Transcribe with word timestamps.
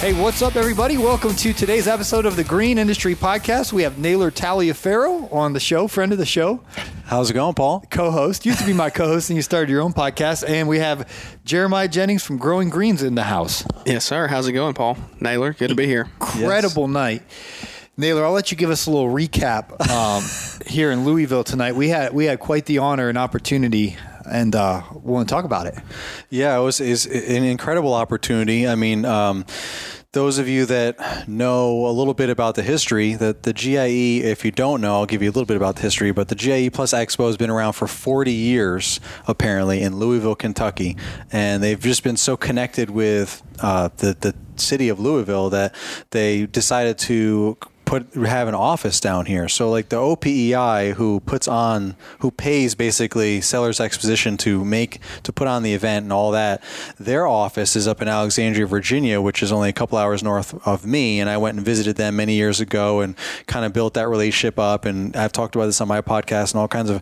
Hey, 0.00 0.12
what's 0.12 0.42
up, 0.42 0.54
everybody? 0.54 0.96
Welcome 0.96 1.34
to 1.34 1.52
today's 1.52 1.88
episode 1.88 2.24
of 2.24 2.36
the 2.36 2.44
Green 2.44 2.78
Industry 2.78 3.16
Podcast. 3.16 3.72
We 3.72 3.82
have 3.82 3.98
Naylor 3.98 4.30
Taliaferro 4.30 5.32
on 5.32 5.54
the 5.54 5.60
show, 5.60 5.88
friend 5.88 6.12
of 6.12 6.18
the 6.18 6.24
show, 6.26 6.60
How's 7.06 7.30
it 7.30 7.34
going, 7.34 7.54
Paul? 7.54 7.84
co-host. 7.90 8.46
Used 8.46 8.60
to 8.60 8.66
be 8.66 8.72
my 8.72 8.90
co-host, 8.90 9.28
and 9.30 9.36
you 9.36 9.42
started 9.42 9.70
your 9.70 9.80
own 9.82 9.92
podcast. 9.92 10.48
And 10.48 10.68
we 10.68 10.78
have 10.78 11.10
Jeremiah 11.44 11.88
Jennings 11.88 12.22
from 12.22 12.36
Growing 12.38 12.68
Greens 12.68 13.02
in 13.02 13.16
the 13.16 13.24
house. 13.24 13.64
Yes, 13.86 14.04
sir. 14.04 14.28
How's 14.28 14.46
it 14.46 14.52
going, 14.52 14.74
Paul? 14.74 14.96
Naylor, 15.20 15.52
good 15.52 15.70
to 15.70 15.74
be 15.74 15.86
here. 15.86 16.02
Incredible 16.20 16.86
night. 16.86 17.22
Naylor, 17.96 18.24
I'll 18.24 18.32
let 18.32 18.52
you 18.52 18.56
give 18.56 18.70
us 18.70 18.86
a 18.86 18.90
little 18.92 19.08
recap 19.12 19.80
um, 19.90 20.22
here 20.66 20.92
in 20.92 21.04
Louisville 21.04 21.42
tonight. 21.42 21.74
We 21.74 21.88
had 21.88 22.12
we 22.14 22.26
had 22.26 22.38
quite 22.38 22.66
the 22.66 22.78
honor 22.78 23.08
and 23.08 23.18
opportunity, 23.18 23.96
and 24.30 24.54
uh, 24.54 24.82
want 24.92 25.28
to 25.28 25.34
talk 25.34 25.44
about 25.44 25.66
it. 25.66 25.74
Yeah, 26.30 26.58
it 26.58 26.62
was 26.62 26.80
is 26.80 27.06
an 27.06 27.44
incredible 27.44 27.94
opportunity. 27.94 28.66
I 28.66 28.74
mean, 28.74 29.04
um, 29.04 29.44
those 30.12 30.38
of 30.38 30.48
you 30.48 30.64
that 30.66 31.28
know 31.28 31.86
a 31.86 31.92
little 31.92 32.14
bit 32.14 32.30
about 32.30 32.54
the 32.54 32.62
history, 32.62 33.14
that 33.14 33.42
the 33.42 33.52
GIE, 33.52 34.20
if 34.24 34.44
you 34.44 34.50
don't 34.50 34.80
know, 34.80 34.94
I'll 34.94 35.06
give 35.06 35.22
you 35.22 35.28
a 35.28 35.32
little 35.32 35.44
bit 35.44 35.56
about 35.56 35.76
the 35.76 35.82
history, 35.82 36.12
but 36.12 36.28
the 36.28 36.34
GIE 36.34 36.70
Plus 36.70 36.94
Expo 36.94 37.26
has 37.26 37.36
been 37.36 37.50
around 37.50 37.74
for 37.74 37.86
40 37.86 38.32
years, 38.32 39.00
apparently, 39.26 39.82
in 39.82 39.96
Louisville, 39.96 40.34
Kentucky. 40.34 40.96
And 41.30 41.62
they've 41.62 41.78
just 41.78 42.02
been 42.02 42.16
so 42.16 42.36
connected 42.38 42.88
with 42.88 43.42
uh, 43.60 43.90
the, 43.98 44.16
the 44.18 44.34
city 44.56 44.88
of 44.88 44.98
Louisville 44.98 45.50
that 45.50 45.74
they 46.10 46.46
decided 46.46 46.98
to 47.00 47.58
put 47.88 48.12
have 48.14 48.48
an 48.48 48.54
office 48.54 49.00
down 49.00 49.24
here. 49.24 49.48
So 49.48 49.70
like 49.70 49.88
the 49.88 49.96
OPEI 49.96 50.92
who 50.92 51.20
puts 51.20 51.48
on 51.48 51.96
who 52.18 52.30
pays 52.30 52.74
basically 52.74 53.40
Sellers 53.40 53.80
Exposition 53.80 54.36
to 54.38 54.62
make 54.62 55.00
to 55.22 55.32
put 55.32 55.48
on 55.48 55.62
the 55.62 55.72
event 55.72 56.04
and 56.04 56.12
all 56.12 56.30
that, 56.32 56.62
their 56.98 57.26
office 57.26 57.76
is 57.76 57.88
up 57.88 58.02
in 58.02 58.08
Alexandria, 58.08 58.66
Virginia, 58.66 59.22
which 59.22 59.42
is 59.42 59.50
only 59.50 59.70
a 59.70 59.72
couple 59.72 59.96
hours 59.96 60.22
north 60.22 60.66
of 60.66 60.84
me 60.84 61.18
and 61.18 61.30
I 61.30 61.38
went 61.38 61.56
and 61.56 61.64
visited 61.64 61.96
them 61.96 62.16
many 62.16 62.34
years 62.34 62.60
ago 62.60 63.00
and 63.00 63.16
kind 63.46 63.64
of 63.64 63.72
built 63.72 63.94
that 63.94 64.08
relationship 64.08 64.58
up 64.58 64.84
and 64.84 65.16
I've 65.16 65.32
talked 65.32 65.54
about 65.54 65.66
this 65.66 65.80
on 65.80 65.88
my 65.88 66.02
podcast 66.02 66.52
and 66.52 66.60
all 66.60 66.68
kinds 66.68 66.90
of 66.90 67.00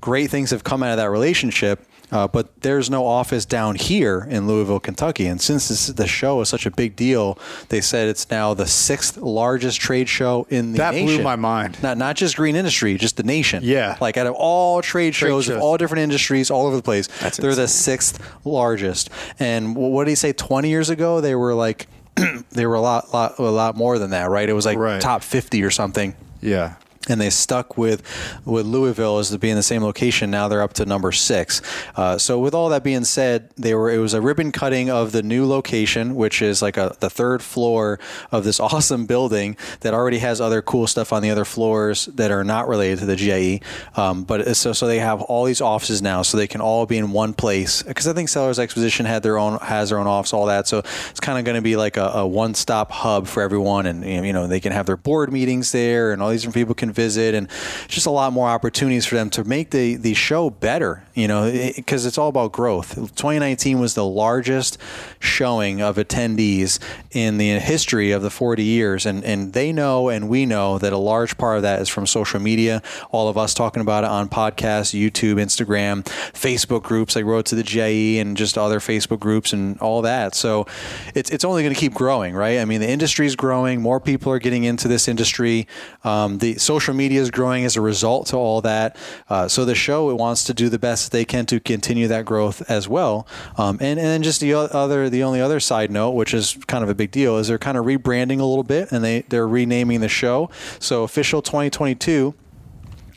great 0.00 0.30
things 0.30 0.52
have 0.52 0.62
come 0.62 0.84
out 0.84 0.92
of 0.92 0.98
that 0.98 1.10
relationship. 1.10 1.84
Uh, 2.10 2.26
but 2.26 2.62
there's 2.62 2.88
no 2.88 3.06
office 3.06 3.44
down 3.44 3.74
here 3.74 4.26
in 4.30 4.46
Louisville, 4.46 4.80
Kentucky. 4.80 5.26
And 5.26 5.40
since 5.40 5.68
this, 5.68 5.88
the 5.88 6.06
show 6.06 6.40
is 6.40 6.48
such 6.48 6.64
a 6.64 6.70
big 6.70 6.96
deal, 6.96 7.38
they 7.68 7.80
said 7.80 8.08
it's 8.08 8.30
now 8.30 8.54
the 8.54 8.66
sixth 8.66 9.16
largest 9.18 9.80
trade 9.80 10.08
show 10.08 10.46
in 10.48 10.72
the 10.72 10.78
nation. 10.78 10.78
That 10.78 10.94
nation. 10.94 11.06
blew 11.06 11.22
my 11.24 11.36
mind. 11.36 11.82
Not 11.82 11.98
not 11.98 12.16
just 12.16 12.36
green 12.36 12.56
industry, 12.56 12.96
just 12.96 13.16
the 13.18 13.22
nation. 13.24 13.62
Yeah. 13.62 13.96
like 14.00 14.16
out 14.16 14.26
of 14.26 14.34
all 14.34 14.80
trade, 14.80 15.14
shows, 15.14 15.44
shows. 15.46 15.56
of 15.56 15.62
all 15.62 15.76
different 15.76 16.00
industries, 16.02 16.50
all 16.50 16.66
over 16.66 16.76
the 16.76 16.82
place, 16.82 17.08
That's 17.20 17.36
they're 17.36 17.54
the 17.54 17.68
sixth 17.68 18.18
largest. 18.44 19.10
And 19.38 19.76
what 19.76 20.04
did 20.04 20.10
he 20.10 20.14
say? 20.16 20.32
Twenty 20.32 20.70
years 20.70 20.90
ago, 20.90 21.20
they 21.20 21.34
were 21.34 21.54
like. 21.54 21.86
they 22.50 22.66
were 22.66 22.74
a 22.74 22.80
lot, 22.80 23.14
lot, 23.14 23.38
a 23.38 23.42
lot 23.42 23.76
more 23.76 23.96
than 23.96 24.10
that, 24.10 24.28
right? 24.28 24.48
It 24.48 24.52
was 24.52 24.66
like 24.66 24.76
Right. 24.76 25.00
top 25.00 25.22
fifty 25.22 25.62
or 25.62 25.70
something 25.70 26.16
Yeah. 26.40 26.74
And 27.08 27.20
they 27.20 27.30
stuck 27.30 27.76
with 27.76 28.02
with 28.44 28.66
Louisville 28.66 29.18
as 29.18 29.30
to 29.30 29.38
be 29.38 29.50
in 29.50 29.56
the 29.56 29.62
same 29.62 29.82
location. 29.82 30.30
Now 30.30 30.48
they're 30.48 30.62
up 30.62 30.74
to 30.74 30.84
number 30.84 31.12
six. 31.12 31.62
Uh, 31.96 32.18
so 32.18 32.38
with 32.38 32.54
all 32.54 32.68
that 32.70 32.84
being 32.84 33.04
said, 33.04 33.50
they 33.56 33.74
were 33.74 33.90
it 33.90 33.98
was 33.98 34.14
a 34.14 34.20
ribbon 34.20 34.52
cutting 34.52 34.90
of 34.90 35.12
the 35.12 35.22
new 35.22 35.46
location, 35.46 36.14
which 36.14 36.42
is 36.42 36.62
like 36.62 36.76
a 36.76 36.96
the 37.00 37.10
third 37.10 37.42
floor 37.42 37.98
of 38.30 38.44
this 38.44 38.60
awesome 38.68 39.06
building 39.06 39.56
that 39.80 39.94
already 39.94 40.18
has 40.18 40.40
other 40.40 40.62
cool 40.62 40.86
stuff 40.86 41.12
on 41.12 41.22
the 41.22 41.30
other 41.30 41.44
floors 41.44 42.06
that 42.06 42.30
are 42.30 42.44
not 42.44 42.68
related 42.68 42.98
to 43.00 43.06
the 43.06 43.16
GIE. 43.16 43.60
Um, 43.96 44.24
but 44.24 44.56
so 44.56 44.72
so 44.72 44.86
they 44.86 44.98
have 44.98 45.22
all 45.22 45.44
these 45.44 45.60
offices 45.60 46.02
now, 46.02 46.22
so 46.22 46.36
they 46.36 46.46
can 46.46 46.60
all 46.60 46.86
be 46.86 46.98
in 46.98 47.12
one 47.12 47.34
place. 47.34 47.82
Because 47.82 48.06
I 48.06 48.12
think 48.12 48.28
Sellers 48.28 48.58
Exposition 48.58 49.06
had 49.06 49.22
their 49.22 49.38
own 49.38 49.58
has 49.60 49.90
their 49.90 49.98
own 49.98 50.06
office, 50.06 50.32
all 50.32 50.46
that. 50.46 50.68
So 50.68 50.78
it's 50.78 51.20
kind 51.20 51.38
of 51.38 51.44
going 51.44 51.56
to 51.56 51.62
be 51.62 51.76
like 51.76 51.96
a, 51.96 52.06
a 52.06 52.26
one 52.26 52.54
stop 52.54 52.90
hub 52.90 53.26
for 53.26 53.42
everyone, 53.42 53.86
and 53.86 54.04
you 54.04 54.32
know 54.32 54.46
they 54.46 54.60
can 54.60 54.72
have 54.72 54.86
their 54.86 54.96
board 54.96 55.32
meetings 55.32 55.72
there, 55.72 56.12
and 56.12 56.22
all 56.22 56.30
these 56.30 56.42
different 56.42 56.54
people 56.54 56.74
can 56.74 56.92
visit, 56.98 57.34
and 57.34 57.48
just 57.86 58.06
a 58.06 58.10
lot 58.10 58.32
more 58.32 58.48
opportunities 58.48 59.06
for 59.06 59.14
them 59.14 59.30
to 59.30 59.44
make 59.44 59.70
the 59.70 59.96
the 59.96 60.14
show 60.14 60.50
better. 60.50 61.04
You 61.18 61.26
know, 61.26 61.50
because 61.74 62.06
it's 62.06 62.16
all 62.16 62.28
about 62.28 62.52
growth. 62.52 62.94
2019 62.94 63.80
was 63.80 63.94
the 63.94 64.04
largest 64.04 64.78
showing 65.18 65.82
of 65.82 65.96
attendees 65.96 66.78
in 67.10 67.38
the 67.38 67.58
history 67.58 68.12
of 68.12 68.22
the 68.22 68.30
40 68.30 68.62
years, 68.62 69.04
and 69.04 69.24
and 69.24 69.52
they 69.52 69.72
know 69.72 70.10
and 70.10 70.28
we 70.28 70.46
know 70.46 70.78
that 70.78 70.92
a 70.92 70.96
large 70.96 71.36
part 71.36 71.56
of 71.56 71.62
that 71.62 71.82
is 71.82 71.88
from 71.88 72.06
social 72.06 72.38
media. 72.38 72.82
All 73.10 73.28
of 73.28 73.36
us 73.36 73.52
talking 73.52 73.82
about 73.82 74.04
it 74.04 74.10
on 74.10 74.28
podcasts, 74.28 74.94
YouTube, 74.94 75.42
Instagram, 75.42 76.04
Facebook 76.34 76.84
groups 76.84 77.16
like 77.16 77.24
Road 77.24 77.46
to 77.46 77.56
the 77.56 77.64
GIE, 77.64 78.20
and 78.20 78.36
just 78.36 78.56
other 78.56 78.78
Facebook 78.78 79.18
groups 79.18 79.52
and 79.52 79.76
all 79.80 80.02
that. 80.02 80.36
So 80.36 80.68
it's 81.16 81.30
it's 81.30 81.44
only 81.44 81.64
going 81.64 81.74
to 81.74 81.80
keep 81.80 81.94
growing, 81.94 82.36
right? 82.36 82.60
I 82.60 82.64
mean, 82.64 82.80
the 82.80 82.88
industry 82.88 83.26
is 83.26 83.34
growing. 83.34 83.82
More 83.82 83.98
people 83.98 84.30
are 84.32 84.38
getting 84.38 84.62
into 84.62 84.86
this 84.86 85.08
industry. 85.08 85.66
Um, 86.04 86.38
the 86.38 86.58
social 86.58 86.94
media 86.94 87.20
is 87.20 87.32
growing 87.32 87.64
as 87.64 87.74
a 87.74 87.80
result 87.80 88.28
to 88.28 88.36
all 88.36 88.60
that. 88.60 88.96
Uh, 89.28 89.48
so 89.48 89.64
the 89.64 89.74
show 89.74 90.10
it 90.10 90.14
wants 90.16 90.44
to 90.44 90.54
do 90.54 90.68
the 90.68 90.78
best 90.78 91.07
they 91.10 91.24
can 91.24 91.46
to 91.46 91.60
continue 91.60 92.08
that 92.08 92.24
growth 92.24 92.68
as 92.70 92.88
well. 92.88 93.26
Um, 93.56 93.78
and 93.80 93.98
and 93.98 94.08
then 94.08 94.22
just 94.22 94.40
the 94.40 94.54
other 94.54 95.08
the 95.08 95.22
only 95.22 95.40
other 95.40 95.60
side 95.60 95.90
note, 95.90 96.10
which 96.10 96.34
is 96.34 96.58
kind 96.66 96.84
of 96.84 96.90
a 96.90 96.94
big 96.94 97.10
deal, 97.10 97.36
is 97.38 97.48
they're 97.48 97.58
kind 97.58 97.76
of 97.76 97.84
rebranding 97.84 98.40
a 98.40 98.44
little 98.44 98.64
bit 98.64 98.92
and 98.92 99.04
they 99.04 99.22
they're 99.22 99.48
renaming 99.48 100.00
the 100.00 100.08
show. 100.08 100.50
So 100.78 101.04
official 101.04 101.42
2022 101.42 102.34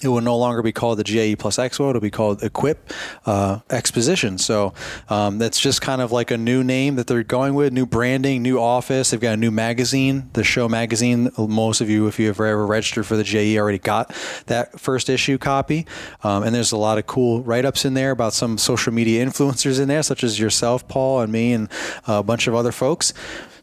it 0.01 0.07
will 0.07 0.21
no 0.21 0.37
longer 0.37 0.61
be 0.61 0.71
called 0.71 0.97
the 0.97 1.03
GIE 1.03 1.35
Plus 1.35 1.57
Expo. 1.57 1.89
It'll 1.89 2.01
be 2.01 2.09
called 2.09 2.43
Equip 2.43 2.91
uh, 3.25 3.59
Exposition. 3.69 4.37
So 4.37 4.73
um, 5.09 5.37
that's 5.37 5.59
just 5.59 5.81
kind 5.81 6.01
of 6.01 6.11
like 6.11 6.31
a 6.31 6.37
new 6.37 6.63
name 6.63 6.95
that 6.95 7.07
they're 7.07 7.23
going 7.23 7.53
with, 7.53 7.71
new 7.71 7.85
branding, 7.85 8.41
new 8.41 8.59
office. 8.59 9.11
They've 9.11 9.19
got 9.19 9.33
a 9.33 9.37
new 9.37 9.51
magazine, 9.51 10.29
the 10.33 10.43
show 10.43 10.67
magazine. 10.67 11.29
Most 11.37 11.81
of 11.81 11.89
you, 11.89 12.07
if 12.07 12.19
you 12.19 12.27
have 12.27 12.39
ever 12.39 12.65
registered 12.65 13.05
for 13.05 13.15
the 13.15 13.23
GIE, 13.23 13.57
already 13.57 13.79
got 13.79 14.09
that 14.47 14.79
first 14.79 15.09
issue 15.09 15.37
copy. 15.37 15.85
Um, 16.23 16.43
and 16.43 16.55
there's 16.55 16.71
a 16.71 16.77
lot 16.77 16.97
of 16.97 17.05
cool 17.05 17.43
write 17.43 17.65
ups 17.65 17.85
in 17.85 17.93
there 17.93 18.11
about 18.11 18.33
some 18.33 18.57
social 18.57 18.93
media 18.93 19.25
influencers 19.25 19.79
in 19.79 19.87
there, 19.87 20.03
such 20.03 20.23
as 20.23 20.39
yourself, 20.39 20.87
Paul, 20.87 21.21
and 21.21 21.31
me, 21.31 21.53
and 21.53 21.69
a 22.07 22.23
bunch 22.23 22.47
of 22.47 22.55
other 22.55 22.71
folks. 22.71 23.13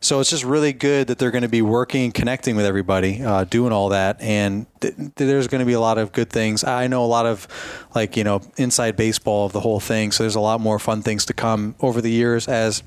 So 0.01 0.21
it's 0.21 0.31
just 0.31 0.45
really 0.45 0.73
good 0.73 1.09
that 1.09 1.19
they're 1.19 1.31
going 1.31 1.43
to 1.43 1.49
be 1.49 1.63
working 1.63 2.05
and 2.05 2.15
connecting 2.15 2.55
with 2.55 2.65
everybody, 2.65 3.23
uh, 3.23 3.45
doing 3.45 3.73
all 3.73 3.89
that, 3.89 4.21
and 4.21 4.67
th- 4.81 4.95
there's 5.17 5.49
going 5.49 5.61
to 5.61 5.67
be 5.67 5.73
a 5.73 5.81
lot 5.81 5.99
of 5.99 6.13
good 6.13 6.31
things. 6.31 6.63
I 6.63 6.87
know 6.87 7.05
a 7.05 7.07
lot 7.07 7.27
of 7.27 7.49
like 7.95 8.17
you 8.17 8.25
know 8.25 8.41
inside 8.57 8.97
baseball 8.97 9.47
of 9.47 9.53
the 9.53 9.61
whole 9.61 9.81
thing. 9.81 10.13
So 10.13 10.23
there's 10.23 10.37
a 10.37 10.41
lot 10.41 10.61
more 10.61 10.79
fun 10.79 11.03
things 11.03 11.25
to 11.27 11.33
come 11.33 11.75
over 11.81 12.01
the 12.01 12.11
years 12.11 12.47
as 12.47 12.83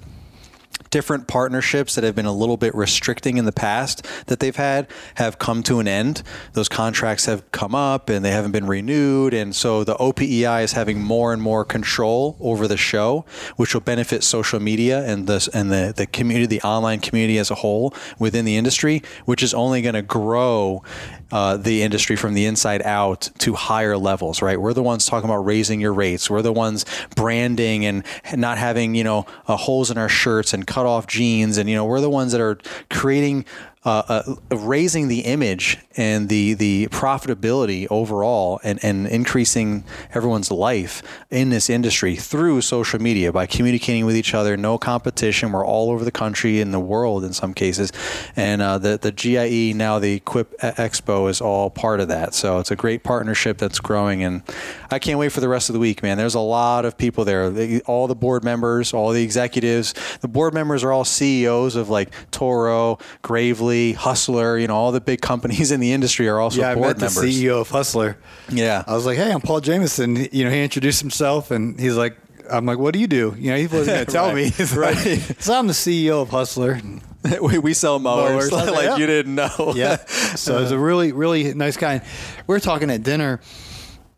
different 0.92 1.28
partnerships 1.28 1.96
that 1.96 2.04
have 2.04 2.16
been 2.16 2.26
a 2.26 2.34
little 2.34 2.58
bit 2.58 2.76
restricting 2.76 3.38
in 3.38 3.46
the 3.46 3.52
past 3.52 4.06
that 4.28 4.40
they've 4.40 4.56
had 4.56 4.88
have 5.16 5.40
come 5.40 5.64
to 5.64 5.80
an 5.80 5.88
end. 5.88 6.22
Those 6.54 6.70
contracts 6.70 7.26
have 7.26 7.50
come 7.52 7.74
up 7.74 8.10
and 8.10 8.24
they 8.24 8.32
haven't 8.32 8.52
been 8.52 8.68
renewed. 8.68 9.34
And 9.34 9.56
so 9.56 9.84
the 9.84 9.96
OPEI 9.96 10.64
is 10.64 10.74
having 10.74 11.02
more 11.02 11.34
and 11.34 11.42
more 11.42 11.66
control 11.66 12.38
over 12.40 12.68
the 12.68 12.78
show, 12.78 13.26
which 13.56 13.74
will 13.74 13.82
benefit 13.82 14.24
social 14.24 14.60
media 14.60 15.04
and 15.06 15.28
the, 15.28 15.50
and 15.54 15.72
the, 15.72 15.94
the 15.96 16.06
community, 16.06 16.46
the 16.46 16.62
online 16.62 17.00
community 17.00 17.40
as 17.40 17.50
a 17.50 17.56
whole 17.56 17.94
within 18.20 18.46
the 18.46 18.58
industry, 18.58 19.02
which 19.26 19.42
is 19.42 19.54
only 19.54 19.82
going 19.82 19.96
to 19.96 20.02
grow 20.02 20.84
uh, 21.32 21.58
the 21.58 21.82
industry 21.82 22.16
from 22.16 22.34
the 22.34 22.46
inside 22.46 22.82
out 22.84 23.30
to 23.40 23.54
higher 23.54 23.98
levels, 23.98 24.42
right? 24.42 24.60
We're 24.60 24.74
the 24.74 24.84
ones 24.84 25.06
talking 25.06 25.30
about 25.30 25.46
raising 25.46 25.80
your 25.80 25.94
rates. 25.94 26.30
We're 26.30 26.42
the 26.42 26.54
ones 26.54 26.86
branding 27.16 27.86
and 27.86 28.04
not 28.36 28.58
having, 28.58 28.96
you 28.96 29.04
know, 29.04 29.26
uh, 29.48 29.56
holes 29.56 29.92
in 29.92 29.98
our 29.98 30.10
shirts 30.10 30.54
and 30.54 30.66
cut 30.66 30.86
off 30.86 31.08
jeans. 31.08 31.58
And, 31.58 31.70
you 31.70 31.76
know, 31.76 31.86
we're 31.86 32.02
the 32.02 32.10
ones 32.10 32.32
that 32.32 32.42
are 32.42 32.58
creating 32.90 33.46
uh, 33.84 34.24
uh, 34.52 34.56
raising 34.56 35.08
the 35.08 35.22
image 35.22 35.80
and 35.98 36.30
the 36.30 36.54
the 36.54 36.88
profitability 36.92 37.88
overall 37.90 38.60
and, 38.64 38.80
and 38.84 39.08
increasing 39.08 39.84
everyone's 40.14 40.52
life 40.52 41.02
in 41.32 41.50
this 41.50 41.68
industry 41.68 42.16
through 42.16 42.62
social 42.62 43.02
media 43.02 43.32
by 43.32 43.48
communicating 43.48 44.06
with 44.06 44.16
each 44.16 44.36
other. 44.36 44.56
No 44.56 44.78
competition. 44.78 45.52
We're 45.52 45.66
all 45.66 45.90
over 45.90 46.06
the 46.06 46.12
country 46.12 46.62
and 46.62 46.72
the 46.72 46.80
world 46.80 47.24
in 47.24 47.34
some 47.34 47.56
cases, 47.56 47.92
and 48.36 48.62
uh, 48.62 48.78
the 48.78 49.00
the 49.02 49.12
GIE 49.12 49.74
now 49.76 49.98
the 49.98 50.14
Equip 50.14 50.60
Expo 50.60 51.28
is 51.28 51.42
all 51.42 51.72
part 51.72 52.00
of 52.00 52.08
that. 52.10 52.36
So 52.36 52.60
it's 52.60 52.70
a 52.70 52.76
great 52.76 53.04
partnership 53.04 53.58
that's 53.58 53.80
growing, 53.80 54.22
and 54.24 54.44
I 54.92 55.00
can't 55.00 55.18
wait 55.18 55.32
for 55.32 55.40
the 55.40 55.50
rest 55.50 55.70
of 55.70 55.74
the 55.74 55.80
week, 55.80 56.04
man. 56.04 56.20
There's 56.20 56.36
a 56.36 56.40
lot 56.40 56.86
of 56.86 57.00
people 57.00 57.26
there. 57.26 57.82
All 57.88 58.06
the 58.06 58.16
board 58.16 58.44
members, 58.44 58.94
all 58.94 59.10
the 59.10 59.24
executives. 59.24 59.96
The 60.22 60.28
board 60.28 60.54
members 60.54 60.84
are 60.84 60.92
all 60.92 61.04
CEOs 61.04 61.76
of 61.76 61.90
like 61.90 62.12
Toro, 62.30 63.00
Gravely. 63.24 63.71
Gravely, 63.72 63.94
Hustler, 63.94 64.58
you 64.58 64.68
know, 64.68 64.76
all 64.76 64.92
the 64.92 65.00
big 65.02 65.22
companies 65.22 65.72
in 65.72 65.80
the 65.80 65.94
industry 65.94 66.28
are 66.28 66.40
also 66.40 66.60
Yeah, 66.62 66.72
I 66.72 66.76
board 66.76 66.88
met 66.88 67.00
the. 67.00 67.06
CEO 67.08 67.62
of 67.62 67.70
Hustler. 67.70 68.18
Yeah. 68.50 68.84
I 68.86 68.94
was 68.94 69.06
like, 69.06 69.18
"Hey, 69.18 69.32
I'm 69.32 69.40
Paul 69.42 69.62
Jamison." 69.62 70.28
You 70.32 70.44
know, 70.46 70.52
he 70.52 70.62
introduced 70.64 71.00
himself, 71.02 71.52
and 71.52 71.80
he's 71.80 71.96
like, 71.96 72.18
"I'm 72.50 72.66
like, 72.66 72.78
what 72.80 72.94
do 72.94 73.00
you 73.00 73.08
do?" 73.08 73.34
You 73.38 73.52
know, 73.52 73.58
he 73.58 73.68
wasn't 73.68 73.88
going 73.88 74.06
to 74.06 74.12
tell 74.12 74.28
Right, 74.76 74.96
me. 75.06 75.16
Like, 75.16 75.42
so 75.42 75.54
I'm 75.58 75.68
the 75.68 75.74
CEO 75.74 76.22
of 76.22 76.30
Hustler. 76.30 76.82
we, 77.42 77.60
we 77.60 77.74
sell 77.74 78.00
mowers. 78.00 78.52
Like 78.52 78.70
like, 78.72 78.84
yeah. 78.84 78.98
you 78.98 79.06
didn't 79.08 79.36
know. 79.36 79.74
Yeah. 79.76 79.98
So 80.36 80.60
he's 80.62 80.72
a 80.72 80.80
really, 80.80 81.12
really 81.14 81.54
nice 81.54 81.78
guy. 81.78 82.02
We're 82.48 82.60
talking 82.60 82.90
at 82.92 83.04
dinner. 83.04 83.40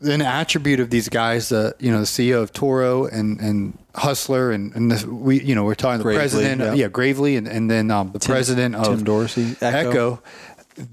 An 0.04 0.22
attribute 0.22 0.80
of 0.80 0.90
these 0.90 1.10
guys, 1.10 1.52
uh, 1.52 1.72
you 1.80 1.92
know, 1.92 2.00
the 2.00 2.06
CEO 2.06 2.42
of 2.42 2.52
Toro 2.52 3.06
and, 3.06 3.40
and 3.40 3.78
Hustler, 3.96 4.52
and, 4.52 4.76
and 4.76 4.92
this, 4.92 5.06
we, 5.06 5.42
you 5.42 5.56
know, 5.56 5.64
we're 5.64 5.76
talking 5.76 6.00
the 6.00 6.04
Gravely, 6.04 6.20
president, 6.20 6.62
yeah. 6.62 6.74
yeah, 6.74 6.88
Gravely, 6.88 7.38
and, 7.38 7.48
and 7.48 7.70
then 7.70 7.90
um, 7.92 8.12
the 8.12 8.20
president 8.20 8.76
of 8.76 8.88
Tim 8.88 9.04
Dorsey, 9.04 9.56
Echo. 9.62 9.90
Echo, 9.90 10.24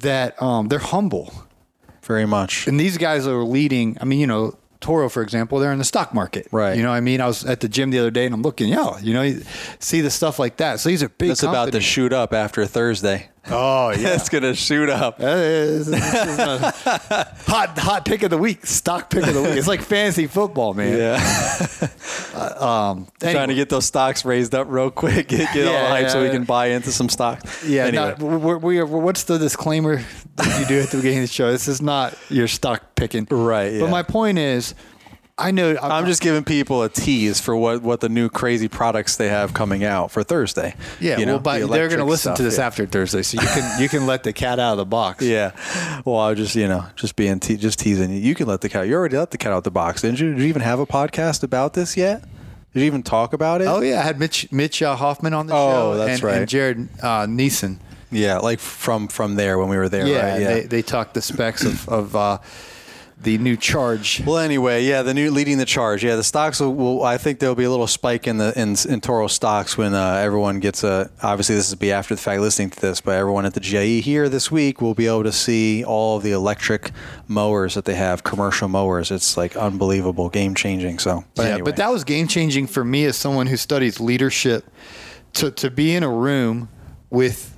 that 0.00 0.40
um, 0.40 0.68
they're 0.68 0.78
humble. 0.78 1.32
Very 2.02 2.26
much. 2.26 2.66
And 2.66 2.78
these 2.78 2.98
guys 2.98 3.26
are 3.26 3.42
leading. 3.44 3.96
I 4.00 4.04
mean, 4.04 4.20
you 4.20 4.26
know, 4.26 4.56
Toro, 4.80 5.08
for 5.08 5.22
example, 5.22 5.58
they're 5.58 5.72
in 5.72 5.78
the 5.78 5.84
stock 5.84 6.14
market. 6.14 6.48
Right. 6.50 6.76
You 6.76 6.82
know, 6.82 6.88
what 6.88 6.96
I 6.96 7.00
mean, 7.00 7.20
I 7.20 7.26
was 7.26 7.44
at 7.44 7.60
the 7.60 7.68
gym 7.68 7.90
the 7.90 7.98
other 7.98 8.10
day 8.10 8.26
and 8.26 8.34
I'm 8.34 8.42
looking, 8.42 8.68
yeah, 8.68 8.98
you 8.98 9.12
know, 9.12 9.22
you 9.22 9.42
see 9.78 10.00
the 10.00 10.10
stuff 10.10 10.38
like 10.38 10.56
that. 10.56 10.80
So 10.80 10.88
these 10.88 11.02
are 11.02 11.08
big. 11.08 11.28
That's 11.28 11.42
about 11.42 11.72
to 11.72 11.80
shoot 11.80 12.12
up 12.12 12.32
after 12.32 12.64
Thursday. 12.66 13.29
Oh 13.48 13.90
yeah. 13.98 14.14
it's 14.14 14.28
going 14.28 14.42
to 14.44 14.54
shoot 14.54 14.90
up. 14.90 15.16
Is, 15.20 15.86
this 15.86 16.14
is 16.14 16.38
a 16.38 16.58
hot 17.46 17.78
hot 17.78 18.04
pick 18.04 18.22
of 18.22 18.30
the 18.30 18.38
week, 18.38 18.66
stock 18.66 19.08
pick 19.10 19.26
of 19.26 19.34
the 19.34 19.42
week. 19.42 19.52
It's 19.56 19.66
like 19.66 19.80
fantasy 19.80 20.26
football, 20.26 20.74
man. 20.74 20.96
Yeah. 20.98 21.88
Um, 22.34 23.06
Trying 23.20 23.48
to 23.48 23.54
get 23.54 23.68
those 23.68 23.84
stocks 23.86 24.24
raised 24.24 24.54
up 24.54 24.66
real 24.70 24.90
quick, 24.90 25.28
get, 25.28 25.52
get 25.52 25.66
all 25.66 25.72
Yeah, 25.72 25.88
hype 25.88 26.08
so 26.10 26.20
we 26.20 26.26
yeah. 26.26 26.32
can 26.32 26.44
buy 26.44 26.66
into 26.68 26.90
some 26.92 27.08
stocks. 27.08 27.64
Yeah, 27.66 27.86
Anyway. 27.86 28.14
no, 28.18 28.26
we're, 28.38 28.56
we 28.58 28.78
are, 28.78 28.86
what's 28.86 29.24
the 29.24 29.38
disclaimer 29.38 30.02
that 30.36 30.60
you 30.60 30.66
do 30.66 30.80
at 30.80 30.88
the 30.90 30.98
beginning 30.98 31.18
of 31.18 31.24
the 31.24 31.32
show? 31.34 31.50
This 31.50 31.68
is 31.68 31.82
not 31.82 32.16
your 32.28 32.48
stock 32.48 32.94
picking, 32.94 33.26
Right, 33.30 33.78
But 33.80 33.90
my 33.90 34.02
point 34.02 34.38
is, 34.38 34.74
I 35.40 35.50
know 35.50 35.76
I'm 35.82 36.06
just 36.06 36.20
giving 36.22 36.44
people 36.44 36.82
a 36.82 36.88
tease 36.88 37.40
for 37.40 37.56
what, 37.56 37.82
what 37.82 38.00
the 38.00 38.08
new 38.08 38.28
crazy 38.28 38.68
products 38.68 39.16
they 39.16 39.28
have 39.28 39.54
coming 39.54 39.82
out 39.84 40.10
for 40.10 40.22
Thursday. 40.22 40.74
yeah. 41.00 41.18
You 41.18 41.26
know, 41.26 41.32
well, 41.34 41.40
but 41.40 41.58
the 41.60 41.66
they're 41.66 41.88
going 41.88 41.98
to 42.00 42.04
listen 42.04 42.34
to 42.34 42.42
this 42.42 42.58
yeah. 42.58 42.66
after 42.66 42.86
Thursday, 42.86 43.22
so 43.22 43.40
you 43.40 43.46
can 43.48 43.80
you 43.82 43.88
can 43.88 44.06
let 44.06 44.22
the 44.22 44.32
cat 44.32 44.58
out 44.58 44.72
of 44.72 44.78
the 44.78 44.84
box. 44.86 45.24
Yeah. 45.30 45.52
Well, 46.04 46.16
I 46.16 46.30
was 46.30 46.38
just, 46.38 46.56
you 46.56 46.66
know, 46.68 46.84
just 46.96 47.16
being, 47.16 47.40
te- 47.40 47.56
just 47.56 47.78
teasing 47.78 48.10
you. 48.12 48.18
You 48.18 48.34
can 48.34 48.46
let 48.46 48.60
the 48.60 48.68
cat, 48.68 48.86
you 48.88 48.94
already 48.94 49.16
let 49.16 49.30
the 49.30 49.38
cat 49.38 49.52
out 49.52 49.64
the 49.64 49.70
box, 49.70 50.02
didn't 50.02 50.20
you? 50.20 50.32
Did 50.32 50.42
you 50.42 50.48
even 50.48 50.62
have 50.62 50.80
a 50.80 50.86
podcast 50.86 51.42
about 51.42 51.74
this 51.74 51.96
yet? 51.96 52.22
Did 52.72 52.80
you 52.80 52.86
even 52.86 53.02
talk 53.02 53.32
about 53.32 53.60
it? 53.60 53.66
Oh 53.66 53.80
yeah, 53.80 54.00
I 54.00 54.02
had 54.02 54.18
Mitch 54.18 54.50
Mitch 54.52 54.82
uh, 54.82 54.94
Hoffman 54.96 55.34
on 55.34 55.46
the 55.46 55.54
Oh, 55.54 55.94
show. 55.94 55.98
that's 55.98 56.14
and, 56.14 56.22
right. 56.22 56.36
And 56.38 56.48
Jared 56.48 56.88
uh, 57.02 57.26
Neeson. 57.26 57.78
Yeah. 58.12 58.38
Like 58.38 58.58
from, 58.58 59.08
from 59.08 59.36
there 59.36 59.58
when 59.58 59.68
we 59.68 59.76
were 59.76 59.88
there, 59.88 60.06
Yeah, 60.06 60.32
right? 60.32 60.40
Yeah. 60.40 60.48
They, 60.54 60.60
they 60.62 60.82
talked 60.82 61.14
the 61.14 61.22
specs 61.22 61.64
of, 61.64 61.88
of 61.88 62.16
uh, 62.16 62.38
the 63.22 63.36
new 63.38 63.56
charge. 63.56 64.22
Well, 64.24 64.38
anyway, 64.38 64.84
yeah, 64.84 65.02
the 65.02 65.12
new 65.12 65.30
leading 65.30 65.58
the 65.58 65.66
charge. 65.66 66.02
Yeah, 66.02 66.16
the 66.16 66.24
stocks 66.24 66.58
will. 66.60 66.74
will 66.74 67.02
I 67.02 67.18
think 67.18 67.38
there'll 67.38 67.54
be 67.54 67.64
a 67.64 67.70
little 67.70 67.86
spike 67.86 68.26
in 68.26 68.38
the 68.38 68.52
in, 68.58 68.76
in 68.88 69.00
Toro 69.00 69.26
stocks 69.26 69.76
when 69.76 69.92
uh, 69.94 70.14
everyone 70.14 70.58
gets 70.60 70.82
a. 70.84 71.10
Obviously, 71.22 71.54
this 71.54 71.68
is 71.68 71.74
be 71.74 71.92
after 71.92 72.14
the 72.14 72.20
fact 72.20 72.40
listening 72.40 72.70
to 72.70 72.80
this, 72.80 73.00
but 73.00 73.12
everyone 73.12 73.44
at 73.44 73.54
the 73.54 73.60
GIE 73.60 74.00
here 74.00 74.28
this 74.28 74.50
week 74.50 74.80
will 74.80 74.94
be 74.94 75.06
able 75.06 75.24
to 75.24 75.32
see 75.32 75.84
all 75.84 76.16
of 76.16 76.22
the 76.22 76.32
electric 76.32 76.92
mowers 77.28 77.74
that 77.74 77.84
they 77.84 77.94
have, 77.94 78.22
commercial 78.24 78.68
mowers. 78.68 79.10
It's 79.10 79.36
like 79.36 79.54
unbelievable, 79.56 80.30
game 80.30 80.54
changing. 80.54 80.98
So, 80.98 81.24
but 81.34 81.42
yeah, 81.42 81.48
anyway. 81.50 81.64
but 81.64 81.76
that 81.76 81.90
was 81.90 82.04
game 82.04 82.26
changing 82.26 82.68
for 82.68 82.84
me 82.84 83.04
as 83.04 83.16
someone 83.16 83.46
who 83.48 83.56
studies 83.56 84.00
leadership. 84.00 84.64
To 85.34 85.50
to 85.52 85.70
be 85.70 85.94
in 85.94 86.02
a 86.02 86.10
room 86.10 86.68
with 87.10 87.54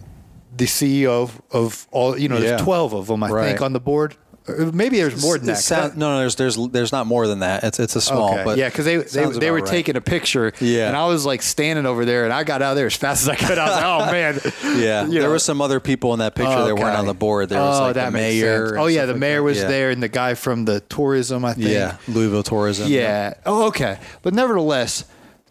the 0.55 0.67
CEO 0.67 1.23
of, 1.23 1.41
of 1.51 1.87
all, 1.91 2.19
you 2.19 2.29
know, 2.29 2.35
Yeah. 2.37 2.41
there's 2.51 2.63
twelve 2.63 2.93
of 2.93 3.07
them, 3.07 3.23
I 3.23 3.29
Right. 3.31 3.47
think, 3.49 3.63
on 3.63 3.73
the 3.73 3.81
board. 3.81 4.17
Maybe 4.49 4.97
there's 4.97 5.23
more 5.23 5.39
than 5.39 5.47
that. 5.47 5.59
sound- 5.59 5.97
no, 5.97 6.11
no, 6.15 6.19
there's 6.19 6.35
there's 6.35 6.57
there's 6.71 6.91
not 6.91 7.07
more 7.07 7.29
than 7.29 7.39
that. 7.41 7.63
It's 7.63 7.79
it's 7.79 7.95
a 7.95 8.01
small, 8.01 8.33
Okay. 8.35 8.43
but 8.45 8.59
yeah, 8.59 8.69
because 8.69 8.85
they 8.85 8.97
they, 8.97 9.27
they 9.27 9.51
were 9.53 9.59
right. 9.59 9.67
taking 9.67 9.95
a 9.95 10.01
picture, 10.01 10.53
Yeah. 10.61 10.89
and 10.89 10.97
I 10.97 11.07
was 11.07 11.25
like 11.25 11.43
standing 11.43 11.87
over 11.87 12.05
there, 12.05 12.25
and 12.25 12.33
I 12.33 12.43
got 12.43 12.61
out 12.61 12.73
of 12.73 12.77
there 12.77 12.87
as 12.87 12.97
fast 12.97 13.23
as 13.23 13.29
I 13.29 13.37
could. 13.37 13.57
I 13.57 13.65
was 13.67 13.77
like, 13.77 13.85
"Oh 13.85 14.11
man, 14.13 14.41
Yeah, 14.83 15.05
You 15.07 15.13
there 15.13 15.23
know. 15.23 15.31
were 15.31 15.39
some 15.39 15.61
other 15.61 15.79
people 15.79 16.13
in 16.13 16.19
that 16.19 16.35
picture 16.35 16.65
that 16.65 16.75
weren't 16.75 16.97
on 16.99 17.07
the 17.07 17.15
board. 17.15 17.51
There 17.51 17.61
was 17.61 17.79
oh, 17.79 17.83
like 17.85 17.95
that 17.95 18.07
the 18.07 18.11
mayor. 18.11 18.77
Oh 18.79 18.87
yeah, 18.87 19.07
the 19.07 19.13
like 19.13 19.21
mayor 19.21 19.37
that. 19.37 19.43
was 19.45 19.59
Yeah. 19.59 19.69
there, 19.69 19.91
and 19.91 20.03
the 20.03 20.09
guy 20.09 20.35
from 20.35 20.65
the 20.65 20.81
tourism, 20.81 21.45
I 21.45 21.55
think. 21.55 21.69
Yeah, 21.69 21.99
Louisville 22.09 22.43
Tourism. 22.43 22.89
Yeah. 22.91 23.35
Oh, 23.47 23.67
okay. 23.69 23.99
But 24.23 24.35
nevertheless, 24.35 25.05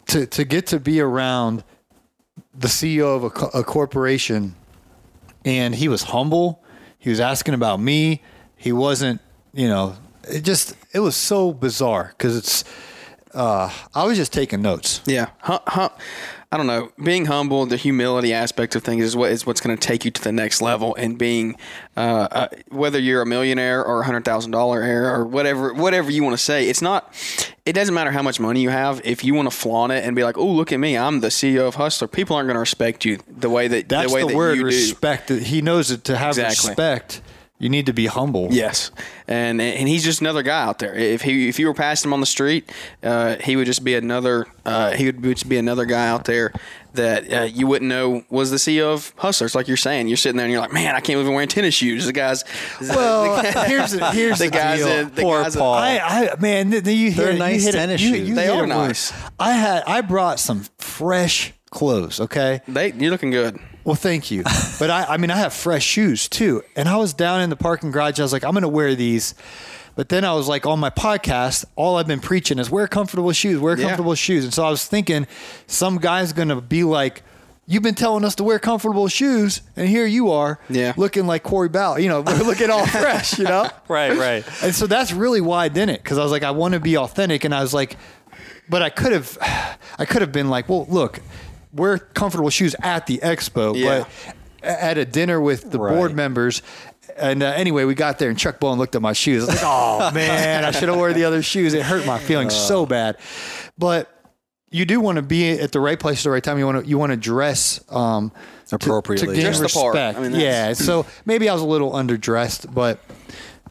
to 0.08 0.26
to 0.26 0.44
get 0.44 0.66
to 0.66 0.78
be 0.78 1.00
around 1.00 1.64
the 2.54 2.68
CEO 2.68 3.16
of 3.16 3.24
a, 3.24 3.58
a 3.60 3.64
corporation, 3.64 4.54
and 5.46 5.74
he 5.74 5.88
was 5.88 6.02
humble. 6.02 6.62
He 6.98 7.08
was 7.08 7.20
asking 7.20 7.54
about 7.54 7.80
me. 7.80 8.20
He 8.62 8.72
wasn't. 8.72 9.20
You 9.52 9.68
know, 9.68 9.96
it 10.28 10.42
just 10.44 10.74
it 10.92 11.00
was 11.00 11.16
so 11.16 11.52
bizarre 11.52 12.14
because 12.16 12.36
it's. 12.36 12.64
Uh, 13.34 13.70
I 13.94 14.04
was 14.04 14.18
just 14.18 14.32
taking 14.32 14.60
notes. 14.60 15.00
Yeah, 15.06 15.30
hu- 15.44 15.56
hu- 15.66 15.88
I 16.52 16.56
don't 16.58 16.66
know. 16.66 16.92
Being 17.02 17.24
humble, 17.24 17.64
the 17.64 17.78
humility 17.78 18.34
aspect 18.34 18.76
of 18.76 18.82
things 18.84 19.02
is 19.04 19.16
what 19.16 19.30
is 19.32 19.46
what's 19.46 19.62
going 19.62 19.74
to 19.74 19.80
take 19.88 20.04
you 20.04 20.10
to 20.10 20.22
the 20.22 20.32
next 20.32 20.60
level. 20.60 20.94
And 20.96 21.16
being, 21.16 21.56
uh, 21.96 22.28
uh, 22.30 22.48
whether 22.68 22.98
you're 22.98 23.22
a 23.22 23.26
millionaire 23.26 23.82
or 23.82 24.02
a 24.02 24.04
hundred 24.04 24.26
thousand 24.26 24.50
dollar 24.50 24.82
heir 24.82 25.14
or 25.14 25.24
whatever, 25.26 25.72
whatever 25.72 26.10
you 26.10 26.22
want 26.22 26.34
to 26.36 26.42
say, 26.44 26.68
it's 26.68 26.82
not. 26.82 27.10
It 27.64 27.72
doesn't 27.72 27.94
matter 27.94 28.10
how 28.10 28.20
much 28.22 28.38
money 28.38 28.60
you 28.60 28.68
have. 28.68 29.00
If 29.02 29.24
you 29.24 29.32
want 29.32 29.50
to 29.50 29.56
flaunt 29.56 29.92
it 29.92 30.04
and 30.04 30.14
be 30.14 30.24
like, 30.24 30.36
"Oh, 30.36 30.46
look 30.46 30.70
at 30.70 30.78
me, 30.78 30.98
I'm 30.98 31.20
the 31.20 31.28
CEO 31.28 31.66
of 31.66 31.76
Hustler," 31.76 32.08
people 32.08 32.36
aren't 32.36 32.48
going 32.48 32.56
to 32.56 32.60
respect 32.60 33.06
you 33.06 33.18
the 33.26 33.48
way 33.48 33.66
that 33.68 33.88
That's 33.88 34.08
the 34.10 34.14
way 34.14 34.20
the, 34.22 34.28
that 34.28 34.36
word 34.36 34.54
you 34.58 34.62
do. 34.62 34.66
respect. 34.66 35.30
He 35.30 35.62
knows 35.62 35.90
it 35.90 36.04
to 36.04 36.18
have 36.18 36.36
Exactly. 36.36 36.68
respect, 36.70 37.22
you 37.62 37.68
need 37.70 37.86
to 37.86 37.92
be 37.94 38.06
humble. 38.06 38.48
Yes, 38.50 38.90
and 39.26 39.60
and 39.62 39.88
he's 39.88 40.04
just 40.04 40.20
another 40.20 40.42
guy 40.42 40.62
out 40.64 40.78
there. 40.80 40.94
If 40.94 41.22
he 41.22 41.48
if 41.48 41.58
you 41.58 41.66
were 41.68 41.74
passing 41.74 42.08
him 42.10 42.12
on 42.14 42.20
the 42.20 42.26
street, 42.26 42.70
uh, 43.02 43.36
he 43.36 43.56
would 43.56 43.66
just 43.66 43.84
be 43.84 43.94
another. 43.94 44.46
Uh, 44.66 44.90
he 44.92 45.06
would 45.06 45.22
just 45.22 45.48
be 45.48 45.56
another 45.56 45.84
guy 45.86 46.08
out 46.08 46.24
there 46.24 46.52
that 46.94 47.32
uh, 47.32 47.42
you 47.44 47.66
wouldn't 47.66 47.88
know 47.88 48.22
was 48.28 48.50
the 48.50 48.58
CEO 48.58 48.92
of 48.92 49.12
Hustlers. 49.16 49.54
Like 49.54 49.66
you're 49.68 49.76
saying, 49.78 50.08
you're 50.08 50.16
sitting 50.18 50.36
there 50.36 50.44
and 50.44 50.52
you're 50.52 50.60
like, 50.60 50.72
man, 50.72 50.94
I 50.94 51.00
can't 51.00 51.14
believe 51.16 51.26
I'm 51.28 51.34
wearing 51.34 51.48
tennis 51.48 51.74
shoes. 51.74 52.04
The 52.06 52.12
guys. 52.12 52.44
Well, 52.80 53.42
here's 53.66 53.92
the, 53.92 54.10
here's 54.10 54.38
the 54.38 54.44
the, 54.46 54.50
guys. 54.50 54.78
deal. 54.80 54.88
in- 54.88 55.14
the 55.14 55.22
Poor 55.22 55.42
guys 55.42 55.56
Paul. 55.56 55.74
I, 55.74 55.98
I 55.98 56.34
man, 56.40 56.70
th- 56.70 56.84
th- 56.84 56.96
you 56.98 57.10
hit 57.12 57.16
They're 57.16 57.30
it, 57.30 57.32
you 57.34 57.38
nice 57.38 57.64
hit 57.64 57.74
it- 57.74 57.78
tennis 57.78 58.00
you- 58.02 58.14
shoes. 58.16 58.28
you 58.28 58.34
They 58.34 58.48
are 58.48 58.64
it 58.64 58.68
where- 58.68 58.88
nice. 58.88 59.12
I 59.38 59.52
had 59.52 59.84
I 59.86 60.00
brought 60.02 60.38
some 60.40 60.64
fresh 60.78 61.52
clothes. 61.70 62.20
Okay, 62.20 62.60
they, 62.68 62.92
you're 62.92 63.10
looking 63.10 63.30
good. 63.30 63.58
Well, 63.84 63.94
thank 63.94 64.30
you. 64.30 64.42
But 64.78 64.90
I, 64.90 65.04
I 65.10 65.16
mean, 65.16 65.30
I 65.30 65.36
have 65.36 65.52
fresh 65.52 65.82
shoes 65.84 66.28
too. 66.28 66.62
And 66.76 66.88
I 66.88 66.96
was 66.96 67.12
down 67.14 67.40
in 67.40 67.50
the 67.50 67.56
parking 67.56 67.90
garage. 67.90 68.18
I 68.20 68.22
was 68.22 68.32
like, 68.32 68.44
I'm 68.44 68.52
going 68.52 68.62
to 68.62 68.68
wear 68.68 68.94
these. 68.94 69.34
But 69.94 70.08
then 70.08 70.24
I 70.24 70.32
was 70.34 70.48
like, 70.48 70.64
on 70.64 70.78
my 70.80 70.88
podcast, 70.90 71.64
all 71.76 71.96
I've 71.96 72.06
been 72.06 72.20
preaching 72.20 72.58
is 72.58 72.70
wear 72.70 72.88
comfortable 72.88 73.32
shoes, 73.32 73.58
wear 73.60 73.76
Yeah. 73.76 73.84
comfortable 73.88 74.14
shoes. 74.14 74.44
And 74.44 74.54
so 74.54 74.64
I 74.64 74.70
was 74.70 74.86
thinking, 74.86 75.26
some 75.66 75.98
guy's 75.98 76.32
going 76.32 76.48
to 76.48 76.60
be 76.60 76.84
like, 76.84 77.22
You've 77.64 77.84
been 77.84 77.94
telling 77.94 78.24
us 78.24 78.34
to 78.34 78.44
wear 78.44 78.58
comfortable 78.58 79.06
shoes, 79.06 79.62
and 79.76 79.88
here 79.88 80.04
you 80.04 80.32
are, 80.32 80.58
Yeah. 80.68 80.94
looking 80.96 81.28
like 81.28 81.44
Corey 81.44 81.68
Ballard, 81.68 82.02
you 82.02 82.08
know, 82.08 82.20
looking 82.44 82.70
all 82.70 82.84
fresh, 82.86 83.38
you 83.38 83.44
know. 83.44 83.70
Right, 83.88 84.16
right. 84.18 84.44
And 84.64 84.74
so 84.74 84.88
that's 84.88 85.12
really 85.12 85.40
why 85.40 85.66
I 85.66 85.68
didn't, 85.68 86.02
because 86.02 86.18
I 86.18 86.24
was 86.24 86.32
like, 86.32 86.42
I 86.42 86.50
want 86.50 86.74
to 86.74 86.80
be 86.80 86.98
authentic, 86.98 87.44
and 87.44 87.54
I 87.54 87.60
was 87.62 87.72
like, 87.72 87.96
but 88.68 88.82
I 88.82 88.90
could 88.90 89.12
have, 89.12 89.38
I 89.98 90.04
could 90.06 90.22
have 90.22 90.32
been 90.32 90.50
like, 90.50 90.68
well, 90.68 90.86
look, 90.88 91.20
wear 91.72 91.98
comfortable 91.98 92.50
shoes 92.50 92.74
at 92.80 93.06
the 93.06 93.18
expo, 93.18 93.76
Yeah. 93.76 94.04
but 94.04 94.34
at 94.64 94.98
a 94.98 95.04
dinner 95.04 95.40
with 95.40 95.70
the 95.70 95.78
board 95.78 96.14
members. 96.14 96.62
And 97.16 97.42
uh, 97.42 97.46
anyway, 97.46 97.84
we 97.84 97.94
got 97.94 98.18
there, 98.18 98.30
and 98.30 98.38
Chuck 98.38 98.58
Bowen 98.60 98.78
looked 98.78 98.94
at 98.94 99.02
my 99.02 99.12
shoes. 99.12 99.42
I 99.42 99.46
was 99.46 99.54
like, 99.56 99.64
"Oh 99.66 100.10
man, 100.14 100.64
I 100.64 100.70
should 100.70 100.88
have 100.88 100.96
wore 100.96 101.12
the 101.12 101.24
other 101.24 101.42
shoes." 101.42 101.74
It 101.74 101.82
hurt 101.82 102.06
my 102.06 102.18
feelings 102.18 102.54
so 102.54 102.86
bad. 102.86 103.18
But 103.76 104.08
you 104.70 104.86
do 104.86 104.98
want 105.00 105.16
to 105.16 105.22
be 105.22 105.50
at 105.50 105.72
the 105.72 105.80
right 105.80 105.98
place 106.00 106.20
at 106.20 106.24
the 106.24 106.30
right 106.30 106.42
time. 106.42 106.58
You 106.58 106.64
want 106.64 106.84
to 106.84 106.88
you 106.88 106.96
want 106.96 107.10
to 107.10 107.16
dress 107.18 107.84
um, 107.90 108.32
Appropriately. 108.70 109.26
to, 109.28 109.32
gain 109.34 109.42
Dress 109.42 109.60
the 109.60 109.68
part. 109.68 109.94
respect. 109.94 110.18
I 110.18 110.22
mean, 110.22 110.40
yeah. 110.40 110.72
So 110.72 111.04
maybe 111.26 111.48
I 111.50 111.52
was 111.52 111.60
a 111.60 111.66
little 111.66 111.92
underdressed, 111.92 112.72
but 112.72 113.00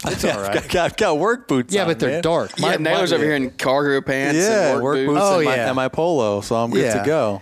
it's 0.05 0.23
all 0.25 0.39
I've 0.39 0.69
got, 0.69 0.75
I've 0.91 0.97
got 0.97 1.17
work 1.17 1.47
boots. 1.47 1.73
Yeah, 1.73 1.81
on, 1.83 1.87
but 1.87 1.99
they're 1.99 2.09
man. 2.11 2.21
dark. 2.21 2.51
yeah, 2.57 2.75
Naylor's 2.75 3.11
over 3.11 3.23
here 3.23 3.33
in 3.35 3.49
cargo 3.51 4.01
pants 4.01 4.37
Yeah, 4.39 4.73
and 4.73 4.83
work, 4.83 4.83
work 4.83 4.95
boots, 5.07 5.07
boots. 5.13 5.21
Oh, 5.23 5.35
and, 5.37 5.45
my, 5.45 5.55
yeah. 5.55 5.67
and 5.67 5.75
my 5.75 5.87
polo, 5.87 6.41
so 6.41 6.55
I'm 6.57 6.69
good 6.69 6.83
Yeah. 6.85 6.99
to 7.01 7.05
go. 7.07 7.41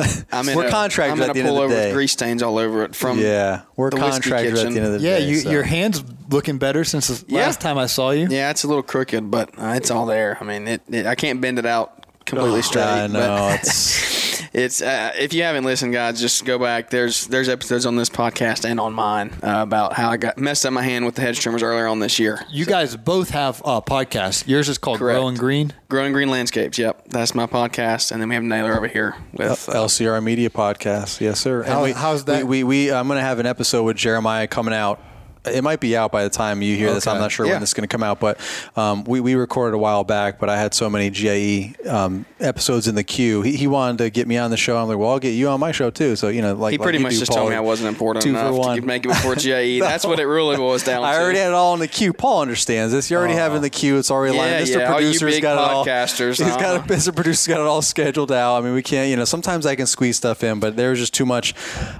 I'm 0.32 0.48
in 0.48 0.56
We're 0.56 0.66
a, 0.66 0.70
contractors 0.70 1.18
I'm 1.18 1.22
in 1.24 1.30
at 1.30 1.34
the 1.34 1.40
end 1.40 1.48
of 1.48 1.54
the 1.54 1.60
pullover 1.60 1.68
day. 1.70 1.86
with 1.86 1.94
grease 1.94 2.12
stains 2.12 2.42
all 2.42 2.58
over 2.58 2.84
it 2.84 2.94
from 2.94 3.18
Yeah, 3.18 3.62
we're 3.76 3.90
the 3.90 3.96
contractors 3.98 4.62
at 4.64 4.70
the 4.72 4.76
end 4.78 4.86
of 4.86 4.92
the 4.92 5.00
Yeah, 5.00 5.18
day. 5.18 5.28
you, 5.28 5.36
so. 5.36 5.50
your 5.50 5.62
hands 5.62 6.02
looking 6.30 6.58
better 6.58 6.84
since 6.84 7.08
the 7.08 7.24
Yeah. 7.28 7.40
last 7.42 7.60
time 7.60 7.76
I 7.78 7.86
saw 7.86 8.10
you. 8.10 8.28
Yeah, 8.30 8.50
it's 8.50 8.64
a 8.64 8.68
little 8.68 8.82
crooked, 8.82 9.30
but 9.30 9.50
uh, 9.58 9.74
it's 9.76 9.90
all 9.90 10.06
there. 10.06 10.38
I 10.40 10.44
mean, 10.44 10.68
it, 10.68 10.82
it 10.88 11.06
I 11.06 11.14
can't 11.14 11.40
bend 11.40 11.58
it 11.58 11.66
out 11.66 12.06
completely 12.26 12.58
Oh, 12.58 12.62
straight. 12.62 12.82
I 12.84 13.06
but- 13.08 13.12
know, 13.12 13.48
it's- 13.54 14.19
it's 14.52 14.82
uh, 14.82 15.12
if 15.18 15.32
you 15.32 15.42
haven't 15.42 15.64
listened, 15.64 15.92
guys, 15.92 16.20
just 16.20 16.44
go 16.44 16.58
back. 16.58 16.90
There's 16.90 17.26
there's 17.28 17.48
episodes 17.48 17.86
on 17.86 17.96
this 17.96 18.08
podcast 18.10 18.64
and 18.68 18.80
on 18.80 18.92
mine 18.92 19.30
uh, 19.42 19.62
about 19.62 19.92
how 19.94 20.10
I 20.10 20.16
got 20.16 20.38
messed 20.38 20.66
up 20.66 20.72
my 20.72 20.82
hand 20.82 21.04
with 21.04 21.14
the 21.14 21.22
hedge 21.22 21.38
trimmers 21.40 21.62
earlier 21.62 21.86
on 21.86 22.00
this 22.00 22.18
year. 22.18 22.40
You 22.50 22.66
guys 22.66 22.96
both 22.96 23.30
have 23.30 23.62
uh, 23.64 23.80
podcasts. 23.80 24.46
Yours 24.48 24.68
is 24.68 24.78
called 24.78 24.98
Correct. 24.98 25.16
Growing 25.18 25.36
Green. 25.36 25.72
Growing 25.88 26.12
Green 26.12 26.30
Landscapes. 26.30 26.78
Yep, 26.78 27.08
that's 27.08 27.34
my 27.34 27.46
podcast, 27.46 28.10
and 28.12 28.20
then 28.20 28.28
we 28.28 28.34
have 28.34 28.44
Naylor 28.44 28.76
over 28.76 28.86
here 28.88 29.14
with. 29.32 29.68
Uh, 29.68 29.72
LCR 29.74 30.22
Media 30.22 30.50
Podcast. 30.50 31.20
Yes, 31.20 31.40
sir. 31.40 31.60
And 31.62 31.72
How- 31.72 31.84
we- 31.84 31.92
how's 31.92 32.24
that? 32.26 32.44
We, 32.46 32.64
we, 32.64 32.86
we 32.86 32.92
I'm 32.92 33.06
going 33.06 33.18
to 33.18 33.22
have 33.24 33.38
an 33.38 33.46
episode 33.46 33.84
with 33.84 33.96
Jeremiah 33.96 34.46
coming 34.46 34.74
out. 34.74 35.00
It 35.44 35.64
might 35.64 35.80
be 35.80 35.96
out 35.96 36.12
by 36.12 36.24
the 36.24 36.30
time 36.30 36.60
you 36.60 36.76
hear 36.76 36.92
this. 36.92 37.06
I'm 37.06 37.18
not 37.18 37.32
sure 37.32 37.46
Yeah. 37.46 37.52
when 37.52 37.60
this 37.60 37.70
is 37.70 37.74
going 37.74 37.88
to 37.88 37.92
come 37.92 38.02
out, 38.02 38.20
but 38.20 38.38
um, 38.76 39.04
we, 39.04 39.20
we 39.20 39.34
recorded 39.34 39.74
a 39.74 39.78
while 39.78 40.04
back. 40.04 40.38
But 40.38 40.50
I 40.50 40.58
had 40.58 40.74
so 40.74 40.90
many 40.90 41.08
GIE 41.10 41.74
um, 41.88 42.26
episodes 42.40 42.88
in 42.88 42.94
the 42.94 43.02
queue. 43.02 43.40
He, 43.42 43.56
he 43.56 43.66
wanted 43.66 43.98
to 43.98 44.10
get 44.10 44.26
me 44.28 44.36
on 44.36 44.50
the 44.50 44.58
show. 44.58 44.76
I'm 44.76 44.86
like, 44.88 44.98
well, 44.98 45.10
I'll 45.10 45.18
get 45.18 45.30
you 45.30 45.48
on 45.48 45.58
my 45.58 45.72
show 45.72 45.88
too. 45.90 46.14
So 46.16 46.28
you 46.28 46.42
know, 46.42 46.54
like 46.54 46.72
he 46.72 46.78
pretty 46.78 46.98
like 46.98 47.04
much 47.04 47.12
do, 47.14 47.18
just 47.20 47.30
Paul, 47.30 47.38
told 47.38 47.50
me 47.50 47.56
I 47.56 47.60
wasn't 47.60 47.88
important 47.88 48.22
two 48.22 48.34
for 48.34 48.38
enough 48.40 48.54
one. 48.54 48.76
to 48.76 48.82
make 48.86 49.06
it 49.06 49.08
before 49.08 49.34
GIE. 49.36 49.80
That's 49.80 50.04
what 50.04 50.20
it 50.20 50.26
really 50.26 50.56
boils 50.56 50.84
down 50.84 51.04
I 51.04 51.12
to. 51.14 51.20
already 51.22 51.38
had 51.38 51.48
it 51.48 51.54
all 51.54 51.72
in 51.72 51.80
the 51.80 51.88
queue. 51.88 52.12
Paul 52.12 52.42
understands 52.42 52.92
this. 52.92 53.10
You 53.10 53.16
already 53.16 53.34
have 53.34 53.52
it 53.52 53.56
in 53.56 53.62
the 53.62 53.70
queue. 53.70 53.96
It's 53.96 54.10
already 54.10 54.36
Yeah, 54.36 54.42
lined. 54.42 54.66
Mr. 54.66 54.78
yeah, 54.80 54.92
Producer's 54.92 55.40
got 55.40 55.52
it 55.54 55.58
all. 55.58 55.86
podcasters, 55.86 56.28
He's 56.38 56.40
got 56.40 56.62
uh-huh. 56.76 56.84
it. 56.86 56.96
Mr. 56.98 57.14
Producer's 57.14 57.46
got 57.46 57.60
it 57.60 57.66
all 57.66 57.80
scheduled 57.80 58.30
out. 58.30 58.58
I 58.58 58.60
mean, 58.60 58.74
we 58.74 58.82
can't. 58.82 59.08
You 59.08 59.16
know, 59.16 59.24
sometimes 59.24 59.64
I 59.64 59.74
can 59.74 59.86
squeeze 59.86 60.18
stuff 60.18 60.44
in, 60.44 60.60
but 60.60 60.76
there's 60.76 60.98
just 60.98 61.14
too 61.14 61.24
much 61.24 61.54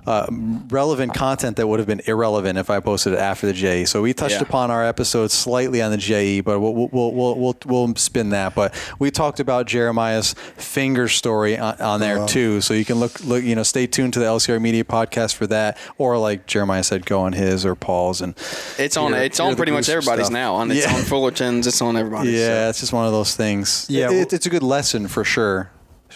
uh, 0.07 0.27
relevant 0.69 1.15
content 1.15 1.57
that 1.57 1.67
would 1.67 1.79
have 1.81 1.87
been 1.89 2.03
irrelevant 2.07 2.59
if 2.59 2.69
I 2.69 2.81
posted 2.81 3.15
it 3.15 3.19
after 3.19 3.30
the 3.39 3.53
GIE. 3.53 3.85
So 3.85 4.03
we 4.03 4.13
touched 4.13 4.37
Yeah. 4.37 4.43
upon 4.43 4.71
our 4.71 4.85
episode 4.85 5.31
slightly 5.31 5.81
on 5.83 5.91
the 5.91 5.97
GIE, 5.97 6.41
but 6.41 6.61
we'll 6.61 6.75
we'll, 6.75 7.13
we'll 7.13 7.35
we'll 7.37 7.57
we'll 7.67 7.95
spin 7.97 8.31
that. 8.31 8.55
But 8.55 8.75
we 8.99 9.11
talked 9.11 9.41
about 9.41 9.67
Jeremiah's 9.67 10.35
finger 10.57 11.09
story 11.09 11.59
on, 11.59 11.81
on 11.81 12.01
there 12.01 12.19
uh-huh. 12.19 12.27
too. 12.27 12.61
So 12.61 12.75
you 12.75 12.85
can 12.85 12.97
look 12.99 13.21
look. 13.25 13.43
You 13.45 13.55
know, 13.55 13.63
stay 13.63 13.87
tuned 13.87 14.13
to 14.15 14.19
the 14.19 14.27
LCR 14.27 14.61
Media 14.61 14.85
podcast 14.85 15.35
for 15.35 15.47
that, 15.49 15.79
or 15.99 16.19
like 16.19 16.47
Jeremiah 16.47 16.83
said, 16.83 17.07
go 17.07 17.21
on 17.21 17.33
his 17.33 17.65
or 17.65 17.75
Paul's 17.75 18.21
and. 18.21 18.35
It's 18.79 18.97
on. 18.97 19.13
hear- 19.13 19.23
it's 19.23 19.39
hear 19.39 19.47
on 19.47 19.57
pretty 19.57 19.73
much 19.73 19.89
everybody's 19.89 20.27
stuff. 20.27 20.33
now. 20.33 20.61
And 20.61 20.73
it's 20.73 20.87
Yeah. 20.87 20.95
on 20.95 21.03
Fullerton's. 21.03 21.67
It's 21.67 21.81
on 21.83 21.97
everybody's. 21.97 22.33
Yeah, 22.35 22.67
so. 22.67 22.69
it's 22.71 22.81
just 22.81 22.93
one 22.93 23.07
of 23.07 23.13
those 23.13 23.35
things. 23.37 23.87
Yeah, 23.89 24.01
Yeah, 24.01 24.07
it, 24.07 24.15
well- 24.17 24.27
it's 24.33 24.47
a 24.47 24.51
good 24.51 24.63
lesson 24.63 25.09
for 25.09 25.25
sure 25.25 25.71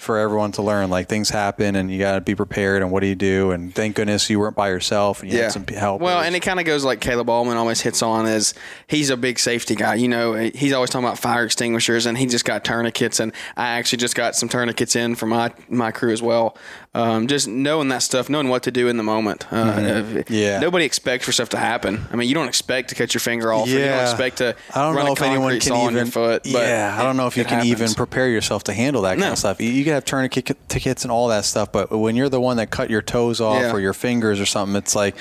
for 0.04 0.18
everyone 0.18 0.52
to 0.52 0.62
learn. 0.62 0.90
Like 0.90 1.08
things 1.08 1.30
happen, 1.30 1.74
and 1.74 1.90
you 1.90 1.98
got 1.98 2.14
to 2.14 2.20
be 2.20 2.34
prepared. 2.34 2.82
And 2.82 2.92
what 2.92 3.00
do 3.00 3.06
you 3.06 3.14
do? 3.14 3.50
And 3.50 3.74
thank 3.74 3.96
goodness 3.96 4.30
you 4.30 4.38
weren't 4.38 4.54
by 4.54 4.68
yourself, 4.68 5.22
and 5.22 5.32
you 5.32 5.40
had 5.40 5.52
some 5.52 5.66
help. 5.66 6.00
Well, 6.00 6.20
and 6.20 6.36
it 6.36 6.40
kind 6.40 6.60
of 6.60 6.66
goes 6.66 6.84
like 6.84 7.00
Caleb 7.00 7.28
Allman 7.28 7.56
always 7.56 7.80
hits 7.80 8.02
on 8.02 8.26
is 8.26 8.54
he's 8.86 9.10
a 9.10 9.16
big 9.16 9.38
safety 9.38 9.74
guy. 9.74 9.94
You 9.96 10.08
know, 10.08 10.34
eh, 10.34 10.50
he's 10.54 10.72
always 10.72 10.90
talking 10.90 11.06
about 11.06 11.18
fire 11.18 11.44
extinguishers, 11.44 12.06
and 12.06 12.16
he 12.16 12.26
just 12.26 12.44
got 12.44 12.64
tourniquets, 12.64 13.18
and 13.18 13.32
I 13.56 13.68
actually 13.70 13.98
just 13.98 14.14
got 14.14 14.36
some 14.36 14.48
tourniquets 14.48 14.94
in 14.94 15.14
for 15.14 15.26
my 15.26 15.52
my 15.68 15.90
crew 15.90 16.12
as 16.12 16.22
well. 16.22 16.56
Um, 16.94 17.26
just 17.26 17.48
knowing 17.48 17.88
that 17.88 18.02
stuff, 18.02 18.30
knowing 18.30 18.48
what 18.48 18.62
to 18.64 18.70
do 18.70 18.86
in 18.88 18.96
the 18.96 19.02
moment. 19.02 19.46
Uh, 19.52 19.64
Mm-hmm. 19.74 20.32
Yeah. 20.32 20.60
Nobody 20.60 20.84
expects 20.84 21.24
for 21.26 21.32
stuff 21.32 21.48
to 21.50 21.56
happen. 21.56 22.06
I 22.12 22.16
mean, 22.16 22.28
you 22.28 22.34
don't 22.34 22.46
expect 22.48 22.90
to 22.90 22.94
cut 22.94 23.12
your 23.14 23.20
finger 23.20 23.52
off. 23.52 23.66
or 23.66 23.70
You 23.70 23.78
don't 23.80 24.02
expect 24.02 24.38
to. 24.38 24.54
I 24.74 24.82
don't 24.82 24.94
run 24.94 25.04
know 25.06 25.10
a 25.10 25.14
if 25.14 25.22
anyone 25.22 25.58
can 25.60 25.76
even. 25.76 25.94
your 25.96 26.06
foot. 26.06 26.42
But 26.44 26.52
yeah, 26.52 26.96
I 26.98 27.02
don't 27.02 27.16
know 27.16 27.26
if 27.26 27.36
you 27.36 27.42
it 27.42 27.48
can 27.48 27.66
even 27.66 27.92
prepare 27.94 28.28
yourself 28.28 28.64
to 28.64 28.72
handle 28.72 29.02
that 29.02 29.10
kind 29.10 29.20
No. 29.22 29.32
of 29.32 29.38
stuff. 29.38 29.60
You, 29.60 29.68
you 29.70 29.82
can 29.84 29.94
have 29.94 30.04
tourniquet 30.04 30.56
tickets 30.68 31.02
and 31.04 31.10
all 31.10 31.28
that 31.28 31.44
stuff, 31.44 31.72
but 31.72 31.90
when 31.90 32.14
you're 32.16 32.28
the 32.28 32.40
one 32.40 32.58
that 32.58 32.70
cut 32.70 32.90
your 32.90 33.02
toes 33.02 33.40
off 33.40 33.60
Yeah. 33.60 33.72
or 33.72 33.80
your 33.80 33.92
fingers 33.94 34.38
or 34.40 34.46
something, 34.46 34.76
it's 34.76 34.94
like, 34.94 35.16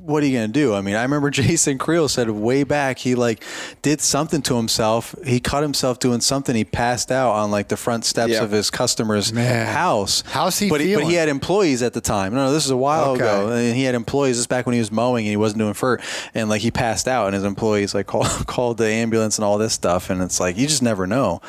what 0.00 0.22
are 0.22 0.26
you 0.26 0.36
gonna 0.38 0.48
do? 0.48 0.74
I 0.74 0.80
mean, 0.80 0.96
I 0.96 1.02
remember 1.02 1.30
Jason 1.42 1.78
Creel 1.78 2.08
said 2.08 2.28
way 2.30 2.64
back 2.64 2.98
he 2.98 3.14
like 3.14 3.44
did 3.82 4.00
something 4.00 4.42
to 4.42 4.56
himself. 4.56 5.14
He 5.24 5.38
cut 5.40 5.62
himself 5.62 6.00
doing 6.00 6.20
something. 6.20 6.56
He 6.56 6.64
passed 6.64 7.12
out 7.12 7.32
on 7.32 7.50
like 7.52 7.68
the 7.68 7.76
front 7.76 8.04
steps 8.04 8.32
Yeah. 8.32 8.42
of 8.42 8.50
his 8.50 8.70
customer's 8.70 9.32
Man. 9.32 9.66
house. 9.66 10.24
How's 10.26 10.58
he 10.58 10.68
but 10.68 10.78
but 10.78 11.04
he 11.04 11.11
feeling? 11.12 11.20
had 11.20 11.28
employees 11.28 11.82
at 11.82 11.92
the 11.92 12.00
time. 12.00 12.34
No, 12.34 12.46
no, 12.46 12.52
this 12.52 12.64
is 12.64 12.70
a 12.70 12.76
while 12.76 13.10
Okay. 13.12 13.22
ago, 13.22 13.48
and 13.52 13.74
he 13.76 13.84
had 13.84 13.94
employees. 13.94 14.36
This 14.36 14.46
back 14.46 14.66
when 14.66 14.74
he 14.74 14.78
was 14.80 14.90
mowing 14.92 15.24
and 15.26 15.30
he 15.30 15.36
wasn't 15.36 15.60
doing 15.60 15.74
fur, 15.74 15.98
and 16.34 16.48
like 16.48 16.60
he 16.62 16.70
passed 16.70 17.06
out, 17.08 17.26
and 17.26 17.34
his 17.34 17.44
employees 17.44 17.94
like 17.94 18.06
called 18.12 18.26
called 18.46 18.78
the 18.78 18.86
ambulance 18.88 19.38
and 19.38 19.44
all 19.44 19.58
this 19.58 19.72
stuff, 19.72 20.10
and 20.10 20.22
it's 20.22 20.40
like 20.40 20.56
you 20.56 20.66
just 20.66 20.82
never 20.82 21.06
know. 21.06 21.40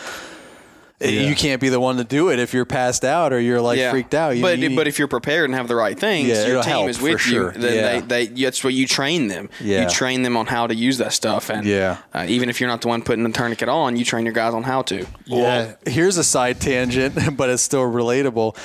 You 1.01 1.35
can't 1.35 1.59
be 1.59 1.67
the 1.67 1.81
one 1.81 1.97
to 1.97 2.05
do 2.05 2.29
it 2.29 2.39
if 2.39 2.53
you're 2.53 2.63
passed 2.63 3.03
out 3.03 3.33
or 3.33 3.39
you're 3.41 3.59
like 3.59 3.77
freaked 3.91 4.13
out. 4.13 4.37
You, 4.37 4.41
but 4.41 4.57
you 4.57 4.73
but 4.73 4.87
if 4.87 4.99
you're 4.99 5.09
prepared 5.09 5.49
and 5.49 5.53
have 5.55 5.67
the 5.67 5.75
right 5.75 5.99
things, 5.99 6.29
Yeah, 6.29 6.45
your 6.47 6.63
team 6.63 6.71
help 6.71 6.87
is 6.89 7.01
with 7.01 7.11
you. 7.11 7.17
sure. 7.17 7.51
Then 7.51 7.73
Yeah. 7.75 7.99
they, 7.99 8.25
they 8.27 8.43
that's 8.43 8.63
what 8.63 8.73
you 8.73 8.87
train 8.87 9.27
them. 9.27 9.49
Yeah. 9.59 9.83
You 9.83 9.89
train 9.89 10.21
them 10.21 10.37
on 10.37 10.45
how 10.45 10.65
to 10.65 10.73
use 10.73 10.99
that 10.99 11.11
stuff, 11.11 11.49
and 11.49 11.65
Yeah. 11.67 11.97
uh, 12.13 12.25
even 12.29 12.47
if 12.49 12.61
you're 12.61 12.69
not 12.69 12.79
the 12.81 12.87
one 12.87 13.01
putting 13.01 13.25
the 13.25 13.31
tourniquet 13.31 13.67
on, 13.67 13.97
you 13.97 14.05
train 14.05 14.23
your 14.25 14.33
guys 14.33 14.53
on 14.53 14.63
how 14.63 14.81
to. 14.83 15.05
Yeah. 15.25 15.73
here's 15.85 16.15
a 16.17 16.23
side 16.23 16.61
tangent, 16.61 17.17
but 17.37 17.49
it's 17.49 17.63
still 17.63 17.81
relatable. 17.83 18.55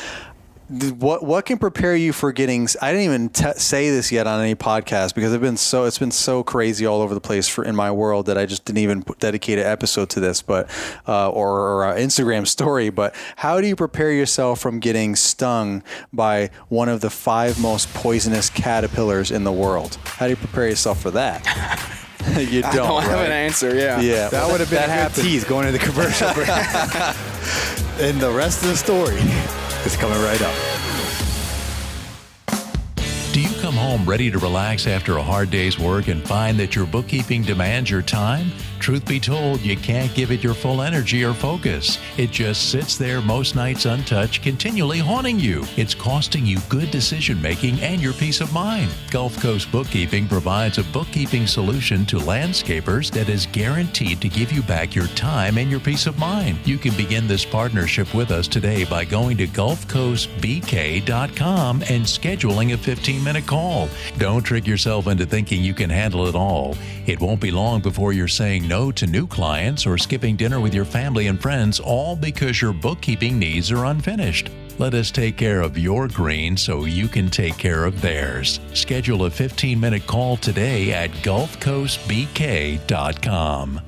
What 0.68 1.22
what 1.22 1.46
can 1.46 1.56
prepare 1.56 1.96
you 1.96 2.12
for 2.12 2.30
getting? 2.30 2.68
I 2.82 2.92
didn't 2.92 3.04
even 3.04 3.28
t- 3.30 3.52
say 3.54 3.88
this 3.88 4.12
yet 4.12 4.26
on 4.26 4.42
any 4.42 4.54
podcast 4.54 5.14
because 5.14 5.32
it's 5.32 5.40
been 5.40 5.56
so 5.56 5.84
it's 5.84 5.98
been 5.98 6.10
so 6.10 6.42
crazy 6.42 6.84
all 6.84 7.00
over 7.00 7.14
the 7.14 7.22
place 7.22 7.48
for 7.48 7.64
in 7.64 7.74
my 7.74 7.90
world 7.90 8.26
that 8.26 8.36
I 8.36 8.44
just 8.44 8.66
didn't 8.66 8.80
even 8.80 9.02
dedicate 9.18 9.58
an 9.58 9.64
episode 9.64 10.10
to 10.10 10.20
this, 10.20 10.42
but 10.42 10.68
uh, 11.08 11.30
or, 11.30 11.82
or 11.82 11.94
Instagram 11.94 12.46
story. 12.46 12.90
But 12.90 13.14
how 13.36 13.62
do 13.62 13.66
you 13.66 13.76
prepare 13.76 14.12
yourself 14.12 14.60
from 14.60 14.78
getting 14.78 15.16
stung 15.16 15.82
by 16.12 16.50
one 16.68 16.90
of 16.90 17.00
the 17.00 17.10
five 17.10 17.58
most 17.58 17.92
poisonous 17.94 18.50
caterpillars 18.50 19.30
in 19.30 19.44
the 19.44 19.52
world? 19.52 19.96
How 20.04 20.26
do 20.26 20.30
you 20.30 20.36
prepare 20.36 20.68
yourself 20.68 21.00
for 21.00 21.10
that? 21.12 22.04
you 22.38 22.62
don't. 22.62 22.74
I 22.74 22.76
don't 22.76 23.02
have 23.02 23.20
an 23.20 23.32
answer. 23.32 23.74
Yeah. 23.74 24.00
Yeah, 24.00 24.28
That 24.28 24.50
would 24.50 24.60
have 24.60 24.70
been 24.70 24.88
that 24.88 25.12
a 25.12 25.14
good 25.14 25.22
tease 25.22 25.44
going 25.44 25.66
to 25.66 25.72
the 25.72 25.78
commercial 25.78 26.32
break. 26.34 26.48
and 28.00 28.20
the 28.20 28.30
rest 28.30 28.62
of 28.62 28.68
the 28.68 28.76
story 28.76 29.20
is 29.84 29.96
coming 29.96 30.20
right 30.22 30.40
up. 30.42 30.54
Do 33.32 33.40
you 33.40 33.48
come 33.68 33.76
home 33.76 34.08
ready 34.08 34.30
to 34.30 34.38
relax 34.38 34.86
after 34.86 35.18
a 35.18 35.22
hard 35.22 35.50
day's 35.50 35.78
work 35.78 36.08
and 36.08 36.26
find 36.26 36.58
that 36.58 36.74
your 36.74 36.86
bookkeeping 36.86 37.42
demands 37.42 37.90
your 37.90 38.00
time? 38.00 38.50
Truth 38.78 39.06
be 39.06 39.20
told, 39.20 39.60
you 39.60 39.76
can't 39.76 40.14
give 40.14 40.30
it 40.30 40.42
your 40.42 40.54
full 40.54 40.80
energy 40.80 41.22
or 41.22 41.34
focus. 41.34 41.98
It 42.16 42.30
just 42.30 42.70
sits 42.70 42.96
there 42.96 43.20
most 43.20 43.54
nights 43.54 43.84
untouched, 43.84 44.42
continually 44.42 45.00
haunting 45.00 45.38
you. 45.38 45.66
It's 45.76 45.94
costing 45.94 46.46
you 46.46 46.56
good 46.70 46.90
decision 46.90 47.42
making 47.42 47.78
and 47.80 48.00
your 48.00 48.14
peace 48.14 48.40
of 48.40 48.54
mind. 48.54 48.90
Gulf 49.10 49.38
Coast 49.42 49.70
Bookkeeping 49.70 50.28
provides 50.28 50.78
a 50.78 50.84
bookkeeping 50.84 51.46
solution 51.46 52.06
to 52.06 52.16
landscapers 52.16 53.10
that 53.10 53.28
is 53.28 53.44
guaranteed 53.46 54.22
to 54.22 54.30
give 54.30 54.50
you 54.50 54.62
back 54.62 54.94
your 54.94 55.08
time 55.08 55.58
and 55.58 55.70
your 55.70 55.80
peace 55.80 56.06
of 56.06 56.18
mind. 56.18 56.58
You 56.64 56.78
can 56.78 56.96
begin 56.96 57.26
this 57.26 57.44
partnership 57.44 58.14
with 58.14 58.30
us 58.30 58.48
today 58.48 58.84
by 58.84 59.04
going 59.04 59.36
to 59.36 59.46
GulfCoastBK.com 59.46 61.82
and 61.82 62.06
scheduling 62.06 62.72
a 62.72 62.78
15 62.78 63.22
minute 63.22 63.46
call. 63.46 63.57
Don't 64.18 64.42
trick 64.42 64.66
yourself 64.66 65.06
into 65.06 65.26
thinking 65.26 65.62
you 65.62 65.74
can 65.74 65.90
handle 65.90 66.26
it 66.26 66.34
all. 66.34 66.76
It 67.06 67.20
won't 67.20 67.40
be 67.40 67.50
long 67.50 67.80
before 67.80 68.12
you're 68.12 68.28
saying 68.28 68.68
no 68.68 68.92
to 68.92 69.06
new 69.06 69.26
clients 69.26 69.86
or 69.86 69.98
skipping 69.98 70.36
dinner 70.36 70.60
with 70.60 70.74
your 70.74 70.84
family 70.84 71.26
and 71.26 71.40
friends, 71.40 71.80
all 71.80 72.16
because 72.16 72.60
your 72.60 72.72
bookkeeping 72.72 73.38
needs 73.38 73.70
are 73.70 73.86
unfinished. 73.86 74.50
Let 74.78 74.94
us 74.94 75.10
take 75.10 75.36
care 75.36 75.60
of 75.60 75.76
your 75.76 76.08
green 76.08 76.56
so 76.56 76.84
you 76.84 77.08
can 77.08 77.30
take 77.30 77.58
care 77.58 77.84
of 77.84 78.00
theirs. 78.00 78.60
Schedule 78.74 79.24
a 79.24 79.30
15 79.30 79.80
minute 79.80 80.06
call 80.06 80.36
today 80.36 80.92
at 80.92 81.10
GulfCoastBK.com. 81.10 83.87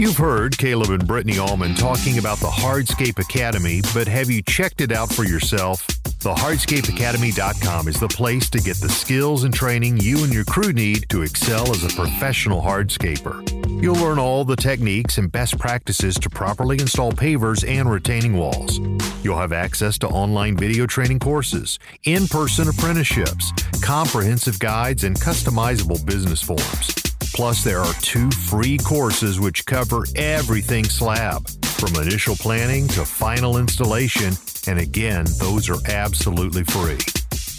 You've 0.00 0.16
heard 0.16 0.56
Caleb 0.56 0.88
and 0.88 1.06
Brittany 1.06 1.38
Allman 1.38 1.74
talking 1.74 2.16
about 2.16 2.38
the 2.38 2.46
Hardscape 2.46 3.18
Academy, 3.18 3.82
but 3.92 4.08
have 4.08 4.30
you 4.30 4.40
checked 4.40 4.80
it 4.80 4.92
out 4.92 5.12
for 5.12 5.24
yourself? 5.24 5.86
The 6.20 6.32
hardscapeacademy.com 6.32 7.86
is 7.86 8.00
the 8.00 8.08
place 8.08 8.48
to 8.48 8.60
get 8.60 8.78
the 8.78 8.88
skills 8.88 9.44
and 9.44 9.52
training 9.52 9.98
you 9.98 10.24
and 10.24 10.32
your 10.32 10.46
crew 10.46 10.72
need 10.72 11.04
to 11.10 11.20
excel 11.20 11.70
as 11.70 11.84
a 11.84 11.94
professional 11.94 12.62
hardscaper. 12.62 13.46
You'll 13.82 13.96
learn 13.96 14.18
all 14.18 14.42
the 14.42 14.56
techniques 14.56 15.18
and 15.18 15.30
best 15.30 15.58
practices 15.58 16.14
to 16.20 16.30
properly 16.30 16.78
install 16.80 17.12
pavers 17.12 17.62
and 17.68 17.90
retaining 17.90 18.38
walls. 18.38 18.78
You'll 19.22 19.36
have 19.36 19.52
access 19.52 19.98
to 19.98 20.08
online 20.08 20.56
video 20.56 20.86
training 20.86 21.18
courses, 21.18 21.78
in 22.04 22.26
person 22.26 22.68
apprenticeships, 22.68 23.52
comprehensive 23.82 24.58
guides, 24.60 25.04
and 25.04 25.14
customizable 25.20 26.02
business 26.06 26.40
forms. 26.40 27.09
Plus, 27.34 27.62
there 27.62 27.80
are 27.80 27.94
two 28.02 28.30
free 28.30 28.76
courses 28.78 29.38
which 29.38 29.64
cover 29.64 30.04
everything 30.16 30.84
slab, 30.84 31.48
from 31.64 32.02
initial 32.02 32.36
planning 32.36 32.86
to 32.88 33.04
final 33.04 33.56
installation, 33.56 34.32
and 34.66 34.78
again, 34.78 35.24
those 35.38 35.70
are 35.70 35.78
absolutely 35.88 36.64
free. 36.64 36.98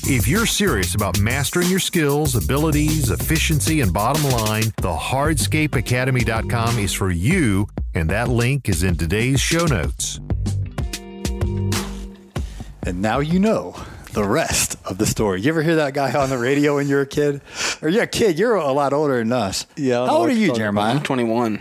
If 0.03 0.27
you're 0.27 0.45
serious 0.45 0.95
about 0.95 1.19
mastering 1.19 1.69
your 1.69 1.79
skills, 1.79 2.35
abilities, 2.35 3.11
efficiency, 3.11 3.81
and 3.81 3.93
bottom 3.93 4.23
line, 4.31 4.73
the 4.77 4.95
hardscapeacademy.com 4.95 6.79
is 6.79 6.93
for 6.93 7.11
you, 7.11 7.67
and 7.93 8.09
that 8.09 8.27
link 8.27 8.67
is 8.67 8.83
in 8.83 8.97
today's 8.97 9.39
show 9.39 9.65
notes. 9.65 10.19
And 12.83 13.01
now 13.01 13.19
you 13.19 13.39
know 13.39 13.75
the 14.13 14.23
rest 14.23 14.77
of 14.85 14.97
the 14.97 15.05
story. 15.05 15.41
You 15.41 15.49
ever 15.49 15.61
hear 15.63 15.75
that 15.77 15.93
guy 15.93 16.13
on 16.19 16.29
the 16.29 16.37
radio 16.37 16.75
when 16.75 16.87
you're 16.87 17.01
a 17.01 17.07
kid? 17.07 17.41
Or 17.81 17.89
you're 17.89 18.03
a 18.03 18.07
kid, 18.07 18.37
you're 18.37 18.55
a 18.55 18.71
lot 18.71 18.93
older 18.93 19.17
than 19.19 19.31
us. 19.31 19.65
Yeah, 19.75 20.05
How 20.05 20.17
old 20.17 20.27
are 20.27 20.31
you're 20.31 20.39
you, 20.39 20.47
talking 20.47 20.59
Jeremiah? 20.61 20.95
I'm 20.95 21.03
21. 21.03 21.59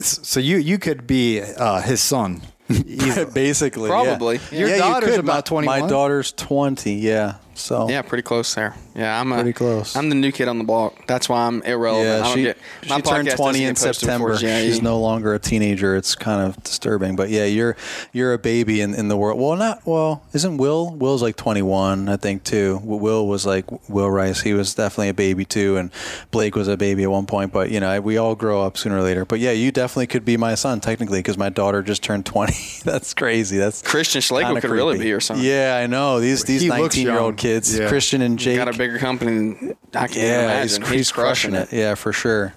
So 0.00 0.40
you 0.40 0.56
you 0.58 0.78
could 0.78 1.06
be 1.06 1.40
uh, 1.40 1.80
his 1.80 2.00
son. 2.00 2.42
easily. 2.68 3.30
Basically, 3.34 3.88
yeah. 3.88 4.02
Probably. 4.04 4.40
Your 4.50 4.68
Yeah, 4.68 4.78
daughter's 4.78 5.10
could. 5.10 5.20
about 5.20 5.50
My- 5.52 5.80
My 5.80 5.86
daughter's 5.86 6.32
20, 6.32 6.94
yeah. 6.94 7.34
So 7.54 7.88
Yeah, 7.88 8.02
pretty 8.02 8.22
close 8.22 8.54
there. 8.54 8.74
Yeah, 8.94 9.20
I'm 9.20 9.32
a, 9.32 9.36
Pretty 9.36 9.52
close. 9.52 9.96
I'm 9.96 10.08
the 10.08 10.14
new 10.14 10.32
kid 10.32 10.48
on 10.48 10.58
the 10.58 10.64
block. 10.64 11.06
That's 11.06 11.28
why 11.28 11.46
I'm 11.46 11.62
irrelevant. 11.62 12.08
I 12.08 12.16
Yeah, 12.18 12.22
don't 12.24 12.34
she, 12.36 12.42
get, 12.42 12.58
she 12.82 13.02
turned 13.02 13.30
20 13.30 13.64
in 13.64 13.76
September. 13.76 14.36
She's 14.36 14.82
no 14.82 15.00
longer 15.00 15.34
a 15.34 15.38
teenager. 15.38 15.96
It's 15.96 16.14
kind 16.14 16.46
of 16.46 16.62
disturbing. 16.62 17.16
But 17.16 17.30
yeah, 17.30 17.44
you're 17.44 17.76
you're 18.12 18.32
a 18.34 18.38
baby 18.38 18.80
in, 18.80 18.94
in 18.94 19.08
the 19.08 19.16
world. 19.16 19.40
Well, 19.40 19.56
not 19.56 19.82
well. 19.86 20.22
Isn't 20.32 20.56
Will? 20.58 20.90
Will's 20.90 21.22
like 21.22 21.36
21, 21.36 22.08
I 22.08 22.16
think, 22.16 22.44
too. 22.44 22.80
Will 22.84 23.26
was 23.26 23.46
like 23.46 23.64
Will 23.88 24.10
Rice. 24.10 24.40
He 24.42 24.52
was 24.54 24.74
definitely 24.74 25.08
a 25.08 25.14
baby 25.14 25.44
too, 25.44 25.76
and 25.76 25.90
Blake 26.30 26.54
was 26.54 26.68
a 26.68 26.76
baby 26.76 27.02
at 27.04 27.10
one 27.10 27.26
point. 27.26 27.52
But 27.52 27.70
you 27.70 27.80
know, 27.80 28.00
we 28.00 28.16
all 28.18 28.34
grow 28.34 28.62
up 28.62 28.76
sooner 28.76 28.98
or 28.98 29.02
later. 29.02 29.24
But 29.24 29.38
yeah, 29.40 29.52
you 29.52 29.72
definitely 29.72 30.06
could 30.08 30.24
be 30.24 30.36
my 30.36 30.54
son 30.54 30.80
technically 30.80 31.18
because 31.20 31.38
my 31.38 31.48
daughter 31.48 31.82
just 31.82 32.02
turned 32.02 32.26
20. 32.26 32.52
That's 32.84 33.14
crazy. 33.14 33.56
That's 33.58 33.80
Christian 33.82 34.20
Schlegel 34.20 34.48
kinda 34.48 34.60
could 34.60 34.70
really 34.70 34.98
be 34.98 35.08
your 35.08 35.20
son. 35.20 35.38
Yeah, 35.40 35.78
I 35.82 35.86
know 35.86 36.20
these 36.20 36.44
these 36.44 36.62
He 36.62 36.68
19 36.68 37.06
year 37.06 37.18
old 37.18 37.36
kids, 37.36 37.78
Yeah. 37.78 37.88
Christian 37.88 38.22
and 38.22 38.38
Jake. 38.38 38.56
Bigger 38.82 38.98
company 38.98 39.30
than 39.30 39.76
I 39.94 40.08
can't 40.08 40.16
Yeah, 40.16 40.62
he's, 40.62 40.76
imagine. 40.76 40.94
he's 40.96 41.12
crushing 41.12 41.54
it. 41.54 41.72
Yeah, 41.72 41.94
for 41.94 42.12
sure. 42.12 42.52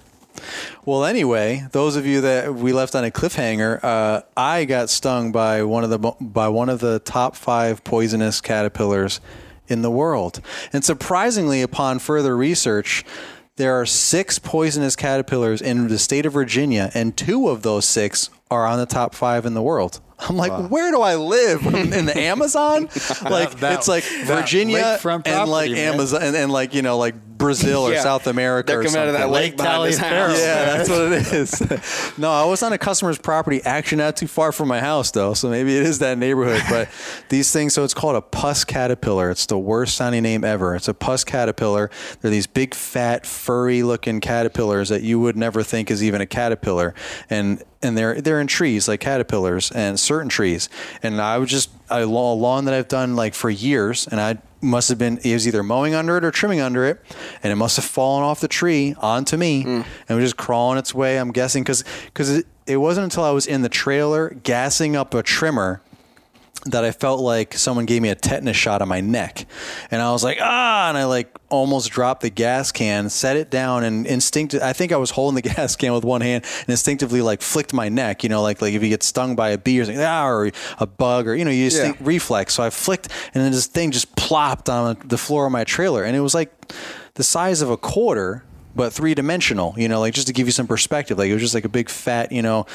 Well, 0.84 1.04
anyway, 1.04 1.68
those 1.70 1.94
of 1.94 2.04
you 2.04 2.20
that 2.22 2.52
we 2.52 2.72
left 2.72 2.96
on 2.96 3.04
a 3.04 3.12
cliffhanger, 3.12 3.78
uh, 3.84 4.22
I 4.36 4.64
got 4.64 4.90
stung 4.90 5.30
by 5.30 5.62
one 5.62 5.84
of 5.84 5.90
the 5.90 5.98
by 6.20 6.48
one 6.48 6.68
of 6.68 6.80
the 6.80 6.98
top 6.98 7.36
five 7.36 7.84
poisonous 7.84 8.40
caterpillars 8.40 9.20
in 9.68 9.82
the 9.82 9.90
world, 9.90 10.40
and 10.72 10.84
surprisingly, 10.84 11.62
upon 11.62 12.00
further 12.00 12.36
research. 12.36 13.04
There 13.54 13.80
are 13.80 13.86
six 13.86 14.40
poisonous 14.40 14.96
caterpillars 14.96 15.62
in 15.62 15.86
the 15.86 15.98
state 15.98 16.26
of 16.26 16.32
Virginia, 16.32 16.90
and 16.92 17.16
two 17.16 17.48
of 17.48 17.62
those 17.62 17.84
six 17.86 18.30
are 18.50 18.66
on 18.66 18.78
the 18.80 18.84
top 18.86 19.14
five 19.14 19.46
in 19.46 19.54
the 19.54 19.62
world. 19.62 20.00
I'm 20.18 20.36
like, 20.36 20.70
where 20.70 20.90
do 20.90 21.00
I 21.02 21.16
live? 21.16 21.66
in 21.74 22.06
the 22.06 22.18
Amazon? 22.18 22.88
Like, 23.22 23.58
that- 23.60 23.74
it's 23.78 23.88
like 23.88 24.04
Virginia 24.24 24.98
and 25.02 25.50
like 25.50 25.70
man. 25.70 25.94
Amazon 25.94 26.22
and, 26.22 26.36
and 26.36 26.52
like 26.52 26.74
you 26.74 26.82
know 26.82 26.96
like 26.98 27.14
Brazil 27.36 27.82
or 27.88 27.92
Yeah. 27.92 28.02
South 28.02 28.26
America. 28.26 28.68
They're 28.72 28.80
or 28.80 28.84
coming 28.84 28.98
out 29.00 29.06
of 29.08 29.12
that 29.14 29.20
something. 29.22 29.32
lake 29.34 29.56
behind 29.56 29.86
his 29.86 29.98
house. 29.98 30.38
Yeah, 30.38 30.64
that's 30.64 30.88
what 30.88 31.12
it 31.12 31.32
is. 31.32 32.18
no, 32.18 32.30
I 32.30 32.44
was 32.44 32.62
on 32.62 32.72
a 32.72 32.78
customer's 32.78 33.18
property, 33.18 33.60
actually 33.64 33.98
not 33.98 34.16
too 34.16 34.26
far 34.26 34.52
from 34.52 34.68
my 34.68 34.80
house, 34.80 35.10
though. 35.10 35.34
So 35.34 35.48
maybe 35.50 35.76
it 35.76 35.82
is 35.84 35.98
that 35.98 36.18
neighborhood. 36.18 36.62
But 36.68 36.88
these 37.28 37.52
things, 37.52 37.74
so 37.74 37.84
it's 37.84 37.94
called 37.94 38.16
a 38.16 38.22
puss 38.22 38.64
caterpillar. 38.64 39.30
It's 39.30 39.46
the 39.46 39.58
worst 39.58 39.96
sounding 39.96 40.22
name 40.22 40.44
ever. 40.44 40.74
It's 40.74 40.88
a 40.88 40.94
puss 40.94 41.24
caterpillar. 41.24 41.90
They're 42.20 42.30
these 42.30 42.46
big, 42.46 42.74
fat, 42.74 43.26
furry 43.26 43.82
looking 43.82 44.20
caterpillars 44.20 44.88
that 44.88 45.02
you 45.02 45.20
would 45.20 45.36
never 45.36 45.62
think 45.62 45.90
is 45.90 46.02
even 46.02 46.20
a 46.20 46.26
caterpillar. 46.26 46.94
And 47.30 47.62
and 47.82 47.96
they're 47.96 48.20
they're 48.20 48.40
in 48.40 48.46
trees 48.46 48.88
like 48.88 49.00
caterpillars 49.00 49.70
and 49.70 50.00
certain 50.00 50.28
trees. 50.28 50.68
And 51.02 51.20
I 51.20 51.38
was 51.38 51.50
just 51.50 51.70
a 51.90 52.04
law- 52.06 52.32
lawn 52.32 52.64
that 52.64 52.74
I've 52.74 52.88
done 52.88 53.14
like 53.14 53.34
for 53.34 53.50
years, 53.50 54.08
and 54.08 54.20
I 54.20 54.38
must 54.66 54.88
have 54.88 54.98
been 54.98 55.18
it 55.24 55.32
was 55.32 55.46
either 55.46 55.62
mowing 55.62 55.94
under 55.94 56.16
it 56.16 56.24
or 56.24 56.30
trimming 56.30 56.60
under 56.60 56.84
it, 56.84 57.00
and 57.42 57.52
it 57.52 57.56
must 57.56 57.76
have 57.76 57.84
fallen 57.84 58.22
off 58.22 58.40
the 58.40 58.48
tree 58.48 58.94
onto 58.98 59.36
me 59.36 59.64
mm. 59.64 59.84
and 60.08 60.18
was 60.18 60.24
just 60.24 60.36
crawling 60.36 60.78
its 60.78 60.94
way. 60.94 61.18
I'm 61.18 61.32
guessing 61.32 61.62
because 61.62 61.84
because 62.06 62.30
it, 62.30 62.46
it 62.66 62.76
wasn't 62.76 63.04
until 63.04 63.24
I 63.24 63.30
was 63.30 63.46
in 63.46 63.62
the 63.62 63.68
trailer 63.68 64.30
gassing 64.42 64.96
up 64.96 65.14
a 65.14 65.22
trimmer 65.22 65.80
that 66.70 66.84
I 66.84 66.90
felt 66.90 67.20
like 67.20 67.54
someone 67.54 67.86
gave 67.86 68.02
me 68.02 68.08
a 68.08 68.14
tetanus 68.14 68.56
shot 68.56 68.82
on 68.82 68.88
my 68.88 69.00
neck. 69.00 69.46
And 69.90 70.02
I 70.02 70.12
was 70.12 70.22
like, 70.24 70.38
ah, 70.40 70.88
and 70.88 70.98
I 70.98 71.04
like 71.04 71.34
almost 71.48 71.90
dropped 71.90 72.22
the 72.22 72.30
gas 72.30 72.72
can, 72.72 73.08
set 73.08 73.36
it 73.36 73.50
down 73.50 73.84
and 73.84 74.06
instinct 74.06 74.54
I 74.54 74.72
think 74.72 74.92
I 74.92 74.96
was 74.96 75.10
holding 75.12 75.36
the 75.36 75.48
gas 75.54 75.76
can 75.76 75.92
with 75.92 76.04
one 76.04 76.20
hand 76.20 76.44
and 76.60 76.68
instinctively 76.68 77.22
like 77.22 77.40
flicked 77.42 77.72
my 77.72 77.88
neck, 77.88 78.22
you 78.22 78.28
know, 78.28 78.42
like 78.42 78.60
like 78.60 78.74
if 78.74 78.82
you 78.82 78.88
get 78.88 79.02
stung 79.02 79.36
by 79.36 79.50
a 79.50 79.58
bee 79.58 79.80
or 79.80 79.84
something, 79.84 80.02
ah, 80.02 80.26
or 80.26 80.50
a 80.78 80.86
bug 80.86 81.28
or 81.28 81.34
you 81.34 81.44
know, 81.44 81.50
you 81.50 81.66
just 81.66 81.76
Yeah. 81.78 81.84
think 81.92 81.96
reflex. 82.00 82.54
So 82.54 82.62
I 82.62 82.70
flicked 82.70 83.08
and 83.34 83.42
then 83.44 83.52
this 83.52 83.66
thing 83.66 83.90
just 83.90 84.14
plopped 84.16 84.68
on 84.68 84.96
the 85.04 85.18
floor 85.18 85.46
of 85.46 85.52
my 85.52 85.64
trailer 85.64 86.04
and 86.04 86.16
it 86.16 86.20
was 86.20 86.34
like 86.34 86.50
the 87.14 87.24
size 87.24 87.62
of 87.62 87.70
a 87.70 87.76
quarter 87.76 88.42
but 88.74 88.92
three 88.92 89.14
dimensional, 89.14 89.72
you 89.78 89.88
know, 89.88 90.00
like 90.00 90.12
just 90.12 90.26
to 90.26 90.34
give 90.34 90.46
you 90.46 90.52
some 90.52 90.66
perspective, 90.66 91.16
like 91.16 91.30
it 91.30 91.32
was 91.32 91.40
just 91.40 91.54
like 91.54 91.64
a 91.64 91.68
big 91.68 91.88
fat, 91.88 92.30
you 92.30 92.42
know, 92.42 92.66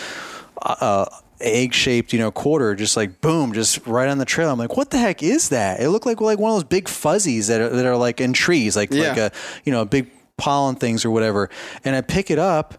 uh, 0.64 1.06
egg 1.42 1.74
shaped, 1.74 2.14
you 2.14 2.20
know, 2.20 2.32
quarter, 2.32 2.76
just 2.76 2.98
like 2.98 3.22
boom, 3.22 3.54
just 3.54 3.86
right 3.86 4.10
on 4.10 4.18
the 4.18 4.26
trail. 4.26 4.52
I'm 4.52 4.60
like, 4.60 4.78
what 4.78 4.92
the 4.92 4.98
heck 4.98 5.24
is 5.24 5.50
that? 5.50 5.80
It 5.80 5.90
looked 5.90 6.06
like 6.06 6.22
like 6.22 6.40
one 6.40 6.52
of 6.52 6.56
those 6.56 6.64
big 6.64 6.88
fuzzies 6.88 7.48
that 7.48 7.62
are, 7.62 7.70
that 7.70 7.86
are 7.86 7.98
like 7.98 8.22
in 8.22 8.34
trees, 8.34 8.76
like 8.76 8.94
like 8.94 9.18
a 9.18 9.32
you 9.64 9.72
know 9.72 9.86
big 9.86 10.10
pollen 10.38 10.76
things 10.76 11.06
or 11.06 11.12
whatever. 11.12 11.50
And 11.84 11.96
I 11.96 12.02
pick 12.02 12.32
it 12.32 12.40
up. 12.40 12.78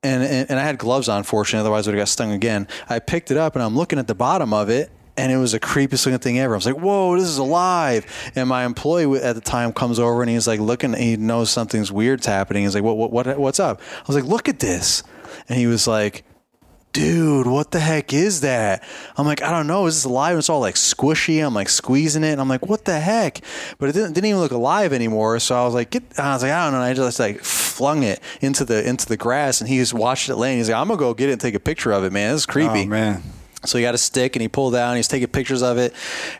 And, 0.00 0.22
and, 0.22 0.48
and 0.48 0.60
I 0.60 0.62
had 0.62 0.78
gloves 0.78 1.08
on, 1.08 1.24
fortunately, 1.24 1.62
otherwise 1.62 1.88
I 1.88 1.90
would 1.90 1.98
have 1.98 2.02
got 2.02 2.08
stung 2.08 2.30
again. 2.30 2.68
I 2.88 3.00
picked 3.00 3.32
it 3.32 3.36
up 3.36 3.56
and 3.56 3.64
I'm 3.64 3.76
looking 3.76 3.98
at 3.98 4.06
the 4.06 4.14
bottom 4.14 4.54
of 4.54 4.70
it, 4.70 4.92
and 5.16 5.32
it 5.32 5.36
was 5.36 5.50
the 5.52 5.58
creepiest 5.58 6.06
looking 6.06 6.20
thing 6.20 6.38
ever. 6.38 6.54
I 6.54 6.56
was 6.56 6.66
like, 6.66 6.78
"Whoa, 6.78 7.16
this 7.18 7.26
is 7.26 7.38
alive!" 7.38 8.06
And 8.36 8.48
my 8.48 8.64
employee 8.64 9.20
at 9.20 9.34
the 9.34 9.40
time 9.40 9.72
comes 9.72 9.98
over 9.98 10.22
and 10.22 10.30
he's 10.30 10.46
like 10.46 10.60
looking. 10.60 10.94
He 10.94 11.16
knows 11.16 11.50
something's 11.50 11.90
weird's 11.90 12.26
happening. 12.26 12.62
He's 12.62 12.76
like, 12.76 12.84
"What? 12.84 12.96
What? 12.96 13.10
what 13.10 13.38
what's 13.38 13.58
up?" 13.58 13.80
I 13.80 14.04
was 14.06 14.14
like, 14.14 14.24
"Look 14.24 14.48
at 14.48 14.60
this," 14.60 15.02
and 15.48 15.58
he 15.58 15.66
was 15.66 15.88
like, 15.88 16.24
dude, 16.92 17.46
what 17.46 17.70
the 17.70 17.80
heck 17.80 18.12
is 18.12 18.40
that? 18.40 18.82
I'm 19.16 19.26
like, 19.26 19.42
I 19.42 19.50
don't 19.50 19.66
know. 19.66 19.86
Is 19.86 19.96
this 19.96 20.04
alive? 20.04 20.32
And 20.32 20.38
it's 20.38 20.48
all 20.48 20.60
like 20.60 20.74
squishy. 20.74 21.44
I'm 21.44 21.54
like 21.54 21.68
squeezing 21.68 22.24
it. 22.24 22.32
And 22.32 22.40
I'm 22.40 22.48
like, 22.48 22.66
what 22.66 22.84
the 22.84 22.98
heck? 22.98 23.40
But 23.78 23.88
it 23.88 23.92
didn't, 23.92 24.14
didn't 24.14 24.26
even 24.26 24.40
look 24.40 24.52
alive 24.52 24.92
anymore. 24.92 25.38
So 25.38 25.56
I 25.56 25.64
was 25.64 25.74
like, 25.74 25.90
get, 25.90 26.02
I 26.18 26.32
was 26.32 26.42
like, 26.42 26.52
I 26.52 26.64
don't 26.64 26.72
know. 26.72 26.80
And 26.80 26.86
I 26.86 26.94
just 26.94 27.20
like 27.20 27.40
flung 27.40 28.02
it 28.02 28.20
into 28.40 28.64
the, 28.64 28.86
into 28.86 29.06
the 29.06 29.16
grass 29.16 29.60
and 29.60 29.68
he 29.68 29.78
just 29.78 29.94
watched 29.94 30.28
it 30.28 30.36
laying. 30.36 30.58
He's 30.58 30.68
like, 30.68 30.78
I'm 30.78 30.88
gonna 30.88 30.98
go 30.98 31.14
get 31.14 31.28
it 31.28 31.32
and 31.32 31.40
take 31.40 31.54
a 31.54 31.60
picture 31.60 31.92
of 31.92 32.04
it, 32.04 32.12
man. 32.12 32.32
This 32.32 32.42
is 32.42 32.46
oh, 32.48 32.52
creepy. 32.52 32.82
Oh 32.82 32.86
man. 32.86 33.22
So 33.64 33.76
he 33.76 33.82
got 33.82 33.94
a 33.94 33.98
stick 33.98 34.36
and 34.36 34.40
he 34.40 34.48
pulled 34.48 34.76
out 34.76 34.90
and 34.90 34.96
he's 34.96 35.08
taking 35.08 35.26
pictures 35.28 35.62
of 35.62 35.78
it. 35.78 35.92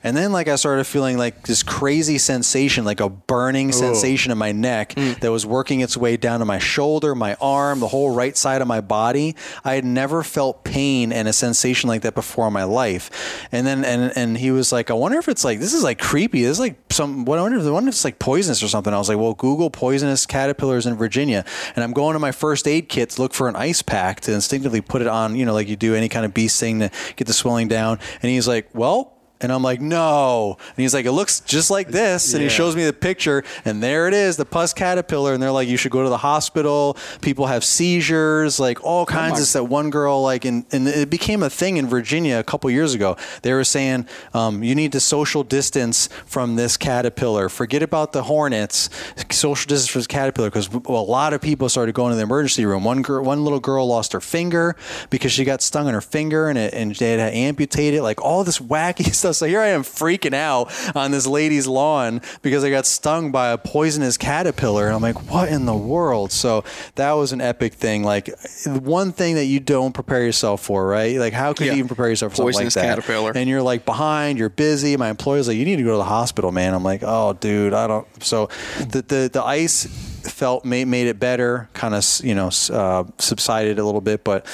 And 0.04 0.16
then 0.16 0.30
like 0.30 0.46
I 0.46 0.54
started 0.54 0.84
feeling 0.84 1.18
like 1.18 1.46
this 1.46 1.64
crazy 1.64 2.16
sensation, 2.16 2.84
like 2.84 3.00
a 3.00 3.08
burning 3.08 3.72
sensation 3.72 4.30
in 4.30 4.38
my 4.38 4.52
neck 4.52 4.94
mm. 4.94 5.18
that 5.18 5.32
was 5.32 5.44
working 5.44 5.80
its 5.80 5.96
way 5.96 6.16
down 6.16 6.38
to 6.38 6.44
my 6.44 6.60
shoulder, 6.60 7.16
my 7.16 7.36
arm, 7.40 7.80
the 7.80 7.88
whole 7.88 8.14
right 8.14 8.36
side 8.36 8.62
of 8.62 8.68
my 8.68 8.80
body. 8.80 9.34
I 9.64 9.74
had 9.74 9.84
never 9.84 10.22
felt 10.22 10.62
pain 10.62 11.12
and 11.12 11.26
a 11.26 11.32
sensation 11.32 11.88
like 11.88 12.02
that 12.02 12.14
before 12.14 12.46
in 12.46 12.52
my 12.52 12.64
life. 12.64 13.48
And 13.50 13.66
then 13.66 13.84
and 13.84 14.12
and 14.16 14.38
he 14.38 14.52
was 14.52 14.70
like, 14.70 14.88
I 14.88 14.94
wonder 14.94 15.18
if 15.18 15.28
it's 15.28 15.44
like 15.44 15.58
this 15.58 15.74
is 15.74 15.82
like 15.82 15.98
creepy. 15.98 16.42
This 16.42 16.52
is 16.52 16.60
like 16.60 16.76
some 16.90 17.24
what 17.24 17.40
I 17.40 17.42
wonder 17.42 17.58
if 17.58 17.66
I 17.66 17.70
wonder 17.70 17.88
if 17.88 17.96
it's 17.96 18.04
like 18.04 18.20
poisonous 18.20 18.62
or 18.62 18.68
something. 18.68 18.94
I 18.94 18.98
was 18.98 19.08
like, 19.08 19.18
well, 19.18 19.34
Google 19.34 19.70
poisonous 19.70 20.24
caterpillars 20.24 20.86
in 20.86 20.94
Virginia. 20.94 21.44
And 21.74 21.82
I'm 21.82 21.92
going 21.92 22.12
to 22.12 22.20
my 22.20 22.32
first 22.32 22.68
aid 22.68 22.88
kit 22.88 23.10
to 23.10 23.22
look 23.22 23.34
for 23.34 23.48
an 23.48 23.56
ice 23.56 23.82
pack 23.82 24.20
to 24.20 24.32
instinctively 24.32 24.80
put 24.80 25.02
it 25.02 25.08
on, 25.08 25.34
you 25.34 25.44
know, 25.44 25.52
like 25.52 25.68
you 25.68 25.74
do 25.74 25.96
any 25.96 26.08
kind 26.08 26.24
of 26.24 26.32
beast 26.32 26.60
thing 26.60 26.78
to 26.78 26.90
get 27.16 27.26
the 27.26 27.32
swelling 27.32 27.68
down. 27.68 27.98
And 28.22 28.30
he's 28.30 28.48
like, 28.48 28.68
well, 28.74 29.17
and 29.40 29.52
I'm 29.52 29.62
like, 29.62 29.80
no. 29.80 30.56
And 30.58 30.76
he's 30.76 30.94
like, 30.94 31.06
it 31.06 31.12
looks 31.12 31.40
just 31.40 31.70
like 31.70 31.88
this. 31.88 32.34
And 32.34 32.42
he 32.42 32.48
shows 32.48 32.74
me 32.74 32.84
the 32.84 32.92
picture, 32.92 33.44
and 33.64 33.82
there 33.82 34.08
it 34.08 34.14
is, 34.14 34.36
the 34.36 34.44
puss 34.44 34.72
caterpillar. 34.72 35.32
And 35.32 35.42
they're 35.42 35.52
like, 35.52 35.68
you 35.68 35.76
should 35.76 35.92
go 35.92 36.02
to 36.02 36.08
the 36.08 36.18
hospital. 36.18 36.96
People 37.20 37.46
have 37.46 37.64
seizures, 37.64 38.58
like 38.58 38.82
all 38.84 39.06
kinds 39.06 39.40
of 39.40 39.46
stuff. 39.46 39.68
One 39.68 39.90
girl, 39.90 40.22
like, 40.22 40.44
in, 40.44 40.66
and 40.72 40.88
it 40.88 41.08
became 41.10 41.42
a 41.42 41.50
thing 41.50 41.76
in 41.76 41.86
Virginia 41.86 42.38
a 42.38 42.44
couple 42.44 42.70
years 42.70 42.94
ago. 42.94 43.16
They 43.42 43.52
were 43.52 43.64
saying, 43.64 44.08
um, 44.34 44.62
you 44.62 44.74
need 44.74 44.92
to 44.92 45.00
social 45.00 45.44
distance 45.44 46.08
from 46.26 46.56
this 46.56 46.76
caterpillar. 46.76 47.48
Forget 47.48 47.82
about 47.82 48.12
the 48.12 48.24
hornets. 48.24 48.90
Social 49.30 49.68
distance 49.68 49.88
from 49.88 50.00
this 50.00 50.06
caterpillar 50.06 50.50
because 50.50 50.68
a 50.68 50.92
lot 50.92 51.32
of 51.32 51.40
people 51.40 51.68
started 51.68 51.94
going 51.94 52.10
to 52.10 52.16
the 52.16 52.22
emergency 52.22 52.64
room. 52.66 52.82
One 52.82 53.02
girl, 53.02 53.22
one 53.22 53.44
little 53.44 53.60
girl 53.60 53.86
lost 53.86 54.12
her 54.12 54.20
finger 54.20 54.74
because 55.10 55.32
she 55.32 55.44
got 55.44 55.62
stung 55.62 55.86
on 55.86 55.94
her 55.94 56.00
finger, 56.00 56.48
and 56.48 56.58
it, 56.58 56.74
and 56.74 56.94
they 56.96 57.12
had 57.12 57.30
to 57.30 57.36
amputate 57.36 57.94
it. 57.94 58.02
Like 58.02 58.20
all 58.20 58.42
this 58.42 58.58
wacky 58.58 59.06
stuff. 59.14 59.27
So 59.32 59.46
here 59.46 59.60
I 59.60 59.68
am 59.68 59.82
freaking 59.82 60.34
out 60.34 60.72
on 60.96 61.10
this 61.10 61.26
lady's 61.26 61.66
lawn 61.66 62.20
because 62.42 62.64
I 62.64 62.70
got 62.70 62.86
stung 62.86 63.30
by 63.32 63.48
a 63.50 63.58
poisonous 63.58 64.16
caterpillar, 64.16 64.86
and 64.86 64.94
I'm 64.94 65.02
like, 65.02 65.30
what 65.30 65.48
in 65.48 65.66
the 65.66 65.76
world? 65.76 66.32
So 66.32 66.64
that 66.96 67.12
was 67.12 67.32
an 67.32 67.40
epic 67.40 67.74
thing. 67.74 68.02
Like 68.04 68.30
one 68.66 69.12
thing 69.12 69.34
that 69.36 69.44
you 69.46 69.60
don't 69.60 69.92
prepare 69.92 70.22
yourself 70.24 70.62
for, 70.62 70.86
right? 70.86 71.16
Like 71.18 71.32
how 71.32 71.52
could 71.52 71.66
Yeah. 71.66 71.72
you 71.72 71.78
even 71.78 71.88
prepare 71.88 72.08
yourself 72.08 72.32
for 72.32 72.36
something 72.36 72.46
like 72.54 72.54
Poisonous 72.64 72.74
that? 72.74 72.82
caterpillar. 72.96 73.32
And 73.34 73.48
you're 73.48 73.62
like 73.62 73.84
behind, 73.84 74.38
you're 74.38 74.48
busy. 74.48 74.96
My 74.96 75.10
employer's 75.10 75.48
like, 75.48 75.56
you 75.56 75.64
need 75.64 75.76
to 75.76 75.82
go 75.84 75.92
to 75.92 75.96
the 75.98 76.04
hospital, 76.04 76.52
man. 76.52 76.74
I'm 76.74 76.82
like, 76.84 77.02
oh, 77.04 77.34
dude, 77.34 77.74
I 77.74 77.86
don't. 77.86 78.06
So 78.22 78.48
the 78.78 79.02
the, 79.06 79.30
the 79.32 79.42
ice 79.42 79.86
felt 80.28 80.64
made, 80.64 80.86
made 80.86 81.06
it 81.06 81.18
better, 81.18 81.68
kind 81.72 81.94
of 81.94 82.04
you 82.22 82.34
know 82.34 82.50
uh, 82.72 83.04
subsided 83.18 83.78
a 83.78 83.84
little 83.84 84.00
bit, 84.00 84.24
but 84.24 84.44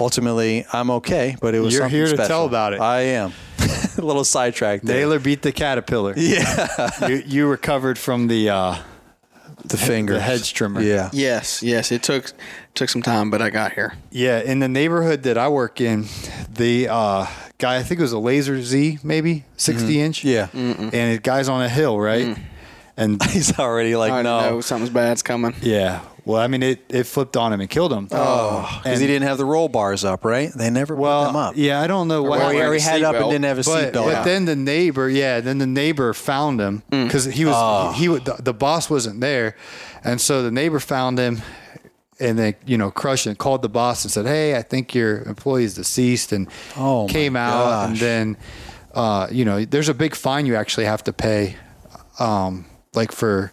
ultimately 0.00 0.64
I'm 0.72 0.90
okay. 0.90 1.36
But 1.40 1.54
it 1.54 1.60
was 1.60 1.72
You're 1.74 1.82
something 1.82 1.96
here 1.96 2.06
to 2.06 2.14
special. 2.14 2.28
tell 2.28 2.44
about 2.46 2.72
it. 2.74 2.80
I 2.80 3.00
am. 3.02 3.32
a 3.98 4.02
little 4.02 4.24
sidetracked 4.24 4.84
there. 4.84 4.96
Naylor 4.96 5.18
beat 5.18 5.42
the 5.42 5.52
caterpillar. 5.52 6.14
Yeah, 6.16 7.08
you, 7.08 7.22
you 7.26 7.48
recovered 7.48 7.98
from 7.98 8.28
the 8.28 8.50
uh, 8.50 8.76
the 9.64 9.76
finger, 9.76 10.14
the 10.14 10.20
hedge 10.20 10.54
trimmer. 10.54 10.80
Yeah, 10.80 11.10
Yes, 11.12 11.62
yes. 11.62 11.92
It 11.92 12.02
took 12.02 12.32
took 12.74 12.88
some 12.88 13.02
time, 13.02 13.30
but 13.30 13.40
I 13.42 13.50
got 13.50 13.72
here. 13.72 13.94
Yeah, 14.10 14.40
in 14.40 14.58
the 14.60 14.68
neighborhood 14.68 15.22
that 15.24 15.38
I 15.38 15.48
work 15.48 15.80
in, 15.80 16.06
the 16.48 16.88
uh, 16.88 17.26
guy 17.58 17.76
I 17.76 17.82
think 17.82 18.00
it 18.00 18.02
was 18.02 18.12
a 18.12 18.16
Lazer 18.16 18.60
Z, 18.62 18.98
maybe 19.02 19.44
60 19.56 20.00
inch. 20.00 20.24
yeah. 20.24 20.48
and 20.52 20.90
the 20.90 21.18
guy's 21.22 21.48
on 21.48 21.62
a 21.62 21.68
hill, 21.68 21.98
right? 22.00 22.36
And 22.96 23.22
He's 23.30 23.58
already 23.58 23.96
like, 23.96 24.12
I 24.12 24.22
no. 24.22 24.40
know 24.40 24.60
something's 24.60 24.90
bad's 24.90 25.22
coming. 25.22 25.54
yeah, 25.62 26.00
Well, 26.24 26.40
I 26.40 26.46
mean, 26.46 26.62
it, 26.62 26.84
it 26.88 27.02
flipped 27.04 27.36
on 27.36 27.52
him 27.52 27.60
and 27.60 27.68
killed 27.68 27.92
him. 27.92 28.06
Oh, 28.12 28.80
Because 28.84 29.00
he 29.00 29.08
didn't 29.08 29.26
have 29.26 29.38
the 29.38 29.44
roll 29.44 29.68
bars 29.68 30.04
up, 30.04 30.24
right? 30.24 30.52
They 30.54 30.70
never 30.70 30.94
put 30.94 31.24
them 31.26 31.34
up. 31.34 31.54
yeah, 31.56 31.80
I 31.80 31.88
don't 31.88 32.06
know 32.06 32.22
why. 32.22 32.36
Or 32.38 32.52
he, 32.52 32.56
wearing 32.58 32.70
or 32.70 32.74
a 32.74 32.78
he 32.78 32.80
had 32.84 33.00
it 33.00 33.04
up 33.04 33.16
and 33.16 33.28
didn't 33.30 33.44
have 33.44 33.58
a 33.58 33.62
but, 33.64 33.92
seatbelt. 33.92 34.04
but 34.12 34.22
then 34.24 34.44
the 34.44 34.54
neighbor, 34.54 35.08
yeah, 35.08 35.40
then 35.40 35.58
the 35.58 35.66
neighbor 35.66 36.12
found 36.14 36.60
him 36.60 36.82
Mm. 36.92 37.04
because 37.06 37.24
he 37.24 37.44
was 37.44 37.54
Oh. 37.58 37.92
he, 37.96 38.08
would 38.08 38.24
the, 38.24 38.34
the 38.40 38.54
boss 38.54 38.88
wasn't 38.88 39.20
there, 39.20 39.56
and 40.04 40.20
so 40.20 40.42
the 40.44 40.52
neighbor 40.52 40.78
found 40.78 41.18
him, 41.18 41.42
and 42.20 42.38
they 42.38 42.54
you 42.66 42.78
know 42.78 42.92
crushed 42.92 43.26
and 43.26 43.36
called 43.36 43.62
the 43.62 43.68
boss 43.68 44.04
and 44.04 44.12
said, 44.12 44.26
"Hey, 44.26 44.54
I 44.54 44.62
think 44.62 44.94
your 44.94 45.22
employee 45.24 45.64
is 45.64 45.74
deceased," 45.74 46.30
and 46.30 46.46
Oh, 46.76 47.08
came 47.08 47.34
out, 47.34 47.88
and 47.88 47.96
then 47.96 48.36
uh, 48.94 49.26
you 49.32 49.44
know 49.44 49.64
there's 49.64 49.88
a 49.88 49.94
big 49.94 50.14
fine 50.14 50.46
you 50.46 50.54
actually 50.54 50.84
have 50.86 51.02
to 51.04 51.12
pay, 51.12 51.56
um, 52.20 52.66
like 52.94 53.10
for 53.10 53.52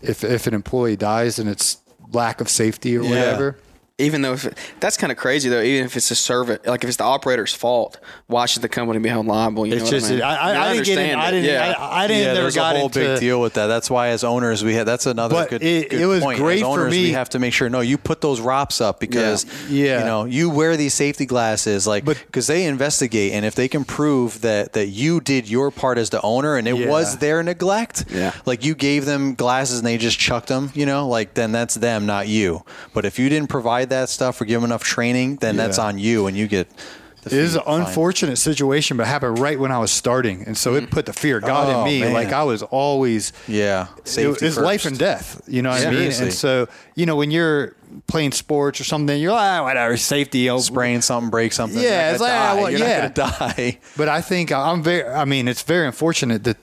if 0.00 0.24
if 0.24 0.46
an 0.46 0.54
employee 0.54 0.96
dies 0.96 1.38
and 1.38 1.46
it's 1.48 1.76
lack 2.12 2.40
of 2.40 2.48
safety 2.48 2.96
or 2.96 3.02
Yeah. 3.02 3.08
whatever. 3.10 3.56
Even 3.98 4.20
though 4.20 4.34
if 4.34 4.44
it, 4.44 4.58
that's 4.78 4.98
kind 4.98 5.10
of 5.10 5.16
crazy 5.16 5.48
though, 5.48 5.62
even 5.62 5.86
if 5.86 5.96
it's 5.96 6.10
a 6.10 6.14
servant, 6.14 6.66
like 6.66 6.84
if 6.84 6.88
it's 6.88 6.98
the 6.98 7.04
operator's 7.04 7.54
fault, 7.54 7.98
why 8.26 8.44
should 8.44 8.60
the 8.60 8.68
company 8.68 8.98
be 8.98 9.08
held 9.08 9.24
liable? 9.24 9.66
You 9.66 9.72
It's 9.76 9.84
know 9.84 9.90
just 9.98 10.10
what 10.12 10.20
I, 10.20 10.36
I, 10.36 10.46
mean? 10.52 10.56
I, 10.56 10.66
I 10.68 10.72
didn't 10.74 10.84
get 10.84 10.98
in, 10.98 11.18
I 11.18 11.28
it, 11.28 11.30
didn't 11.30 11.44
yeah. 11.46 11.74
I, 11.78 12.04
I 12.04 12.06
didn't 12.06 12.20
yeah, 12.20 12.26
never 12.34 12.40
there's 12.42 12.54
got 12.56 12.74
a 12.74 12.78
whole 12.78 12.88
into 12.88 12.98
big 13.00 13.20
deal 13.20 13.40
with 13.40 13.54
that. 13.54 13.68
That's 13.68 13.88
why, 13.88 14.08
as 14.08 14.22
owners, 14.22 14.62
we 14.62 14.74
had 14.74 14.86
that's 14.86 15.06
another 15.06 15.34
But 15.36 15.48
good. 15.48 15.62
it- 15.62 15.88
good 15.88 15.98
it 16.02 16.04
was 16.04 16.22
point. 16.22 16.38
great 16.38 16.56
as 16.62 16.74
for 16.74 16.90
me- 16.90 17.04
We 17.04 17.12
have 17.12 17.30
to 17.30 17.38
make 17.38 17.54
sure. 17.54 17.70
No, 17.70 17.80
you 17.80 17.96
put 17.96 18.20
those 18.20 18.38
ROPS 18.38 18.82
up 18.82 19.00
because 19.00 19.46
Yeah. 19.70 20.00
you 20.00 20.04
know 20.04 20.24
you 20.26 20.50
wear 20.50 20.76
these 20.76 20.92
safety 20.92 21.24
glasses, 21.24 21.86
like 21.86 22.04
because 22.04 22.48
they 22.48 22.66
investigate, 22.66 23.32
and 23.32 23.46
if 23.46 23.54
they 23.54 23.66
can 23.66 23.84
prove 23.86 24.42
that 24.42 24.74
that 24.74 24.88
you 24.88 25.22
did 25.22 25.48
your 25.48 25.70
part 25.70 25.96
as 25.96 26.10
the 26.10 26.20
owner 26.20 26.56
and 26.58 26.68
it 26.68 26.76
Yeah. 26.76 26.88
was 26.90 27.16
their 27.16 27.42
neglect, 27.42 28.04
Yeah. 28.10 28.32
like 28.44 28.62
you 28.62 28.74
gave 28.74 29.06
them 29.06 29.34
glasses 29.36 29.78
and 29.78 29.86
they 29.86 29.96
just 29.96 30.18
chucked 30.18 30.48
them, 30.48 30.70
you 30.74 30.84
know, 30.84 31.08
like 31.08 31.32
then 31.32 31.50
that's 31.50 31.76
them, 31.76 32.04
not 32.04 32.28
you. 32.28 32.62
But 32.92 33.06
if 33.06 33.18
you 33.18 33.30
didn't 33.30 33.48
provide 33.48 33.85
that 33.90 34.08
stuff 34.08 34.40
or 34.40 34.44
give 34.44 34.60
them 34.60 34.68
enough 34.70 34.82
training, 34.84 35.36
then 35.36 35.56
that's 35.56 35.78
on 35.78 35.98
you, 35.98 36.26
and 36.26 36.36
you 36.36 36.46
get. 36.48 36.68
It 37.24 37.32
is 37.32 37.54
an 37.56 37.58
defeat. 37.62 37.64
Fine. 37.66 37.80
unfortunate 37.80 38.36
situation, 38.36 38.96
but 38.96 39.02
it 39.02 39.06
happened 39.08 39.40
right 39.40 39.58
when 39.58 39.72
I 39.72 39.80
was 39.80 39.90
starting, 39.90 40.44
and 40.46 40.56
so 40.56 40.76
it 40.76 40.92
put 40.92 41.06
the 41.06 41.12
fear 41.12 41.38
of 41.38 41.42
God 41.42 41.74
Oh, 41.74 41.80
in 41.80 41.84
me. 41.84 42.00
man. 42.02 42.12
Like 42.12 42.28
I 42.32 42.44
was 42.44 42.62
always, 42.62 43.32
Yeah, 43.48 43.88
it, 43.98 44.06
safety 44.06 44.46
it's 44.46 44.56
life 44.56 44.84
and 44.86 44.96
death. 44.96 45.40
You 45.48 45.62
know 45.62 45.70
what 45.70 45.80
I 45.84 45.90
mean? 45.90 45.94
Seriously. 46.12 46.24
And 46.26 46.32
so 46.32 46.68
you 46.94 47.04
know 47.04 47.16
when 47.16 47.32
you're 47.32 47.74
playing 48.06 48.30
sports 48.30 48.80
or 48.80 48.84
something, 48.84 49.20
you're 49.20 49.32
like, 49.32 49.60
ah, 49.60 49.64
whatever, 49.64 49.96
safety. 49.96 50.38
you 50.38 50.50
know. 50.50 50.58
Sprain 50.58 51.02
something, 51.02 51.28
break 51.30 51.52
something. 51.52 51.82
Yeah, 51.82 51.88
you're 51.88 51.98
not 51.98 52.10
it's 52.12 52.20
gonna 52.20 52.32
like, 52.32 52.40
ah, 52.40 52.54
die. 52.54 52.62
well, 52.62 52.70
you're 52.70 52.80
yeah. 52.80 53.00
not 53.08 53.14
gonna 53.16 53.54
die. 53.54 53.78
But 53.96 54.08
I 54.08 54.20
think 54.20 54.52
I'm 54.52 54.84
very. 54.84 55.04
I 55.08 55.24
mean, 55.24 55.48
it's 55.48 55.62
very 55.62 55.86
unfortunate 55.88 56.44
that 56.44 56.58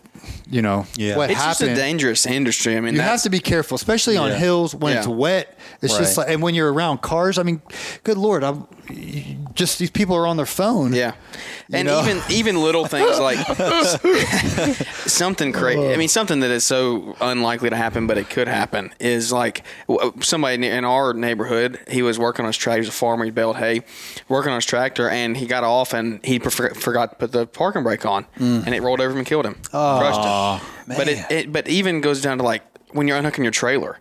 you 0.50 0.62
know 0.62 0.86
Yeah. 0.96 1.18
what 1.18 1.30
It's 1.30 1.44
just 1.44 1.60
a 1.60 1.66
happened. 1.66 1.78
dangerous 1.82 2.26
industry. 2.26 2.78
I 2.78 2.80
mean, 2.80 2.94
you 2.96 3.02
have 3.02 3.22
to 3.24 3.30
be 3.30 3.42
careful, 3.42 3.76
especially 3.76 4.16
on 4.16 4.30
Yeah. 4.30 4.38
hills 4.38 4.74
when 4.74 4.96
it's 4.96 5.08
wet. 5.08 5.53
It's 5.82 5.98
just 5.98 6.18
like, 6.18 6.30
and 6.30 6.42
when 6.42 6.56
you're 6.56 6.72
around 6.72 7.02
cars. 7.02 7.38
I 7.38 7.44
mean, 7.44 7.62
good 8.04 8.18
lord, 8.18 8.44
I'm 8.44 8.68
just 9.54 9.80
these 9.80 9.92
people 9.92 10.16
are 10.16 10.28
on 10.28 10.38
their 10.38 10.46
phone. 10.46 10.94
Yeah, 10.94 11.14
and 11.72 11.88
know? 11.88 12.02
even 12.02 12.22
even 12.30 12.62
little 12.62 12.86
things 12.86 13.20
like 13.20 13.38
something 15.08 15.52
crazy. 15.52 15.94
I 15.94 15.98
mean, 15.98 16.08
something 16.08 16.40
that 16.42 16.52
is 16.52 16.64
so 16.64 17.16
unlikely 17.22 17.70
to 17.70 17.76
happen, 17.76 18.08
but 18.08 18.18
it 18.18 18.30
could 18.30 18.48
happen 18.48 18.94
is 19.00 19.32
like 19.32 19.64
somebody 20.22 20.68
in 20.68 20.86
our 20.86 21.14
neighborhood. 21.14 21.80
He 21.90 22.02
was 22.02 22.18
working 22.18 22.46
on 22.46 22.50
his 22.50 22.58
tractor. 22.58 22.78
He 22.78 22.82
was 22.82 22.90
a 22.90 22.94
farmer. 22.94 23.26
He 23.26 23.32
baled 23.32 23.58
hay, 23.58 23.82
working 24.28 24.52
on 24.52 24.58
his 24.58 24.66
tractor, 24.66 25.10
and 25.10 25.36
he 25.36 25.46
got 25.46 25.64
off 25.64 25.94
and 25.94 26.24
he 26.26 26.40
prefer- 26.40 26.74
forgot 26.74 27.12
to 27.12 27.16
put 27.18 27.32
the 27.32 27.46
parking 27.48 27.84
brake 27.84 28.06
on, 28.06 28.26
mm. 28.38 28.66
and 28.66 28.74
it 28.74 28.82
rolled 28.82 29.02
over 29.02 29.12
him 29.12 29.18
and 29.18 29.28
killed 29.28 29.46
him, 29.46 29.56
crushed 29.70 30.20
him. 30.20 30.70
But 30.88 31.08
it, 31.08 31.32
it 31.32 31.54
but 31.54 31.68
even 31.68 32.02
goes 32.02 32.22
down 32.22 32.38
to 32.38 32.44
like 32.44 32.64
when 32.92 33.08
you're 33.08 33.18
unhooking 33.18 33.44
your 33.44 33.52
trailer. 33.52 34.00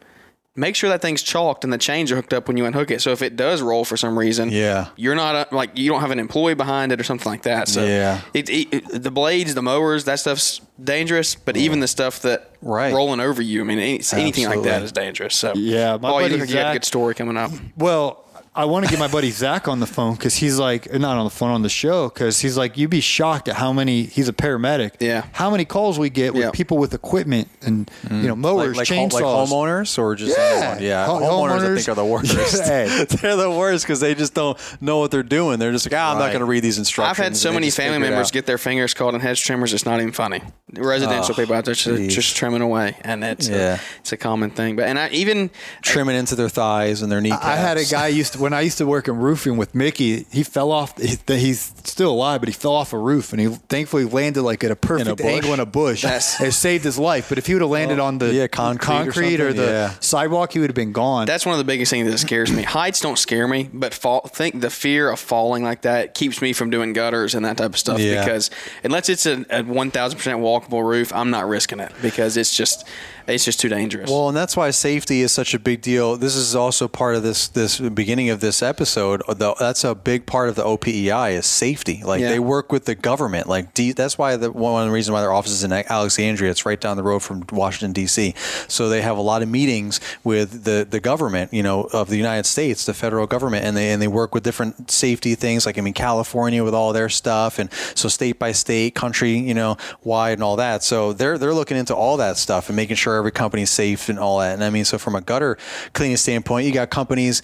Make 0.54 0.76
sure 0.76 0.90
that 0.90 1.00
thing's 1.00 1.22
chalked 1.22 1.64
and 1.64 1.72
the 1.72 1.78
chains 1.78 2.12
are 2.12 2.16
hooked 2.16 2.34
up 2.34 2.46
when 2.46 2.58
you 2.58 2.66
unhook 2.66 2.90
it. 2.90 3.00
So 3.00 3.10
if 3.10 3.22
it 3.22 3.36
does 3.36 3.62
roll 3.62 3.86
for 3.86 3.96
some 3.96 4.18
reason, 4.18 4.50
Yeah. 4.50 4.88
you're 4.96 5.14
not 5.14 5.34
uh 5.34 5.44
like 5.50 5.78
you 5.78 5.88
don't 5.88 6.02
have 6.02 6.10
an 6.10 6.18
employee 6.18 6.52
behind 6.54 6.92
it 6.92 7.00
or 7.00 7.04
something 7.04 7.30
like 7.32 7.42
that. 7.44 7.68
So 7.68 7.82
Yeah. 7.82 8.20
it, 8.34 8.50
it, 8.50 9.02
the 9.02 9.10
blades, 9.10 9.54
the 9.54 9.62
mowers, 9.62 10.04
that 10.04 10.18
stuff's 10.20 10.60
dangerous. 10.82 11.34
But 11.36 11.56
even 11.56 11.80
the 11.80 11.88
stuff 11.88 12.20
that 12.22 12.50
Right. 12.60 12.92
rolling 12.92 13.18
over 13.20 13.40
you, 13.40 13.62
I 13.62 13.64
mean, 13.64 13.78
any, 13.78 14.00
anything 14.12 14.46
like 14.46 14.62
that 14.64 14.82
is 14.82 14.92
dangerous. 14.92 15.34
So 15.34 15.54
Yeah, 15.54 15.96
my 15.96 16.10
oh, 16.10 16.18
you 16.18 16.24
buddy 16.24 16.32
look 16.34 16.40
like 16.40 16.50
you 16.50 16.56
have 16.58 16.68
a 16.68 16.72
good 16.74 16.84
story 16.84 17.14
coming 17.14 17.38
up. 17.38 17.50
Well, 17.78 18.22
I 18.54 18.66
want 18.66 18.84
to 18.84 18.90
get 18.90 18.98
my 18.98 19.08
buddy 19.08 19.30
Zach 19.30 19.66
on 19.66 19.80
the 19.80 19.86
phone 19.86 20.12
because 20.14 20.36
he's 20.36 20.58
like, 20.58 20.92
not 20.92 21.16
on 21.16 21.24
the 21.24 21.30
phone 21.30 21.52
on 21.52 21.62
the 21.62 21.70
show 21.70 22.10
because 22.10 22.38
he's 22.40 22.54
like, 22.54 22.76
you'd 22.76 22.90
be 22.90 23.00
shocked 23.00 23.48
at 23.48 23.56
how 23.56 23.72
many. 23.72 24.02
He's 24.02 24.28
a 24.28 24.32
paramedic. 24.34 24.92
Yeah. 25.00 25.24
How 25.32 25.50
many 25.50 25.64
calls 25.64 25.98
we 25.98 26.10
get 26.10 26.34
with 26.34 26.42
Yeah. 26.42 26.50
people 26.50 26.76
with 26.76 26.92
equipment 26.92 27.48
and 27.62 27.90
you 28.10 28.28
know 28.28 28.36
mowers, 28.36 28.76
like, 28.76 28.90
like, 28.90 28.98
home- 28.98 29.08
chainsaws. 29.08 29.12
like 29.14 29.24
homeowners 29.24 29.98
or 29.98 30.14
just 30.16 30.36
Yeah. 30.36 30.44
anyone? 30.44 30.82
yeah. 30.82 31.06
Ho- 31.06 31.20
homeowners, 31.20 31.62
I 31.72 31.74
think 31.76 31.88
are 31.88 31.94
the 31.94 32.04
worst. 32.12 32.62
Hey. 32.62 33.06
They're 33.22 33.36
the 33.36 33.50
worst 33.50 33.86
because 33.86 34.00
they 34.00 34.14
just 34.14 34.34
don't 34.34 34.58
know 34.82 34.98
what 34.98 35.10
they're 35.12 35.22
doing. 35.22 35.58
They're 35.58 35.72
just 35.72 35.86
like, 35.90 35.98
ah, 35.98 36.12
I'm 36.12 36.18
not 36.18 36.24
Right. 36.24 36.32
going 36.32 36.40
to 36.40 36.44
read 36.44 36.62
these 36.62 36.76
instructions. 36.76 37.18
I've 37.18 37.24
had 37.24 37.36
so 37.38 37.48
and 37.48 37.54
they 37.54 37.60
many 37.60 37.66
just 37.68 37.78
family 37.78 37.94
figure 37.94 38.06
it 38.06 38.10
members 38.10 38.26
out. 38.28 38.32
get 38.34 38.44
their 38.44 38.58
fingers 38.58 38.92
caught 38.92 39.14
in 39.14 39.20
hedge 39.22 39.42
trimmers. 39.42 39.72
It's 39.72 39.86
not 39.86 39.98
even 39.98 40.12
funny. 40.12 40.42
Residential 40.74 41.32
Oh, 41.32 41.36
people 41.40 41.54
out 41.54 41.64
there 41.64 41.72
just, 41.74 41.86
geez. 41.96 42.14
just 42.14 42.36
trimming 42.36 42.60
away, 42.60 42.96
and 43.00 43.24
it's 43.24 43.48
Yeah. 43.48 43.76
a, 43.76 43.78
it's 44.00 44.12
a 44.12 44.16
common 44.18 44.50
thing. 44.50 44.76
But 44.76 44.88
and 44.88 44.98
I 44.98 45.08
even 45.08 45.48
trimming 45.80 46.16
into 46.16 46.34
their 46.34 46.48
thighs 46.50 47.00
and 47.00 47.10
their 47.10 47.20
kneecaps. 47.22 47.44
I 47.44 47.56
had 47.56 47.78
a 47.78 47.84
guy 47.84 48.08
used 48.08 48.34
to, 48.34 48.41
when 48.42 48.52
I 48.52 48.61
used 48.62 48.78
to 48.78 48.87
work 48.87 49.07
in 49.07 49.16
roofing 49.16 49.57
with 49.57 49.74
Mickey. 49.74 50.26
He 50.31 50.42
fell 50.42 50.72
off. 50.72 50.98
He, 51.00 51.16
he's 51.28 51.61
still 51.85 52.11
alive, 52.11 52.40
but 52.40 52.48
he 52.48 52.52
fell 52.52 52.72
off 52.72 52.92
a 52.92 52.98
roof, 52.98 53.33
and 53.33 53.40
he 53.40 53.46
thankfully 53.46 54.05
landed 54.05 54.42
like 54.42 54.64
at 54.64 54.72
a 54.72 54.76
perfect 54.76 55.18
bush? 55.18 55.26
angle 55.26 55.55
in 55.55 55.61
a 55.61 55.66
bush. 55.66 56.02
That's- 56.02 56.40
it 56.40 56.52
saved 56.52 56.85
his 56.85 56.98
life. 56.98 57.28
But 57.28 57.38
if 57.38 57.46
he 57.46 57.55
would 57.55 57.62
have 57.62 57.70
landed 57.70 58.00
oh, 58.00 58.05
on 58.05 58.18
the 58.18 58.35
yeah, 58.35 58.48
concrete 58.48 59.40
or 59.40 59.48
or, 59.48 59.52
the 59.52 59.64
yeah. 59.64 59.94
sidewalk, 60.00 60.52
he 60.52 60.59
would 60.59 60.70
have 60.70 60.74
been 60.74 60.92
gone. 60.92 61.26
That's 61.26 61.46
one 61.46 61.55
of 61.55 61.59
the 61.59 61.64
biggest 61.64 61.90
things 61.90 62.11
that 62.11 62.18
scares 62.18 62.50
me. 62.50 62.62
Heights 62.62 63.00
don't 63.00 63.18
scare 63.18 63.46
me, 63.46 63.70
but 63.72 63.94
fall, 63.94 64.22
think 64.22 64.61
the 64.61 64.70
fear 64.70 65.11
of 65.11 65.20
falling 65.20 65.62
like 65.62 65.83
that 65.83 66.14
keeps 66.14 66.42
me 66.42 66.52
from 66.52 66.70
doing 66.70 66.92
gutters 66.92 67.35
and 67.35 67.44
that 67.44 67.57
type 67.57 67.70
of 67.70 67.78
stuff. 67.78 68.00
Yeah. 68.00 68.24
Because 68.24 68.50
unless 68.83 69.09
it's 69.09 69.24
a, 69.26 69.46
a 69.50 69.62
one 69.62 69.90
thousand 69.90 70.18
percent 70.18 70.40
walkable 70.40 70.85
roof, 70.85 71.12
I'm 71.12 71.31
not 71.31 71.48
risking 71.48 71.81
it 71.81 71.92
because 72.02 72.37
it's 72.37 72.57
just 72.57 72.87
it's 73.26 73.44
just 73.44 73.61
too 73.61 73.68
dangerous. 73.68 74.11
Well, 74.11 74.28
and 74.28 74.37
that's 74.37 74.57
why 74.57 74.70
safety 74.70 75.20
is 75.20 75.33
such 75.33 75.55
a 75.55 75.59
big 75.59 75.81
deal. 75.81 76.16
This 76.16 76.35
is 76.35 76.55
also 76.55 76.88
part 76.88 77.14
of 77.14 77.22
this 77.22 77.48
this 77.48 77.78
beginning 77.78 78.31
of 78.33 78.40
this 78.40 78.62
episode. 78.62 79.23
Though 79.29 79.55
that's 79.59 79.85
a 79.85 79.95
big 79.95 80.27
part 80.27 80.49
of 80.49 80.57
the 80.57 80.64
OPEI 80.64 81.33
is 81.33 81.47
safety. 81.47 82.03
Like 82.05 82.21
Yeah. 82.21 82.31
they 82.31 82.38
work 82.40 82.73
with 82.73 82.87
the 82.87 82.95
government. 82.97 83.49
Like 83.49 83.73
D, 83.75 83.92
that's 83.92 84.18
why 84.18 84.37
the 84.37 84.51
one 84.51 84.83
of 84.83 84.88
the 84.88 84.92
reasons 84.92 85.12
why 85.12 85.21
their 85.21 85.33
office 85.33 85.53
is 85.53 85.62
in 85.62 85.73
Alexandria. 85.73 86.51
It's 86.51 86.66
right 86.66 86.81
down 86.81 86.97
the 86.97 87.03
road 87.03 87.21
from 87.21 87.45
Washington 87.53 87.92
D.C. 87.92 88.35
So 88.68 88.88
they 88.88 89.03
have 89.03 89.16
a 89.16 89.21
lot 89.23 89.42
of 89.42 89.49
meetings 89.49 90.01
with 90.25 90.64
the 90.64 90.87
the 90.88 91.01
government, 91.01 91.53
you 91.53 91.62
know, 91.62 91.83
of 91.92 92.09
the 92.09 92.16
United 92.16 92.47
States, 92.47 92.85
the 92.87 92.95
federal 92.95 93.27
government, 93.27 93.64
and 93.64 93.77
they 93.77 93.90
and 93.92 94.03
they 94.03 94.09
work 94.09 94.35
with 94.35 94.42
different 94.42 94.90
safety 94.90 95.35
things. 95.35 95.66
Like 95.66 95.79
I 95.79 95.81
mean, 95.83 95.95
California 95.95 96.64
with 96.64 96.75
all 96.75 96.92
their 96.92 97.09
stuff, 97.09 97.59
and 97.59 97.71
so 97.95 98.09
state 98.09 98.38
by 98.38 98.53
state, 98.53 98.95
country, 98.95 99.37
you 99.37 99.55
know, 99.55 99.77
wide, 100.03 100.33
and 100.35 100.42
all 100.42 100.57
that. 100.57 100.83
So 100.83 101.12
they're 101.12 101.38
they're 101.38 101.55
looking 101.55 101.77
into 101.77 101.95
all 101.95 102.16
that 102.16 102.37
stuff 102.37 102.68
and 102.68 102.77
making 102.77 102.97
sure 102.97 103.16
every 103.16 103.31
company's 103.33 103.71
safe 103.71 104.09
and 104.09 104.18
all 104.18 104.38
that. 104.40 104.55
And 104.55 104.64
I 104.64 104.71
mean, 104.71 104.85
so 104.85 104.99
from 104.99 105.14
a 105.14 105.21
gutter 105.21 105.59
cleaning 105.92 106.16
standpoint, 106.16 106.66
you 106.66 106.73
got 106.73 106.90
companies, 106.90 107.42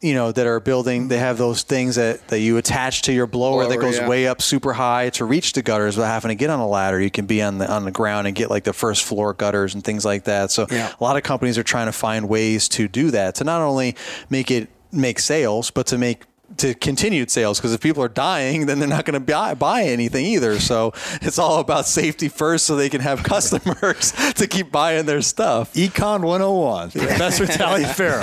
you 0.00 0.14
know, 0.14 0.30
that 0.30 0.46
are 0.46 0.60
building. 0.60 1.08
They 1.08 1.18
have 1.18 1.38
those 1.38 1.62
things 1.62 1.96
that 1.96 2.26
that 2.28 2.38
you 2.40 2.56
attach 2.56 3.02
to 3.02 3.12
your 3.12 3.26
blower, 3.26 3.66
that 3.66 3.78
goes 3.80 3.96
yeah. 3.96 4.08
way 4.08 4.28
up 4.28 4.40
super 4.40 4.72
high 4.72 5.10
to 5.10 5.24
reach 5.24 5.54
the 5.54 5.62
gutters 5.62 5.96
without 5.96 6.10
having 6.10 6.28
to 6.28 6.34
get 6.36 6.50
on 6.50 6.60
a 6.60 6.68
ladder. 6.68 7.00
You 7.00 7.10
can 7.10 7.26
be 7.26 7.42
on 7.42 7.58
the 7.58 7.70
on 7.70 7.84
the 7.84 7.90
ground 7.90 8.26
and 8.26 8.36
get 8.36 8.48
like 8.50 8.64
the 8.64 8.72
first 8.72 9.04
floor 9.04 9.34
gutters 9.34 9.74
and 9.74 9.82
things 9.82 10.04
like 10.04 10.24
that. 10.24 10.50
So 10.50 10.66
Yeah. 10.70 10.92
a 10.98 11.02
lot 11.02 11.16
of 11.16 11.24
companies 11.24 11.58
are 11.58 11.64
trying 11.64 11.86
to 11.86 11.92
find 11.92 12.28
ways 12.28 12.68
to 12.70 12.86
do 12.86 13.10
that 13.10 13.34
to 13.36 13.44
not 13.44 13.60
only 13.60 13.96
make 14.30 14.50
it 14.50 14.68
make 14.92 15.18
sales, 15.18 15.70
but 15.70 15.86
to 15.88 15.98
make 15.98 16.22
to 16.56 16.74
continued 16.74 17.30
sales 17.30 17.58
because 17.58 17.72
if 17.74 17.80
people 17.80 18.02
are 18.02 18.08
dying, 18.08 18.66
then 18.66 18.78
they're 18.78 18.88
not 18.88 19.04
going 19.04 19.14
to 19.14 19.32
buy, 19.32 19.54
buy 19.54 19.82
anything 19.82 20.24
either. 20.24 20.58
So 20.58 20.92
it's 21.22 21.38
all 21.38 21.60
about 21.60 21.86
safety 21.86 22.28
first, 22.28 22.64
so 22.66 22.74
they 22.74 22.88
can 22.88 23.00
have 23.02 23.22
customers 23.22 24.12
to 24.36 24.46
keep 24.46 24.72
buying 24.72 25.06
their 25.06 25.22
stuff. 25.22 25.74
Econ 25.74 26.22
101, 26.24 26.90
Professor 26.92 27.44
Taliaferro. 27.46 28.22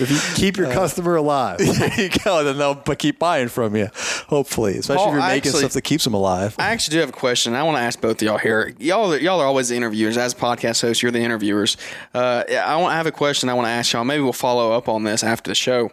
if 0.00 0.10
you 0.10 0.18
keep 0.36 0.56
your 0.56 0.72
customer 0.72 1.16
alive. 1.16 1.58
there 1.58 2.00
you 2.00 2.08
go. 2.24 2.44
Then 2.44 2.56
they'll 2.58 2.74
b- 2.74 2.94
keep 2.96 3.18
buying 3.18 3.48
from 3.48 3.76
you, 3.76 3.88
hopefully, 4.28 4.76
especially 4.78 4.96
Paul, 4.98 5.08
if 5.08 5.12
you're 5.14 5.22
making 5.28 5.48
actually- 5.48 5.58
stuff 5.60 5.72
that 5.72 5.82
keeps 5.82 6.04
them 6.04 6.14
alive. 6.14 6.54
I 6.58 6.70
actually 6.70 6.94
do 6.96 7.00
have 7.00 7.08
a 7.08 7.12
question. 7.12 7.54
I 7.54 7.62
want 7.64 7.76
to 7.76 7.80
ask 7.82 8.00
both 8.00 8.22
of 8.22 8.22
y'all 8.22 8.38
here. 8.38 8.74
Y'all, 8.78 9.12
are- 9.12 9.18
y'all 9.18 9.40
are 9.40 9.46
always 9.46 9.68
the 9.68 9.76
interviewers. 9.76 10.16
As 10.16 10.34
podcast 10.34 10.80
hosts, 10.82 11.02
you're 11.02 11.12
the 11.12 11.20
interviewers. 11.20 11.76
Uh, 12.14 12.44
I 12.50 12.76
want. 12.76 12.92
I 12.92 12.96
have 12.96 13.06
a 13.06 13.12
question. 13.12 13.48
I 13.48 13.54
want 13.54 13.66
to 13.66 13.70
ask 13.70 13.92
y'all. 13.92 14.04
Maybe 14.04 14.22
we'll 14.22 14.32
follow 14.32 14.72
up 14.72 14.88
on 14.88 15.04
this 15.04 15.22
after 15.24 15.50
the 15.50 15.54
show. 15.54 15.90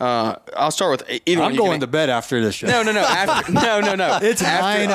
Uh, 0.00 0.36
I'll 0.56 0.70
start 0.70 1.00
with 1.00 1.20
either. 1.26 1.40
one 1.40 1.50
I'm 1.50 1.54
you 1.54 1.60
going 1.60 1.80
to 1.80 1.86
bed 1.86 2.10
after 2.10 2.40
this 2.40 2.54
show. 2.54 2.66
No, 2.66 2.82
no, 2.82 2.92
no. 2.92 3.00
After, 3.00 3.52
no, 3.52 3.80
no, 3.80 3.94
no. 3.94 4.18
It's 4.22 4.42
After- 4.42 4.86
9:02. 4.88 4.94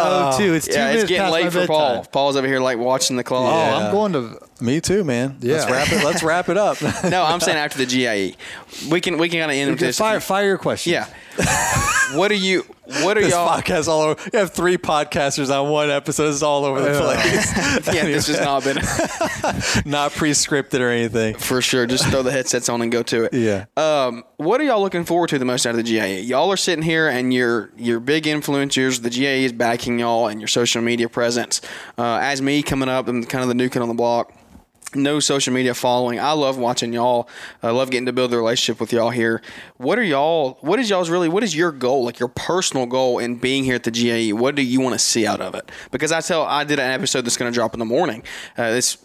Uh, 0.51 0.53
it's 0.53 0.67
two 0.67 0.73
yeah, 0.73 0.85
minutes 0.85 1.03
it's 1.03 1.09
getting 1.09 1.17
past 1.23 1.33
late 1.33 1.43
my 1.45 1.49
for 1.49 1.67
Paul. 1.67 1.89
bedtime. 1.95 2.11
Paul's 2.11 2.35
over 2.35 2.47
here 2.47 2.59
like 2.59 2.77
watching 2.77 3.15
the 3.15 3.23
clock. 3.23 3.53
Oh, 3.53 3.75
I'm 3.77 3.91
going 3.91 4.13
to. 4.13 4.39
Me 4.61 4.79
too, 4.81 5.03
man. 5.03 5.37
Yeah. 5.41 5.53
Let's 5.55 5.71
wrap 5.71 5.91
it. 5.91 6.05
Let's 6.05 6.23
wrap 6.23 6.49
it 6.49 6.57
up. 6.57 6.77
No, 7.09 7.23
I'm 7.23 7.39
saying 7.39 7.57
after 7.57 7.77
the 7.77 7.85
GIE. 7.85 8.35
We 8.89 9.01
can 9.01 9.17
we 9.17 9.29
can 9.29 9.39
kind 9.39 9.51
of 9.51 9.57
end 9.57 9.71
with 9.71 9.79
this. 9.79 9.97
Fire, 9.97 10.19
fire 10.19 10.45
your 10.45 10.57
question. 10.57 10.93
Yeah. 10.93 11.07
what 12.13 12.31
are 12.31 12.35
you 12.35 12.63
what 13.03 13.17
are 13.17 13.21
this 13.21 13.31
y'all? 13.31 13.47
podcast 13.47 13.87
all 13.87 14.01
over. 14.01 14.29
You 14.33 14.39
have 14.39 14.51
three 14.51 14.77
podcasters 14.77 15.49
on 15.55 15.69
one 15.69 15.89
episode. 15.89 16.29
It's 16.29 16.41
all 16.41 16.65
over 16.65 16.81
the 16.81 16.99
place. 16.99 17.55
yeah, 17.95 18.05
this 18.05 18.27
has 18.27 18.39
not 18.39 18.63
been 18.63 18.77
Not 19.89 20.11
pre-scripted 20.13 20.79
or 20.79 20.89
anything. 20.89 21.35
for 21.35 21.61
sure. 21.61 21.85
Just 21.85 22.07
throw 22.07 22.23
the 22.23 22.31
headsets 22.31 22.67
on 22.67 22.81
and 22.81 22.91
go 22.91 23.03
to 23.03 23.25
it. 23.25 23.33
Yeah. 23.33 23.65
Um, 23.77 24.23
what 24.37 24.59
are 24.59 24.63
y'all 24.63 24.81
looking 24.81 25.05
forward 25.05 25.29
to 25.29 25.39
the 25.39 25.45
most 25.45 25.65
out 25.65 25.71
of 25.71 25.77
the 25.77 25.83
GIE? 25.83 26.21
Y'all 26.21 26.51
are 26.51 26.57
sitting 26.57 26.83
here 26.83 27.07
and 27.07 27.33
you're 27.33 27.69
you're 27.77 27.99
big 27.99 28.23
influencers. 28.23 29.01
The 29.01 29.09
GIE 29.09 29.45
is 29.45 29.53
backing 29.53 29.99
y'all 29.99 30.27
and 30.27 30.41
your 30.41 30.47
social 30.47 30.81
media 30.81 31.09
presence. 31.09 31.61
Uh, 31.97 32.19
as 32.21 32.41
me 32.41 32.63
coming 32.63 32.89
up, 32.89 33.07
I'm 33.07 33.23
kind 33.23 33.43
of 33.43 33.49
the 33.49 33.55
new 33.55 33.69
kid 33.69 33.81
on 33.81 33.87
the 33.87 33.93
block. 33.93 34.33
No 34.95 35.19
social 35.19 35.53
media 35.53 35.75
following. 35.75 36.19
I 36.19 36.31
love 36.31 36.57
watching 36.57 36.93
y'all. 36.93 37.29
I 37.61 37.69
love 37.69 37.91
getting 37.91 38.07
to 38.07 38.13
build 38.13 38.31
the 38.31 38.37
relationship 38.37 38.79
with 38.79 38.91
y'all 38.91 39.11
here. 39.11 39.41
What 39.77 39.99
are 39.99 40.03
y'all? 40.03 40.57
What 40.61 40.79
is 40.79 40.89
y'all's 40.89 41.11
really? 41.11 41.29
What 41.29 41.43
is 41.43 41.55
your 41.55 41.71
goal? 41.71 42.03
Like 42.03 42.19
your 42.19 42.29
personal 42.29 42.87
goal 42.87 43.19
in 43.19 43.35
being 43.35 43.63
here 43.63 43.75
at 43.75 43.83
the 43.83 43.91
GIE? 43.91 44.33
What 44.33 44.55
do 44.55 44.63
you 44.63 44.81
want 44.81 44.93
to 44.93 44.99
see 44.99 45.27
out 45.27 45.41
of 45.41 45.53
it? 45.53 45.71
Because 45.91 46.11
I 46.11 46.21
tell, 46.21 46.43
I 46.43 46.63
did 46.63 46.79
an 46.79 46.91
episode 46.91 47.21
that's 47.21 47.37
going 47.37 47.51
to 47.51 47.55
drop 47.55 47.73
in 47.73 47.79
the 47.79 47.85
morning. 47.85 48.23
Uh, 48.57 48.71
this 48.71 48.97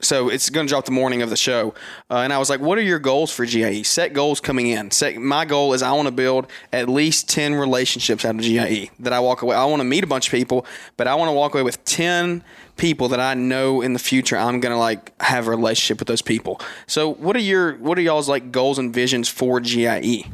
so 0.00 0.28
it's 0.28 0.48
going 0.48 0.66
to 0.66 0.70
drop 0.70 0.84
the 0.84 0.92
morning 0.92 1.22
of 1.22 1.30
the 1.30 1.36
show. 1.36 1.74
Uh, 2.08 2.18
and 2.18 2.32
I 2.32 2.38
was 2.38 2.48
like, 2.48 2.60
what 2.60 2.78
are 2.78 2.82
your 2.82 3.00
goals 3.00 3.32
for 3.32 3.44
GIE? 3.44 3.82
Set 3.82 4.12
goals 4.12 4.40
coming 4.40 4.68
in. 4.68 4.92
Set, 4.92 5.16
my 5.16 5.44
goal 5.44 5.74
is 5.74 5.82
I 5.82 5.90
want 5.92 6.06
to 6.06 6.12
build 6.12 6.46
at 6.72 6.88
least 6.88 7.28
10 7.28 7.56
relationships 7.56 8.24
out 8.24 8.36
of 8.36 8.40
GIE 8.40 8.90
that 9.00 9.12
I 9.12 9.18
walk 9.18 9.42
away. 9.42 9.56
I 9.56 9.64
want 9.64 9.80
to 9.80 9.84
meet 9.84 10.04
a 10.04 10.06
bunch 10.06 10.28
of 10.28 10.30
people, 10.30 10.64
but 10.96 11.08
I 11.08 11.16
want 11.16 11.30
to 11.30 11.32
walk 11.32 11.54
away 11.54 11.64
with 11.64 11.84
10 11.84 12.44
people 12.76 13.08
that 13.08 13.18
I 13.18 13.34
know 13.34 13.80
in 13.80 13.92
the 13.92 13.98
future 13.98 14.36
I'm 14.36 14.60
going 14.60 14.72
to 14.72 14.78
like 14.78 15.20
have 15.20 15.48
a 15.48 15.50
relationship 15.50 15.98
with 15.98 16.06
those 16.06 16.22
people. 16.22 16.60
So 16.86 17.12
what 17.14 17.34
are 17.34 17.40
your, 17.40 17.74
what 17.78 17.98
are 17.98 18.02
y'all's 18.02 18.28
like 18.28 18.52
goals 18.52 18.78
and 18.78 18.94
visions 18.94 19.28
for 19.28 19.58
GIE? 19.58 20.30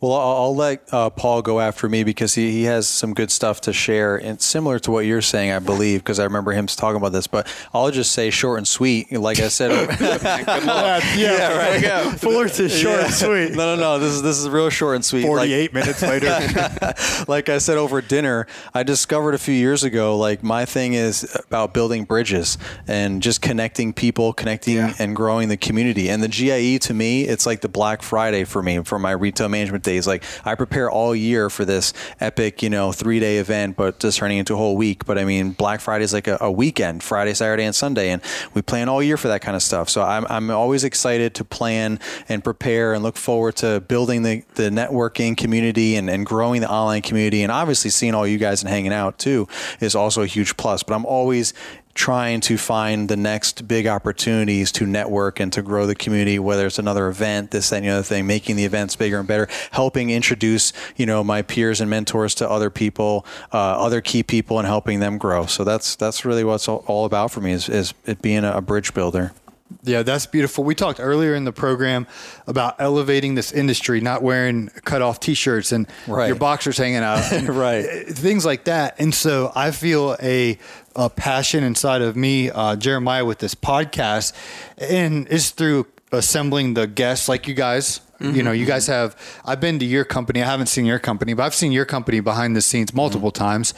Well, 0.00 0.12
I'll, 0.12 0.36
I'll 0.44 0.56
let 0.56 0.92
uh, 0.92 1.10
Paul 1.10 1.42
go 1.42 1.60
after 1.60 1.88
me 1.88 2.04
because 2.04 2.34
he, 2.34 2.50
he 2.50 2.64
has 2.64 2.86
some 2.88 3.14
good 3.14 3.30
stuff 3.30 3.60
to 3.62 3.72
share, 3.72 4.16
and 4.16 4.40
similar 4.40 4.78
to 4.80 4.90
what 4.90 5.06
you're 5.06 5.22
saying, 5.22 5.50
I 5.52 5.58
believe, 5.58 6.00
because 6.00 6.18
I 6.18 6.24
remember 6.24 6.52
him 6.52 6.66
talking 6.66 6.96
about 6.96 7.12
this. 7.12 7.26
But 7.26 7.46
I'll 7.72 7.90
just 7.90 8.12
say 8.12 8.30
short 8.30 8.58
and 8.58 8.68
sweet. 8.68 9.12
Like 9.12 9.40
I 9.40 9.48
said, 9.48 9.70
yeah, 10.00 11.00
There 11.14 11.74
we 11.76 11.80
go. 11.82 12.10
Fullerton, 12.16 12.68
short 12.68 13.00
and 13.00 13.14
sweet. 13.14 13.52
no, 13.52 13.74
no, 13.74 13.76
no. 13.76 13.98
This 13.98 14.12
is 14.12 14.22
this 14.22 14.38
is 14.38 14.48
real 14.48 14.70
short 14.70 14.96
and 14.96 15.04
sweet. 15.04 15.22
Like- 15.22 15.34
48 15.50 15.74
minutes 15.74 16.02
later. 16.02 17.24
like 17.28 17.48
I 17.48 17.58
said 17.58 17.76
over 17.78 18.00
dinner, 18.00 18.46
I 18.72 18.82
discovered 18.82 19.34
a 19.34 19.38
few 19.38 19.54
years 19.54 19.84
ago, 19.84 20.16
like 20.16 20.42
my 20.42 20.64
thing 20.64 20.94
is 20.94 21.36
about 21.46 21.74
building 21.74 22.04
bridges 22.04 22.58
and 22.86 23.22
just 23.22 23.40
connecting 23.42 23.92
people, 23.92 24.32
connecting 24.32 24.78
and 24.78 25.14
growing 25.16 25.48
the 25.48 25.56
community. 25.56 26.08
And 26.08 26.22
the 26.22 26.28
GIE 26.28 26.78
to 26.78 26.94
me, 26.94 27.22
it's 27.24 27.46
like 27.46 27.60
the 27.60 27.68
Black 27.68 28.02
Friday 28.02 28.44
for 28.44 28.62
me 28.62 28.82
for 28.82 28.98
my 28.98 29.12
retail 29.12 29.48
management 29.54 29.84
days. 29.84 30.06
Like 30.06 30.24
I 30.44 30.54
prepare 30.54 30.90
all 30.90 31.14
year 31.14 31.48
for 31.48 31.64
this 31.64 31.92
epic, 32.20 32.62
you 32.62 32.70
know, 32.70 32.92
three 32.92 33.20
day 33.20 33.38
event, 33.38 33.76
but 33.76 34.00
just 34.00 34.18
turning 34.18 34.38
into 34.38 34.54
a 34.54 34.56
whole 34.56 34.76
week. 34.76 35.04
But 35.06 35.18
I 35.18 35.24
mean, 35.24 35.52
Black 35.52 35.80
Friday 35.80 36.04
is 36.04 36.12
like 36.12 36.28
a, 36.28 36.38
a 36.40 36.50
weekend, 36.50 37.02
Friday, 37.02 37.34
Saturday, 37.34 37.64
and 37.64 37.74
Sunday, 37.74 38.10
and 38.10 38.20
we 38.54 38.62
plan 38.62 38.88
all 38.88 39.02
year 39.02 39.16
for 39.16 39.28
that 39.28 39.40
kind 39.40 39.56
of 39.56 39.62
stuff. 39.62 39.88
So 39.88 40.02
I'm 40.02 40.26
I'm 40.28 40.50
always 40.50 40.84
excited 40.84 41.34
to 41.34 41.44
plan 41.44 42.00
and 42.28 42.42
prepare 42.42 42.94
and 42.94 43.02
look 43.02 43.16
forward 43.16 43.56
to 43.56 43.80
building 43.80 44.22
the 44.22 44.42
the 44.54 44.70
networking 44.70 45.36
community 45.36 45.96
and, 45.96 46.10
and 46.10 46.26
growing 46.26 46.60
the 46.60 46.70
online 46.70 47.02
community 47.02 47.42
and 47.42 47.52
obviously 47.52 47.90
seeing 47.90 48.14
all 48.14 48.26
you 48.26 48.38
guys 48.38 48.62
and 48.62 48.70
hanging 48.70 48.92
out 48.92 49.18
too 49.18 49.46
is 49.80 49.94
also 49.94 50.22
a 50.22 50.26
huge 50.26 50.56
plus 50.56 50.82
but 50.82 50.94
i'm 50.94 51.06
always 51.06 51.54
trying 51.94 52.40
to 52.40 52.58
find 52.58 53.08
the 53.08 53.16
next 53.16 53.66
big 53.68 53.86
opportunities 53.86 54.72
to 54.72 54.86
network 54.86 55.38
and 55.40 55.52
to 55.52 55.62
grow 55.62 55.86
the 55.86 55.94
community 55.94 56.38
whether 56.38 56.66
it's 56.66 56.78
another 56.78 57.08
event 57.08 57.50
this 57.52 57.70
that 57.70 57.76
and 57.76 57.84
the 57.86 57.90
other 57.90 58.02
thing 58.02 58.26
making 58.26 58.56
the 58.56 58.64
events 58.64 58.96
bigger 58.96 59.18
and 59.18 59.28
better 59.28 59.48
helping 59.70 60.10
introduce 60.10 60.72
you 60.96 61.06
know 61.06 61.22
my 61.22 61.40
peers 61.42 61.80
and 61.80 61.88
mentors 61.88 62.34
to 62.34 62.48
other 62.48 62.68
people 62.70 63.24
uh, 63.52 63.56
other 63.56 64.00
key 64.00 64.22
people 64.22 64.58
and 64.58 64.66
helping 64.66 65.00
them 65.00 65.18
grow 65.18 65.46
so 65.46 65.62
that's 65.64 65.94
that's 65.96 66.24
really 66.24 66.42
what's 66.44 66.68
all, 66.68 66.84
all 66.86 67.04
about 67.04 67.30
for 67.30 67.40
me 67.40 67.52
is, 67.52 67.68
is 67.68 67.94
it 68.06 68.20
being 68.20 68.44
a, 68.44 68.52
a 68.56 68.60
bridge 68.60 68.92
builder 68.92 69.32
Yeah, 69.82 70.02
that's 70.02 70.26
beautiful. 70.26 70.62
We 70.64 70.74
talked 70.74 71.00
earlier 71.00 71.34
in 71.34 71.44
the 71.44 71.52
program 71.52 72.06
about 72.46 72.76
elevating 72.78 73.34
this 73.34 73.50
industry, 73.52 74.00
not 74.00 74.22
wearing 74.22 74.68
cut 74.84 75.02
off 75.02 75.18
t 75.20 75.34
shirts 75.34 75.72
and 75.72 75.86
Right. 76.06 76.26
your 76.28 76.36
boxers 76.36 76.78
hanging 76.78 77.02
out. 77.02 77.20
Right. 77.48 78.06
Things 78.06 78.44
like 78.44 78.64
that. 78.64 79.00
And 79.00 79.12
so 79.14 79.52
I 79.54 79.70
feel 79.72 80.16
a, 80.22 80.58
a 80.96 81.10
passion 81.10 81.64
inside 81.64 82.02
of 82.02 82.16
me, 82.16 82.50
uh, 82.50 82.76
Jeremiah, 82.76 83.24
with 83.24 83.38
this 83.38 83.54
podcast. 83.54 84.32
And 84.78 85.26
it's 85.30 85.50
through 85.50 85.86
assembling 86.12 86.74
the 86.74 86.86
guests 86.86 87.28
like 87.28 87.48
you 87.48 87.54
guys. 87.54 88.00
You 88.20 88.42
know, 88.42 88.52
you 88.52 88.64
guys 88.64 88.86
have. 88.86 89.16
I've 89.44 89.60
been 89.60 89.78
to 89.80 89.84
your 89.84 90.04
company. 90.04 90.40
I 90.40 90.46
haven't 90.46 90.68
seen 90.68 90.86
your 90.86 90.98
company, 90.98 91.34
but 91.34 91.42
I've 91.42 91.54
seen 91.54 91.72
your 91.72 91.84
company 91.84 92.20
behind 92.20 92.56
the 92.56 92.62
scenes 92.62 92.94
multiple 92.94 93.30
times, 93.30 93.74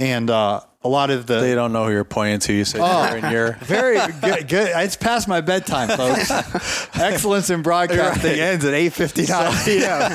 and 0.00 0.30
uh, 0.30 0.62
a 0.84 0.88
lot 0.88 1.10
of 1.10 1.26
the 1.26 1.40
they 1.40 1.54
don't 1.54 1.72
know 1.72 1.86
who 1.86 1.92
you're 1.92 2.04
pointing 2.04 2.38
to 2.40 2.52
you 2.52 2.64
said 2.64 2.80
oh. 2.82 3.08
you're 3.08 3.16
in 3.18 3.32
your 3.32 3.52
very 3.60 3.96
good, 4.20 4.48
good. 4.48 4.70
It's 4.74 4.96
past 4.96 5.26
my 5.26 5.40
bedtime, 5.40 5.88
folks. 5.88 6.30
Excellence 6.94 7.50
in 7.50 7.62
broadcasting 7.62 8.38
ends 8.38 8.64
at 8.64 8.74
eight 8.74 8.92
fifty 8.92 9.26
nine 9.26 9.52
p.m. 9.64 10.12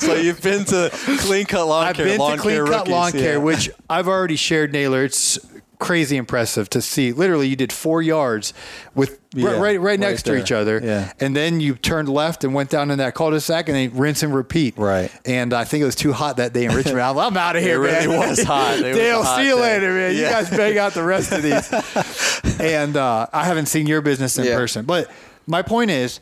so 0.00 0.14
you've 0.14 0.42
been 0.42 0.64
to 0.66 0.90
clean 1.20 1.46
cut 1.46 1.66
lawn 1.66 1.86
I've 1.86 1.96
care 1.96 2.04
been 2.04 2.18
lawn 2.18 2.36
to 2.36 2.42
Clean 2.42 2.56
care 2.56 2.66
Cut 2.66 2.78
rookies, 2.78 2.92
Lawn 2.92 3.12
Care, 3.12 3.32
yeah. 3.32 3.36
which 3.38 3.70
I've 3.88 4.08
already 4.08 4.36
shared. 4.36 4.72
Naylor, 4.72 5.04
it's 5.04 5.38
crazy 5.78 6.16
impressive 6.16 6.68
to 6.70 6.80
see. 6.80 7.12
Literally, 7.12 7.48
you 7.48 7.56
did 7.56 7.72
four 7.72 8.00
yards 8.02 8.54
with 8.94 9.20
Yeah, 9.34 9.50
right, 9.50 9.58
right, 9.60 9.80
right 9.80 10.00
next 10.00 10.22
there. 10.24 10.36
to 10.36 10.40
each 10.42 10.52
other, 10.52 10.80
Yeah. 10.82 11.12
and 11.20 11.34
then 11.34 11.60
you 11.60 11.74
turned 11.74 12.08
left 12.08 12.44
and 12.44 12.54
went 12.54 12.70
down 12.70 12.90
in 12.90 12.98
that 12.98 13.14
cul-de-sac, 13.14 13.68
and 13.68 13.76
then 13.76 13.98
rinse 13.98 14.22
and 14.22 14.34
repeat. 14.34 14.78
Right. 14.78 15.10
And 15.24 15.52
I 15.52 15.64
think 15.64 15.82
it 15.82 15.84
was 15.86 15.96
too 15.96 16.12
hot 16.12 16.36
that 16.36 16.52
day 16.52 16.64
in 16.66 16.74
Richmond. 16.74 17.00
I'm, 17.00 17.18
I'm 17.18 17.36
out 17.36 17.56
of 17.56 17.62
here, 17.64 17.80
really 17.80 18.06
man. 18.06 18.28
was 18.30 18.42
hot. 18.42 18.78
It 18.78 18.92
Dale, 18.94 19.20
a 19.20 19.24
hot 19.24 19.38
see 19.38 19.46
you 19.48 19.56
day. 19.56 19.60
later, 19.62 19.92
man. 19.92 20.14
You 20.14 20.22
guys 20.22 20.50
bang 20.50 20.78
out 20.78 20.94
the 20.94 21.02
rest 21.04 21.32
of 21.32 21.42
these. 21.42 21.72
and 22.60 22.96
uh, 22.96 23.26
I 23.32 23.44
haven't 23.44 23.66
seen 23.66 23.86
your 23.86 24.00
business 24.00 24.38
in 24.38 24.44
Yeah. 24.44 24.56
person, 24.56 24.84
but 24.84 25.10
my 25.46 25.62
point 25.62 25.90
is. 25.90 26.20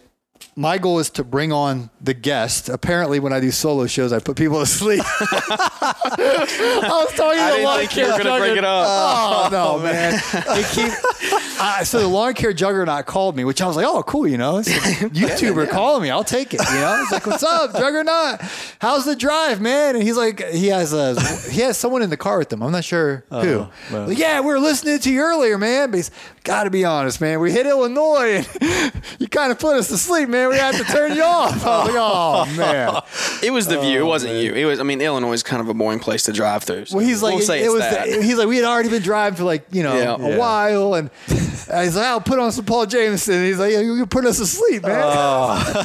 My 0.55 0.79
goal 0.79 0.99
is 0.99 1.11
to 1.11 1.25
bring 1.25 1.53
on 1.53 1.91
the 2.01 2.15
guest. 2.15 2.69
Apparently, 2.69 3.21
when 3.21 3.33
I 3.33 3.41
do 3.41 3.51
solo 3.51 3.87
shows, 3.87 4.13
I 4.13 4.19
put 4.19 4.37
people 4.37 4.61
to 4.61 4.67
sleep. 4.67 5.03
I 5.21 7.05
was 7.05 7.15
talking 7.15 7.39
to 7.39 7.43
I 7.43 7.51
the 7.51 7.57
didn't 7.57 7.65
lawn 7.65 7.79
think 7.79 7.97
you 7.97 8.03
were 8.03 8.09
care 8.11 8.25
gonna 8.25 8.39
bring 8.39 8.57
it 8.57 8.65
up. 8.65 8.83
Oh, 9.13 9.45
oh 9.47 9.49
no, 9.51 9.83
man! 9.83 10.13
They 10.33 10.63
keep, 10.65 10.93
I, 11.61 11.83
so 11.85 12.01
the 12.01 12.09
lawn 12.09 12.35
care 12.35 12.53
juggernaut 12.53 13.07
called 13.07 13.37
me, 13.37 13.45
which 13.45 13.61
I 13.63 13.67
was 13.67 13.77
like, 13.77 13.87
"Oh, 13.87 14.03
cool," 14.03 14.27
you 14.27 14.37
know. 14.37 14.59
It's 14.59 14.69
a 14.69 14.73
YouTuber 15.11 15.71
calling 15.71 16.03
me, 16.03 16.11
I'll 16.11 16.25
take 16.25 16.55
it. 16.55 16.61
You 16.61 16.75
know, 16.75 17.01
it's 17.03 17.13
like, 17.13 17.27
"What's 17.27 17.43
up, 17.43 17.73
juggernaut? 17.73 18.41
How's 18.81 19.05
the 19.05 19.17
drive, 19.17 19.61
man?" 19.61 19.95
And 19.95 20.03
he's 20.03 20.17
like, 20.17 20.47
he 20.49 20.69
has 20.69 20.93
a 20.93 21.21
he 21.51 21.61
has 21.61 21.77
someone 21.79 22.03
in 22.03 22.11
the 22.11 22.17
car 22.17 22.39
with 22.39 22.53
him. 22.53 22.63
I'm 22.63 22.73
not 22.73 22.85
sure 22.85 23.25
oh, 23.31 23.41
who. 23.41 23.95
well. 23.95 24.09
Like, 24.09 24.19
yeah, 24.19 24.41
we 24.41 24.47
were 24.47 24.61
listening 24.61 24.99
to 24.99 25.11
you 25.13 25.21
earlier, 25.21 25.59
man. 25.59 25.91
But 25.91 25.97
he's 25.99 26.11
got 26.45 26.65
to 26.65 26.71
be 26.71 26.85
honest, 26.85 27.21
man. 27.21 27.41
We 27.41 27.53
hit 27.53 27.67
Illinois, 27.67 28.45
and 28.61 28.93
you 29.19 29.29
kind 29.29 29.53
of 29.53 29.59
put 29.59 29.77
us 29.77 29.89
to 29.89 29.99
sleep, 29.99 30.29
man. 30.29 30.49
We 30.49 30.57
had 30.57 30.75
to 30.75 30.85
turn 30.85 31.15
you 31.15 31.23
off. 31.23 31.65
I 31.65 31.85
was 31.85 31.87
like, 31.89 31.97
"Oh 31.99 32.57
man." 32.57 33.03
It 33.43 33.51
was 33.53 33.67
the 33.67 33.81
view. 33.81 34.01
It 34.01 34.03
oh, 34.03 34.07
wasn't 34.07 34.35
you. 34.43 34.53
It 34.55 34.65
was. 34.65 34.81
I 34.81 34.83
mean, 34.83 35.01
Illinois 35.01 35.33
is 35.33 35.43
kind 35.43 35.61
of 35.61 35.69
a 35.69 35.75
boring 35.75 35.99
place 35.99 36.25
to 36.25 36.33
drive 36.33 36.65
through. 36.65 36.87
so 36.87 36.97
Well, 36.97 37.07
he's 37.07 37.23
like, 37.23 37.35
we'll 37.37 37.45
say 37.45 37.61
it, 37.61 37.65
it's 37.65 37.73
was. 37.73 37.83
The, 37.83 38.23
he's 38.23 38.37
like, 38.39 38.49
we 38.49 38.57
had 38.57 38.65
already 38.65 38.89
been 38.89 39.03
driving 39.03 39.37
for 39.37 39.45
like 39.45 39.65
you 39.71 39.83
know 39.83 39.97
Yeah. 39.97 40.17
a 40.17 40.31
Yeah. 40.31 40.39
while, 40.39 40.95
and 40.95 41.11
he's 41.29 41.69
like, 41.97 41.97
I'll 42.07 42.21
put 42.21 42.39
on 42.39 42.53
some 42.53 42.65
Paul 42.65 42.87
Jamison. 42.87 43.45
He's 43.45 43.59
like, 43.59 43.73
yeah, 43.73 43.81
you 43.81 44.07
put 44.07 44.25
us 44.25 44.39
to 44.39 44.47
sleep, 44.47 44.83
man. 44.83 45.03
Oh. 45.05 45.85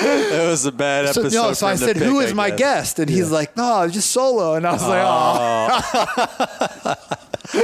it 0.00 0.48
was 0.48 0.64
a 0.64 0.72
bad 0.72 1.12
so, 1.14 1.20
episode. 1.22 1.36
no, 1.36 1.52
so 1.52 1.66
I 1.66 1.74
said, 1.74 1.96
pick, 1.96 2.04
who 2.04 2.20
is 2.20 2.30
I 2.30 2.34
my 2.34 2.50
guess. 2.50 2.58
guest? 2.58 2.98
And 3.00 3.10
he's 3.10 3.30
like, 3.30 3.56
no, 3.56 3.82
it's 3.82 3.94
just 3.94 4.10
solo. 4.12 4.54
And 4.54 4.66
I 4.66 4.72
was 4.72 4.86
like, 4.86 5.02
oh, 5.04 6.78
oh. 6.84 6.94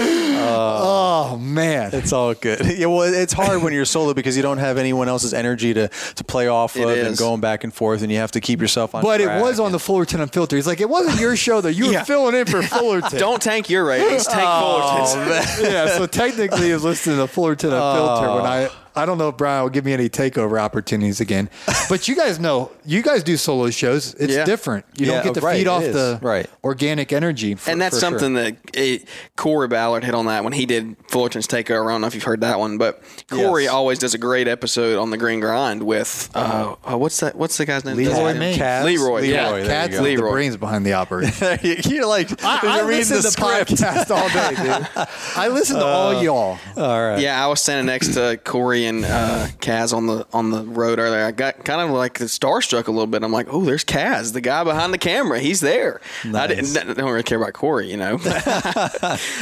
Oh 0.01 1.39
man. 1.41 1.91
It's 1.93 2.13
all 2.13 2.35
good. 2.35 2.61
Yeah, 2.75 2.87
well, 2.87 3.03
it's 3.03 3.33
hard 3.33 3.63
when 3.63 3.73
you're 3.73 3.85
solo 3.85 4.15
because 4.15 4.37
you 4.37 4.43
don't 4.43 4.59
have 4.59 4.79
anyone 4.79 5.09
else's 5.09 5.33
energy 5.33 5.73
to, 5.75 5.89
to 6.17 6.25
play 6.25 6.49
off 6.49 6.77
It 6.77 6.83
of 6.83 7.07
and 7.07 7.17
going 7.17 7.41
back 7.41 7.63
and 7.63 7.73
forth, 7.73 8.03
and 8.03 8.11
you 8.11 8.19
have 8.19 8.33
to 8.33 8.41
keep 8.41 8.61
yourself 8.61 8.97
on. 8.97 9.03
But 9.03 9.21
it 9.21 9.25
track. 9.25 9.43
was 9.43 9.61
on 9.61 9.71
the 9.71 9.79
Fullerton 9.79 10.21
Unfiltered. 10.21 10.57
He's 10.57 10.67
like, 10.67 10.81
it 10.81 10.89
wasn't 10.89 11.21
your 11.21 11.37
show 11.37 11.61
though. 11.61 11.69
You 11.69 11.93
were 11.93 12.01
filling 12.05 12.35
in 12.35 12.47
for 12.47 12.63
Fullerton. 12.63 13.19
Don't 13.19 13.41
tank 13.41 13.71
your 13.71 13.85
ratings. 13.85 14.27
Tank 14.27 14.45
oh, 14.45 15.07
Fullerton's. 15.07 15.61
yeah, 15.63 15.97
so 15.97 16.07
technically, 16.07 16.67
he 16.67 16.73
was 16.73 16.83
listening 16.83 17.17
to 17.17 17.23
the 17.23 17.29
Fullerton 17.29 17.73
Unfiltered 17.73 18.29
oh. 18.29 18.37
when 18.37 18.47
I. 18.47 18.71
I 18.97 19.07
don't 19.07 19.19
know 19.19 19.29
if 19.29 19.37
Brian 19.37 19.63
will 19.63 19.71
give 19.71 19.85
me 19.85 19.93
any 19.93 20.09
takeover 20.09 20.61
opportunities 20.61 21.21
again, 21.21 21.51
but 21.89 22.07
you 22.09 22.15
guys 22.15 22.39
know 22.39 22.71
you 22.85 23.03
guys 23.03 23.23
do 23.23 23.37
solo 23.37 23.71
shows. 23.71 24.15
It's 24.15 24.33
Yeah. 24.35 24.45
different. 24.45 24.85
You 24.97 25.07
Yeah, 25.07 25.15
don't 25.15 25.25
get 25.25 25.35
to 25.35 25.41
right, 25.41 25.57
feed 25.59 25.67
off 25.67 25.83
is. 25.83 25.95
the 25.95 26.19
Right. 26.23 26.47
organic 26.63 27.13
energy, 27.13 27.55
for- 27.55 27.71
and 27.71 27.81
that's 27.81 27.97
for 27.97 28.01
sure. 28.01 28.11
something 28.11 28.35
that 28.35 28.57
it, 28.73 29.09
Corey 29.37 29.69
Ballard 29.69 30.05
hit 30.05 30.15
on 30.15 30.27
that 30.27 30.45
when 30.45 30.53
he 30.53 30.65
did 30.67 30.97
Fullerton's 31.09 31.47
Takeover. 31.47 31.89
I 31.89 31.93
don't 31.93 32.01
know 32.03 32.07
if 32.07 32.15
you've 32.15 32.23
heard 32.25 32.43
that 32.43 32.59
one, 32.59 32.79
but 32.79 33.03
Corey 33.31 33.65
Yes. 33.65 33.73
always 33.73 33.99
does 33.99 34.15
a 34.15 34.19
great 34.19 34.47
episode 34.49 34.99
on 34.99 35.11
the 35.11 35.17
Green 35.17 35.41
Grind 35.41 35.83
with 35.83 36.31
uh, 36.35 36.75
uh, 36.89 36.97
what's 36.97 37.19
that? 37.21 37.35
What's 37.37 37.57
the 37.57 37.65
guy's 37.67 37.85
name? 37.85 37.97
Leroy 37.97 38.13
That's 38.15 38.29
his 38.29 38.39
name? 38.39 38.55
Maines. 38.55 38.59
Cavs? 38.59 38.85
Leroy, 38.85 39.21
yeah. 39.23 39.47
Leroy, 39.51 39.59
there 39.65 39.69
Cats 39.89 39.95
you 39.99 40.05
is 40.07 40.21
go. 40.21 40.27
the 40.27 40.31
brains 40.33 40.57
behind 40.57 40.87
the 40.87 40.93
operation. 40.95 41.59
you're 41.85 42.07
like 42.07 42.45
I, 42.45 42.61
I 42.63 42.77
you're 42.77 42.87
reading 42.87 42.99
listen 43.01 43.17
the 43.17 43.23
to 43.23 43.31
script. 43.31 43.71
podcasts 43.73 44.11
all 44.11 44.29
day, 44.29 44.55
dude. 44.63 45.07
I 45.37 45.49
listen 45.49 45.77
to 45.77 45.85
all 45.85 46.23
y'all. 46.23 46.59
All 46.77 47.03
right. 47.03 47.19
Yeah, 47.21 47.43
I 47.45 47.49
was 47.49 47.61
standing 47.61 47.87
next 47.87 48.15
to 48.15 48.39
Corey 48.45 48.84
and 48.87 49.05
uh, 49.05 49.47
Kaz 49.61 49.93
on 49.95 50.07
the 50.07 50.27
on 50.33 50.51
the 50.51 50.63
road 50.65 50.99
earlier, 50.99 51.25
I 51.25 51.31
got 51.31 51.65
kind 51.65 51.81
of 51.81 51.91
like 51.91 52.15
starstruck 52.19 52.87
a 52.87 52.91
little 52.91 53.07
bit. 53.07 53.23
I'm 53.23 53.33
like, 53.33 53.47
oh, 53.51 53.65
there's 53.65 53.85
Kaz, 53.85 54.33
the 54.33 54.41
guy 54.41 54.65
behind 54.65 54.93
the 54.93 54.99
camera. 54.99 55.39
He's 55.41 55.61
there. 55.61 56.01
I 56.35 56.47
didn't 56.47 56.77
I 56.77 56.93
don't 56.95 57.11
really 57.11 57.23
care 57.23 57.39
about 57.41 57.53
Corey, 57.55 57.91
you 57.91 57.97
know. 57.97 58.19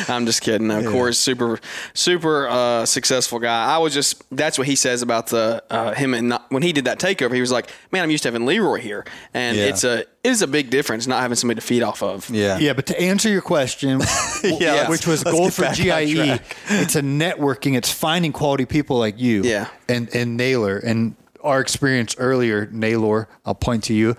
I'm 0.09 0.26
just 0.26 0.42
kidding. 0.42 0.68
No, 0.68 0.90
Corey's 0.90 1.18
super 1.18 1.59
super 1.94 2.48
uh, 2.48 2.87
successful 2.87 3.38
guy. 3.38 3.74
I 3.74 3.78
was 3.78 3.94
just 3.94 4.22
that's 4.35 4.59
what 4.59 4.66
he 4.66 4.76
says 4.76 5.02
about 5.02 5.28
the 5.28 5.62
uh, 5.70 5.92
him 5.94 6.14
and 6.14 6.28
not, 6.31 6.50
when 6.50 6.62
he 6.62 6.72
did 6.72 6.85
that 6.87 6.98
takeover, 6.98 7.35
he 7.35 7.40
was 7.40 7.52
like, 7.52 7.70
man, 7.90 8.02
I'm 8.02 8.11
used 8.11 8.22
to 8.24 8.28
having 8.28 8.46
Leroy 8.46 8.78
here, 8.81 9.05
and 9.35 9.57
Yeah. 9.57 9.64
it's 9.66 9.85
a 9.85 10.00
it 10.24 10.31
is 10.31 10.40
a 10.42 10.46
big 10.46 10.70
difference 10.70 11.09
not 11.09 11.20
having 11.20 11.35
somebody 11.35 11.61
to 11.61 11.66
feed 11.66 11.83
off 11.83 12.00
of. 12.02 12.31
Yeah. 12.31 12.57
Yeah, 12.59 12.74
but 12.74 12.87
to 12.87 13.00
answer 13.00 13.28
your 13.28 13.42
question, 13.42 14.00
Yeah, 14.44 14.88
which 14.88 15.05
was 15.05 15.24
let's 15.24 15.37
goal 15.37 15.50
for 15.50 15.64
GIE, 15.74 16.38
it's 16.68 16.94
a 16.94 17.02
networking. 17.02 17.76
It's 17.76 17.90
finding 17.90 18.31
quality 18.33 18.64
people 18.64 18.98
like 18.98 19.18
you. 19.18 19.31
Yeah. 19.40 19.68
and 19.88 20.14
and 20.14 20.36
Naylor 20.36 20.76
and 20.78 21.16
our 21.42 21.60
experience 21.60 22.14
earlier, 22.18 22.68
Naylor. 22.70 23.28
I'll 23.44 23.56
point 23.56 23.82
to 23.84 23.92
you 23.94 24.14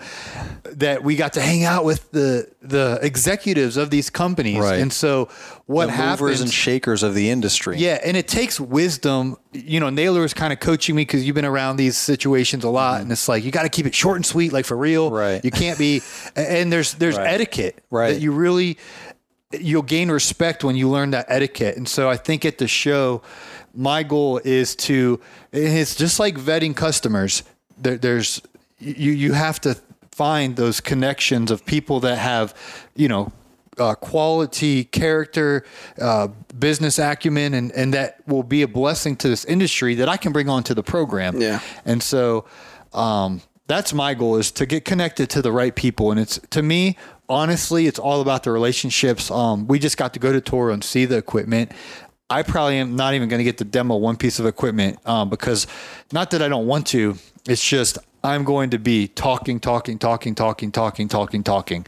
that 0.64 1.02
we 1.02 1.16
got 1.16 1.32
to 1.32 1.40
hang 1.40 1.64
out 1.64 1.82
with 1.86 2.10
the 2.10 2.50
the 2.60 2.98
executives 3.00 3.78
of 3.78 3.88
these 3.88 4.10
companies, 4.10 4.58
Right. 4.58 4.78
and 4.80 4.92
so 4.92 5.28
what 5.64 5.86
the 5.86 5.92
happens? 5.92 6.20
movers 6.20 6.40
and 6.42 6.52
shakers 6.52 7.02
of 7.02 7.14
the 7.14 7.30
industry. 7.30 7.78
Yeah, 7.78 7.98
and 8.04 8.14
it 8.18 8.28
takes 8.28 8.60
wisdom. 8.60 9.38
You 9.54 9.80
know, 9.80 9.88
Naylor 9.88 10.22
is 10.26 10.34
kind 10.34 10.52
of 10.52 10.60
coaching 10.60 10.94
me 10.96 11.02
because 11.02 11.24
you've 11.24 11.34
been 11.34 11.46
around 11.46 11.76
these 11.76 11.96
situations 11.96 12.62
a 12.62 12.68
lot, 12.68 13.00
and 13.00 13.10
it's 13.10 13.26
like 13.26 13.42
you 13.42 13.50
got 13.50 13.62
to 13.62 13.70
keep 13.70 13.86
it 13.86 13.94
short 13.94 14.16
and 14.16 14.26
sweet, 14.26 14.52
like 14.52 14.66
for 14.66 14.76
real. 14.76 15.06
Mm-hmm. 15.06 15.16
Right. 15.16 15.44
You 15.44 15.50
can't 15.50 15.78
be. 15.78 16.02
And 16.36 16.70
there's 16.70 16.92
there's 16.94 17.16
Right. 17.16 17.32
etiquette 17.32 17.82
Right. 17.90 18.12
that 18.12 18.20
you 18.20 18.32
really 18.32 18.76
you'll 19.58 19.82
gain 19.82 20.10
respect 20.10 20.62
when 20.64 20.76
you 20.76 20.90
learn 20.90 21.12
that 21.12 21.24
etiquette. 21.28 21.76
And 21.78 21.88
so 21.88 22.10
I 22.10 22.16
think 22.18 22.44
at 22.44 22.58
the 22.58 22.66
show, 22.68 23.22
my 23.74 24.02
goal 24.02 24.40
is 24.44 24.76
to. 24.76 25.20
It's 25.52 25.94
just 25.94 26.18
like 26.20 26.36
vetting 26.36 26.74
customers. 26.76 27.42
There, 27.76 27.96
there's 27.96 28.40
you 28.78 29.12
you 29.12 29.32
have 29.32 29.60
to 29.62 29.76
find 30.10 30.56
those 30.56 30.80
connections 30.80 31.50
of 31.50 31.64
people 31.66 32.00
that 32.00 32.18
have 32.18 32.54
you 32.94 33.08
know 33.08 33.32
uh, 33.78 33.94
quality 33.96 34.84
character 34.84 35.64
uh, 36.00 36.28
business 36.58 36.98
acumen 36.98 37.54
and 37.54 37.72
and 37.72 37.92
that 37.94 38.16
will 38.28 38.44
be 38.44 38.62
a 38.62 38.68
blessing 38.68 39.16
to 39.16 39.28
this 39.28 39.44
industry 39.46 39.96
that 39.96 40.08
i 40.08 40.16
can 40.16 40.30
bring 40.32 40.48
onto 40.48 40.72
the 40.74 40.82
program 40.84 41.40
Yeah. 41.40 41.58
and 41.84 42.00
so 42.00 42.44
um, 42.92 43.40
that's 43.66 43.92
my 43.92 44.14
goal 44.14 44.36
is 44.36 44.52
to 44.52 44.66
get 44.66 44.84
connected 44.84 45.28
to 45.30 45.42
the 45.42 45.50
right 45.50 45.74
people 45.74 46.12
and 46.12 46.20
it's 46.20 46.38
to 46.50 46.62
me 46.62 46.96
honestly 47.28 47.88
it's 47.88 47.98
all 47.98 48.20
about 48.20 48.44
the 48.44 48.52
relationships 48.52 49.28
um, 49.32 49.66
we 49.66 49.80
just 49.80 49.96
got 49.96 50.12
to 50.14 50.20
go 50.20 50.32
to 50.32 50.40
toro 50.40 50.72
and 50.72 50.84
see 50.84 51.04
the 51.06 51.16
equipment 51.16 51.72
I 52.30 52.42
probably 52.42 52.78
am 52.78 52.96
not 52.96 53.14
even 53.14 53.28
going 53.28 53.38
to 53.38 53.44
get 53.44 53.58
to 53.58 53.64
demo 53.64 53.96
one 53.96 54.16
piece 54.16 54.38
of 54.38 54.46
equipment 54.46 54.98
um, 55.06 55.28
because 55.28 55.66
not 56.12 56.30
that 56.30 56.42
I 56.42 56.48
don't 56.48 56.66
want 56.66 56.86
to. 56.88 57.16
It's 57.46 57.62
just 57.64 57.98
I'm 58.22 58.44
going 58.44 58.70
to 58.70 58.78
be 58.78 59.08
talking, 59.08 59.60
talking, 59.60 59.98
talking, 59.98 60.34
talking, 60.34 60.72
talking, 60.72 61.08
talking, 61.08 61.42
talking, 61.42 61.86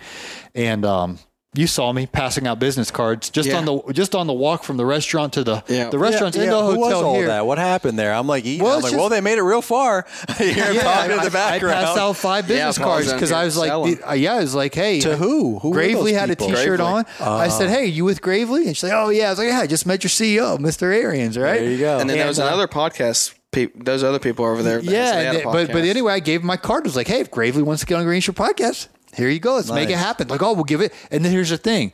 and 0.55 0.85
um, 0.85 1.19
you 1.57 1.67
saw 1.67 1.93
me 1.93 2.07
passing 2.07 2.47
out 2.47 2.59
business 2.59 2.91
cards 2.91 3.31
just 3.31 3.49
Yeah. 3.49 3.57
on 3.59 3.65
the 3.65 3.93
just 3.93 4.15
on 4.15 4.27
the 4.27 4.33
walk 4.33 4.63
from 4.65 4.77
the 4.77 4.85
restaurant 4.87 5.33
to 5.35 5.45
the 5.45 5.63
Yeah. 5.69 5.89
the 5.91 5.99
restaurant's 5.99 6.37
in 6.37 6.49
the 6.51 6.61
Who 6.61 6.79
was 6.79 6.93
hotel 6.93 7.05
all 7.05 7.15
here. 7.17 7.27
that? 7.29 7.47
What 7.47 7.59
happened 7.59 7.99
there? 7.99 8.13
I'm 8.15 8.27
like. 8.27 8.45
Well, 8.45 8.67
I'm 8.77 8.83
like, 8.83 8.91
just- 8.93 8.97
well, 8.97 9.09
they 9.09 9.21
made 9.21 9.39
it 9.39 9.43
real 9.43 9.63
far. 9.63 10.07
You're 10.39 10.49
Yeah, 10.49 10.83
talking 10.83 11.13
I, 11.13 11.25
in 11.27 11.33
the 11.33 11.39
I- 11.39 11.55
I 11.57 11.59
passed 11.59 11.99
out 11.99 12.17
five 12.17 12.47
business 12.47 12.79
Paul's 12.79 12.89
cards 13.07 13.13
because 13.13 13.33
I 13.33 13.45
was 13.45 13.57
like, 13.57 13.71
the- 13.99 14.11
uh, 14.11 14.15
yeah, 14.15 14.35
I 14.35 14.41
was 14.41 14.55
like, 14.55 14.75
hey, 14.75 15.01
To 15.01 15.17
who? 15.17 15.59
Who 15.61 15.73
Gravely 15.73 16.13
had 16.13 16.31
a 16.31 16.37
people? 16.37 16.49
T-shirt 16.49 16.79
Gravely. 16.79 16.85
on. 16.85 17.05
I 17.21 17.49
said, 17.49 17.71
hey, 17.71 17.87
you 17.87 18.05
with 18.05 18.21
Gravely? 18.23 18.67
And 18.67 18.77
she's 18.77 18.85
like, 18.85 18.93
oh 18.93 19.09
yeah. 19.11 19.29
I 19.29 19.31
was 19.31 19.39
like, 19.39 19.49
yeah, 19.49 19.61
I 19.61 19.67
just 19.67 19.87
met 19.87 20.03
your 20.05 20.11
CEO, 20.11 20.59
Mr. 20.59 20.83
Ariens, 20.93 21.41
right? 21.43 21.61
There 21.61 21.71
you 21.71 21.79
go. 21.79 21.99
And 21.99 22.09
then 22.11 22.19
there 22.19 22.27
was 22.27 22.39
uh, 22.39 22.45
another 22.47 22.69
podcast. 22.69 23.35
Pe- 23.53 23.69
those 23.75 24.03
other 24.05 24.19
people 24.19 24.45
over 24.45 24.63
there. 24.63 24.83
that- 24.83 24.85
Yeah, 24.85 25.17
they 25.17 25.25
had 25.25 25.37
a 25.37 25.45
but 25.45 25.69
but 25.73 25.85
anyway, 25.85 26.13
I 26.13 26.19
gave 26.21 26.41
him 26.41 26.47
my 26.47 26.57
card. 26.59 26.85
I 26.85 26.89
was 26.89 26.97
like, 26.97 27.07
hey, 27.09 27.21
if 27.21 27.31
Gravely 27.31 27.63
wants 27.63 27.81
to 27.81 27.87
get 27.87 27.95
on 27.97 28.05
Green 28.05 28.21
Show 28.21 28.33
podcast, 28.33 28.89
here 29.17 29.29
you 29.29 29.41
go. 29.41 29.55
Let's 29.57 29.71
make 29.71 29.91
it 29.91 29.97
happen. 29.99 30.29
Like, 30.29 30.43
oh, 30.43 30.53
we'll 30.53 30.65
give 30.65 30.81
it. 30.81 30.93
And 31.11 31.25
then 31.25 31.33
here's 31.33 31.51
the 31.51 31.57
thing: 31.59 31.93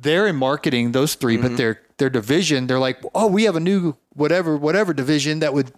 they're 0.00 0.26
in 0.26 0.36
marketing, 0.36 0.92
those 0.92 1.14
3 1.14 1.36
Mm-hmm. 1.36 1.42
but 1.48 1.56
their 1.56 1.80
their 1.98 2.10
division, 2.10 2.66
they're 2.66 2.78
like, 2.78 2.98
oh, 3.14 3.26
we 3.26 3.44
have 3.44 3.56
a 3.56 3.60
new 3.60 3.96
whatever 4.14 4.56
whatever 4.56 4.92
division 4.94 5.40
that 5.40 5.52
would 5.54 5.72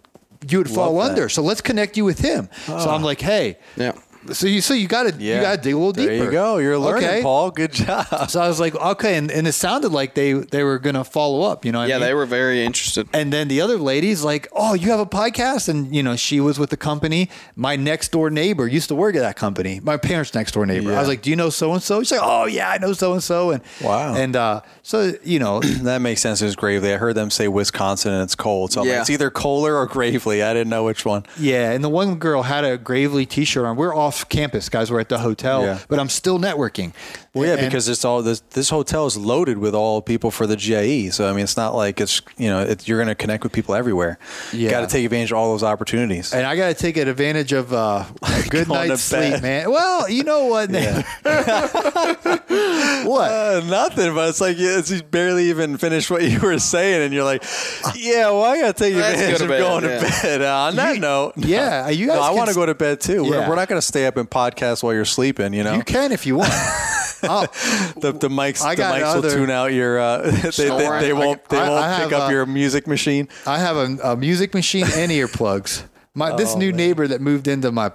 you 0.49 0.57
would 0.59 0.69
fall 0.69 0.95
that. 0.99 1.11
under. 1.11 1.29
So 1.29 1.41
let's 1.41 1.61
connect 1.61 1.97
you 1.97 2.05
with 2.05 2.19
him. 2.19 2.49
So 2.65 2.75
I'm 2.89 3.03
like, 3.03 3.19
hey, 3.21 3.57
Yeah. 3.75 3.93
So 4.33 4.47
you 4.47 4.59
so 4.61 4.73
you 4.73 4.87
got 4.87 5.03
to 5.03 5.15
you 5.23 5.39
got 5.39 5.55
to 5.55 5.61
dig 5.61 5.73
a 5.73 5.77
little 5.77 5.93
deeper. 5.93 6.07
There 6.13 6.25
you 6.25 6.31
go. 6.31 6.57
You're 6.57 6.77
learning, 6.77 7.07
Okay. 7.07 7.21
Paul. 7.21 7.51
Good 7.51 7.71
job. 7.71 8.29
So 8.29 8.41
I 8.41 8.47
was 8.49 8.59
like, 8.59 8.75
okay, 8.75 9.15
and, 9.17 9.31
and 9.31 9.47
it 9.47 9.53
sounded 9.53 9.93
like 9.93 10.13
they 10.13 10.33
they 10.33 10.63
were 10.63 10.77
gonna 10.77 11.03
follow 11.05 11.41
up. 11.49 11.63
You 11.63 11.71
know, 11.71 11.79
what 11.79 11.85
I 11.85 11.87
Yeah, 11.87 11.95
mean? 11.99 12.07
they 12.07 12.13
were 12.13 12.25
very 12.25 12.63
interested. 12.65 13.07
And 13.13 13.31
then 13.31 13.47
the 13.47 13.61
other 13.61 13.77
lady's 13.77 14.21
like, 14.23 14.47
"Oh, 14.51 14.73
you 14.73 14.89
have 14.91 14.99
a 14.99 15.05
podcast?" 15.05 15.69
And 15.69 15.95
you 15.95 16.03
know, 16.03 16.15
she 16.17 16.39
was 16.41 16.59
with 16.59 16.69
the 16.69 16.77
company. 16.77 17.29
My 17.55 17.75
next 17.77 18.11
door 18.11 18.29
neighbor 18.29 18.67
used 18.67 18.89
to 18.89 18.95
work 18.95 19.15
at 19.15 19.21
that 19.21 19.37
company. 19.37 19.79
My 19.81 19.95
parents' 19.95 20.33
next 20.33 20.51
door 20.51 20.65
neighbor. 20.65 20.93
I 20.93 20.99
was 20.99 21.07
like, 21.07 21.21
"Do 21.21 21.29
you 21.29 21.35
know 21.37 21.49
so 21.49 21.71
and 21.73 21.81
so?" 21.81 22.01
She's 22.01 22.11
like, 22.11 22.21
"Oh 22.21 22.45
yeah, 22.45 22.69
I 22.69 22.77
know 22.77 22.91
so 22.93 23.13
and 23.13 23.23
so." 23.23 23.51
And 23.51 23.63
Wow. 23.81 24.15
And 24.15 24.35
uh, 24.35 24.61
so 24.83 25.13
you 25.23 25.39
know, 25.39 25.61
That 25.83 26.01
makes 26.01 26.19
sense. 26.21 26.41
It's 26.41 26.55
Gravely. 26.55 26.93
I 26.93 26.97
heard 26.97 27.15
them 27.15 27.31
say 27.31 27.47
Wisconsin 27.47 28.11
and 28.13 28.23
it's 28.23 28.35
cold. 28.35 28.73
So 28.73 28.81
I'm 28.81 28.87
like, 28.89 28.99
it's 28.99 29.09
either 29.09 29.29
Kohler 29.31 29.75
or 29.77 29.85
Gravely. 29.87 30.43
I 30.43 30.53
didn't 30.53 30.69
know 30.69 30.83
which 30.83 31.05
one. 31.05 31.25
yeah. 31.39 31.71
And 31.71 31.83
the 31.83 31.89
one 31.89 32.15
girl 32.15 32.43
had 32.43 32.65
a 32.65 32.77
Gravely 32.77 33.25
T-shirt 33.25 33.65
on. 33.65 33.77
We're 33.77 33.95
off 33.95 34.18
campus, 34.25 34.67
guys. 34.69 34.91
We're 34.91 34.99
at 34.99 35.09
the 35.09 35.19
hotel, 35.19 35.63
Yeah. 35.63 35.79
but 35.87 35.99
I'm 35.99 36.09
still 36.09 36.39
networking. 36.39 36.93
Well, 37.33 37.45
yeah, 37.45 37.53
And- 37.53 37.61
because 37.67 37.87
it's 37.87 38.03
all 38.03 38.21
this. 38.23 38.41
This 38.51 38.69
hotel 38.69 39.05
is 39.05 39.15
loaded 39.15 39.57
with 39.59 39.75
all 39.75 40.01
people 40.01 40.31
for 40.31 40.47
the 40.47 40.55
GIE. 40.57 41.09
So 41.11 41.29
I 41.29 41.31
mean, 41.33 41.43
it's 41.43 41.55
not 41.57 41.75
like 41.75 42.01
it's 42.01 42.21
you 42.37 42.49
know 42.49 42.61
it, 42.61 42.87
you're 42.87 42.97
going 42.97 43.07
to 43.07 43.15
connect 43.15 43.43
with 43.43 43.51
people 43.53 43.75
everywhere. 43.75 44.17
You 44.51 44.61
Yeah. 44.61 44.71
got 44.71 44.81
to 44.81 44.87
take 44.87 45.05
advantage 45.05 45.31
of 45.31 45.37
all 45.37 45.51
those 45.51 45.63
opportunities. 45.63 46.33
And 46.33 46.45
I 46.45 46.55
got 46.55 46.67
to 46.69 46.73
take 46.73 46.97
advantage 46.97 47.53
of 47.53 47.71
uh, 47.71 48.05
a 48.23 48.43
good 48.49 48.67
night's 48.67 49.01
sleep, 49.01 49.41
man. 49.41 49.69
Well, 49.69 50.09
you 50.09 50.23
know 50.23 50.45
what? 50.45 50.69
what? 53.05 53.31
Uh, 53.31 53.61
nothing, 53.67 54.13
but 54.15 54.29
it's 54.29 54.41
like 54.41 54.57
yeah, 54.57 54.77
it's 54.79 54.91
you 54.91 55.03
barely 55.03 55.49
even 55.49 55.77
finished 55.77 56.09
what 56.11 56.23
you 56.23 56.39
were 56.39 56.57
saying, 56.73 57.03
and 57.03 57.13
you're 57.13 57.23
like, 57.23 57.43
"Yeah, 57.95 58.27
well, 58.31 58.43
I 58.43 58.59
got 58.59 58.75
to 58.77 58.83
take 58.83 58.95
Let's 58.95 59.19
advantage 59.21 59.37
go 59.39 59.43
of 59.45 59.49
bed, 59.49 59.59
going 59.59 59.83
yeah. 59.83 59.99
to 59.99 60.21
bed." 60.21 60.41
Uh, 60.41 60.57
on 60.59 60.75
that 60.75 60.95
You- 60.95 61.01
note, 61.01 61.33
yeah, 61.37 61.89
you 61.89 62.07
guys 62.07 62.15
no, 62.17 62.21
I 62.23 62.31
want 62.31 62.47
to 62.47 62.51
s- 62.51 62.55
go 62.55 62.65
to 62.65 62.75
bed 62.75 63.01
too. 63.01 63.23
We're, 63.23 63.47
we're 63.47 63.55
not 63.55 63.67
going 63.67 63.79
to 63.81 63.85
stay 63.85 63.98
up 64.05 64.17
and 64.17 64.29
podcast 64.29 64.83
while 64.83 64.93
you're 64.93 65.05
sleeping. 65.05 65.53
You 65.53 65.63
know, 65.63 65.73
You 65.75 65.83
can 65.83 66.11
if 66.11 66.25
you 66.25 66.35
want. 66.35 66.51
I'll- 67.23 67.41
the, 67.97 68.15
the 68.19 68.29
mics, 68.29 68.61
I 68.61 68.75
the 68.75 68.81
got 68.81 69.01
mics 69.01 69.21
will 69.21 69.29
tune 69.29 69.49
out 69.49 69.73
your. 69.73 69.99
Uh, 69.99 70.17
they, 70.31 70.31
they, 70.31 70.51
Snoring. 70.51 71.01
they 71.01 71.13
won't. 71.13 71.43
They 71.49 71.57
won't 71.57 71.83
I 71.83 72.03
pick 72.03 72.13
up 72.13 72.29
uh, 72.29 72.31
your 72.31 72.45
music 72.45 72.87
machine. 72.87 73.27
I 73.45 73.59
have 73.59 73.75
a, 73.75 74.11
a 74.11 74.15
music 74.15 74.53
machine 74.53 74.85
and 74.93 75.11
earplugs. 75.11 75.83
My 76.13 76.35
this 76.35 76.55
new 76.55 76.71
neighbor 76.71 77.07
that 77.07 77.21
moved 77.21 77.47
into 77.47 77.71
my 77.71 77.91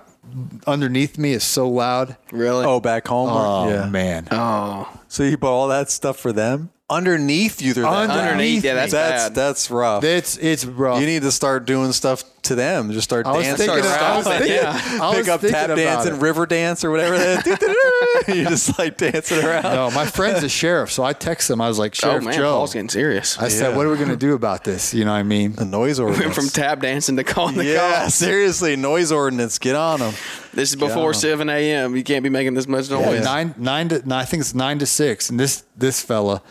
underneath 0.66 1.18
me 1.18 1.32
is 1.32 1.44
so 1.44 1.68
loud. 1.68 2.16
Really? 2.32 2.64
Oh, 2.64 2.80
back 2.80 3.06
home. 3.06 3.28
Oh 3.30 3.68
yeah. 3.68 3.88
man. 3.88 4.28
Oh. 4.30 4.88
So 5.08 5.22
you 5.22 5.36
bought 5.36 5.52
all 5.52 5.68
that 5.68 5.90
stuff 5.90 6.18
for 6.18 6.32
them 6.32 6.70
underneath 6.90 7.62
you. 7.62 7.72
They're 7.74 7.84
that- 7.84 8.10
ah, 8.10 8.12
Underneath, 8.20 8.64
yeah, 8.64 8.74
that's 8.74 8.92
that's 8.92 9.24
bad. 9.24 9.34
that's 9.34 9.70
rough. 9.70 10.04
It's 10.04 10.36
it's 10.36 10.64
rough. 10.64 11.00
you 11.00 11.06
need 11.06 11.22
to 11.22 11.32
start 11.32 11.64
doing 11.66 11.92
stuff 11.92 12.22
to 12.42 12.54
them. 12.54 12.92
Just 12.92 13.04
start 13.04 13.26
I 13.26 13.32
was 13.32 13.46
dancing. 13.46 13.66
thinking. 13.68 13.86
I 13.90 14.16
was 14.18 14.26
thinking. 14.26 14.52
yeah. 14.52 14.98
I 15.00 15.08
was 15.08 15.16
Pick 15.20 15.28
up 15.28 15.40
thinking 15.40 15.54
tap 15.58 15.76
dance 15.76 16.04
and 16.06 16.20
river 16.20 16.44
dance 16.44 16.84
or 16.84 16.90
whatever. 16.90 17.16
You're 18.28 18.44
just 18.50 18.78
like 18.78 18.98
dancing 18.98 19.42
around. 19.42 19.62
No, 19.62 19.90
my 19.92 20.04
friend's 20.04 20.42
a 20.42 20.48
sheriff, 20.50 20.92
so 20.92 21.02
I 21.02 21.14
text 21.14 21.48
him. 21.50 21.60
I 21.62 21.68
was 21.68 21.78
like, 21.78 21.94
Oh 22.02 22.08
Sheriff 22.08 22.24
man, 22.24 22.34
Joe. 22.34 22.52
Paul's 22.52 22.74
getting 22.74 22.90
serious. 22.90 23.38
I 23.38 23.48
said, 23.48 23.74
what 23.76 23.86
are 23.86 23.90
we 23.90 23.96
gonna 23.96 24.14
do 24.16 24.34
about 24.34 24.62
this? 24.64 24.92
You 24.92 25.06
know 25.06 25.12
what 25.12 25.18
I 25.18 25.22
mean? 25.22 25.52
The 25.52 25.64
noise 25.64 25.98
ordinance. 26.00 26.20
Went 26.22 26.36
ordinance. 26.36 26.52
from 26.54 26.62
tap 26.62 26.80
dancing 26.80 27.16
to 27.16 27.24
calling 27.24 27.56
the 27.56 27.64
yeah, 27.64 28.02
cops. 28.02 28.14
seriously, 28.14 28.76
noise 28.76 29.10
ordinance. 29.10 29.58
Get 29.58 29.74
on 29.74 30.00
them. 30.00 30.12
This 30.52 30.68
is 30.70 30.76
before 30.76 31.12
Yeah. 31.12 31.18
7 31.18 31.48
a.m. 31.48 31.96
You 31.96 32.04
can't 32.04 32.22
be 32.22 32.28
making 32.28 32.52
this 32.54 32.68
much 32.68 32.90
noise. 32.90 33.24
Nine 33.24 33.54
nine 33.56 33.88
to 33.88 34.02
I 34.10 34.24
think 34.26 34.42
it's 34.42 34.54
nine 34.54 34.78
to 34.80 34.86
six, 34.86 35.30
and 35.30 35.40
this 35.40 35.64
this 35.76 36.02
fella 36.02 36.42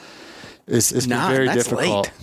is 0.68 0.92
is 0.92 1.08
Nine? 1.08 1.32
very 1.32 1.48
That's 1.48 1.64
difficult. 1.66 2.08
late. 2.08 2.14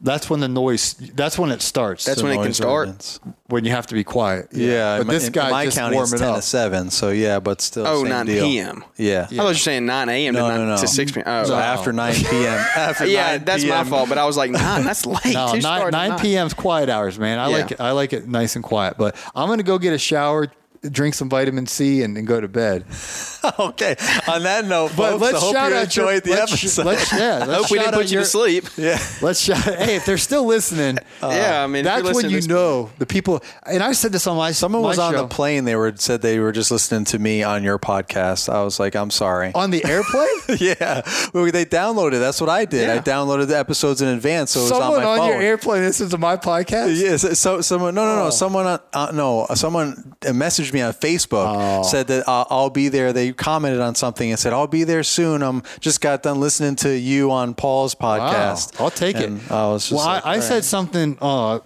That's 0.00 0.30
when 0.30 0.38
the 0.38 0.46
noise. 0.46 0.94
That's 0.94 1.36
when 1.36 1.50
it 1.50 1.60
starts. 1.60 2.04
That's 2.04 2.22
when 2.22 2.30
it 2.38 2.40
can 2.40 2.54
start. 2.54 2.70
ordinance. 2.70 3.18
when 3.48 3.64
you 3.64 3.72
have 3.72 3.88
to 3.88 3.94
be 3.94 4.04
quiet. 4.04 4.46
Yeah, 4.52 4.98
but 4.98 5.08
my- 5.08 5.12
this 5.14 5.28
guy 5.28 5.50
my 5.50 5.64
just 5.64 5.76
county 5.76 5.96
it's 5.96 6.12
warming 6.12 6.20
ten 6.20 6.28
up. 6.28 6.36
to 6.36 6.42
seven. 6.42 6.90
So 6.90 7.10
yeah, 7.10 7.40
but 7.40 7.60
still. 7.60 7.84
Oh, 7.84 8.02
same 8.02 8.10
9 8.10 8.26
deal. 8.26 8.44
p.m. 8.44 8.84
Yeah. 8.96 9.22
I 9.22 9.22
was 9.22 9.32
you 9.32 9.42
were 9.42 9.54
saying 9.54 9.86
9 9.86 10.08
a.m. 10.08 10.34
No, 10.34 10.42
to, 10.42 10.48
9, 10.50 10.58
no, 10.68 10.74
no. 10.76 10.80
to 10.80 10.86
6 10.86 11.10
p.m. 11.12 11.24
Oh, 11.26 11.44
So 11.44 11.54
No. 11.56 11.58
after 11.58 11.92
9 11.92 12.14
p.m. 12.14 12.66
After 12.76 13.06
yeah, 13.06 13.38
9 13.38 13.44
that's 13.44 13.64
my 13.64 13.82
fault. 13.82 14.08
But 14.08 14.18
I 14.18 14.24
was 14.24 14.36
like, 14.36 14.52
9, 14.52 14.84
that's 14.84 15.04
late. 15.24 15.34
No, 15.34 15.54
nine, 15.54 15.90
9 15.90 16.18
p.m. 16.20 16.46
is 16.46 16.54
quiet 16.54 16.88
hours, 16.88 17.18
man. 17.18 17.40
I 17.40 17.48
Yeah. 17.50 17.56
like 17.56 17.70
it. 17.72 17.80
I 17.80 17.90
like 17.90 18.12
it 18.12 18.28
nice 18.28 18.54
and 18.54 18.62
quiet. 18.62 18.94
But 18.98 19.16
I'm 19.34 19.48
gonna 19.48 19.64
go 19.64 19.78
get 19.78 19.94
a 19.94 19.98
shower, 19.98 20.46
drink 20.82 21.14
some 21.14 21.28
vitamin 21.28 21.66
C, 21.66 22.02
and, 22.02 22.16
and 22.16 22.26
go 22.26 22.40
to 22.40 22.48
bed. 22.48 22.84
okay. 23.58 23.96
On 24.28 24.42
that 24.42 24.64
note, 24.66 24.92
But 24.96 25.10
folks, 25.18 25.22
let's 25.22 25.36
I 25.36 25.40
hope 25.40 25.54
shout 25.54 25.70
you 25.70 25.76
out 25.76 25.96
your- 25.96 26.10
enjoyed 26.10 26.24
the 26.24 26.30
let's 26.30 26.56
sh- 26.56 26.64
episode. 26.64 26.86
let's- 26.86 27.12
yeah, 27.12 27.38
let's 27.46 27.62
Hope 27.62 27.70
we 27.70 27.78
didn't 27.78 27.94
out 27.94 28.00
put 28.00 28.10
you 28.10 28.18
to 28.20 28.24
sleep. 28.24 28.64
yeah. 28.76 28.98
Let's 29.22 29.40
shout. 29.40 29.58
Hey, 29.58 29.96
if 29.96 30.06
they're 30.06 30.18
still 30.18 30.44
listening, 30.44 30.98
yeah, 31.22 31.62
I 31.62 31.66
mean, 31.66 31.84
that's 31.84 32.04
you're 32.04 32.14
when 32.14 32.24
you 32.24 32.30
to 32.30 32.36
this- 32.36 32.46
know 32.46 32.90
the 32.98 33.06
people. 33.06 33.42
And 33.64 33.82
I 33.82 33.92
said 33.92 34.12
this 34.12 34.26
on 34.26 34.36
my 34.36 34.52
Someone 34.52 34.82
my 34.82 34.88
was 34.88 34.98
on 34.98 35.12
show. 35.14 35.22
the 35.22 35.28
plane. 35.28 35.64
They 35.64 35.76
were 35.76 35.94
said 35.96 36.22
they 36.22 36.38
were 36.38 36.52
just 36.52 36.70
listening 36.70 37.04
to 37.06 37.18
me 37.18 37.42
on 37.42 37.62
your 37.64 37.78
podcast. 37.78 38.48
I 38.52 38.62
was 38.62 38.78
like, 38.80 38.94
I'm 38.96 39.10
sorry. 39.10 39.52
on 39.54 39.70
the 39.70 39.84
airplane. 39.84 40.26
yeah, 40.58 41.02
well, 41.32 41.44
they 41.50 41.64
downloaded. 41.64 42.18
That's 42.20 42.40
what 42.40 42.50
I 42.50 42.64
did. 42.64 42.88
I 42.90 42.98
downloaded 42.98 43.48
the 43.48 43.58
episodes 43.58 44.00
in 44.02 44.08
advance, 44.08 44.52
so 44.52 44.60
it 44.60 44.62
was 44.64 44.70
Someone 44.70 44.98
on 45.00 45.04
my 45.04 45.10
on 45.10 45.18
phone. 45.18 45.28
your 45.30 45.40
airplane 45.42 45.82
listens 45.82 46.10
to 46.10 46.18
my 46.18 46.36
podcast. 46.36 46.98
Yes, 46.98 47.38
so 47.38 47.60
someone 47.60 47.94
no 47.94 48.04
no 48.04 48.16
no 48.16 48.26
Oh. 48.26 48.30
someone 48.30 48.66
on, 48.66 48.80
uh, 48.92 49.10
no 49.12 49.46
someone 49.54 50.14
messaged 50.34 50.72
me 50.72 50.80
on 50.80 50.92
Facebook 50.92 51.46
Oh. 51.46 51.82
said 51.82 52.06
that 52.08 52.28
uh, 52.28 52.44
I'll 52.50 52.70
be 52.70 52.88
there. 52.88 53.12
They 53.12 53.32
commented 53.32 53.80
on 53.80 53.94
something 53.94 54.30
and 54.30 54.38
said 54.38 54.52
I'll 54.52 54.66
be 54.66 54.84
there 54.84 55.02
soon. 55.02 55.42
I'm 55.42 55.62
just 55.80 56.00
got 56.00 56.22
done 56.22 56.40
listening 56.40 56.76
to 56.76 56.96
you 56.98 57.30
on 57.30 57.54
Paul's 57.54 57.94
podcast. 57.94 58.78
Wow, 58.78 58.86
I'll 58.86 58.90
take 58.90 59.16
And 59.16 59.40
it. 59.40 59.50
I 59.50 59.66
was 59.68 59.88
just 59.88 59.92
well, 59.96 60.06
like, 60.06 60.24
I, 60.26 60.32
I 60.32 60.36
all 60.36 60.42
said 60.42 60.64
something 60.64 61.16
uh, 61.20 61.26
a 61.58 61.62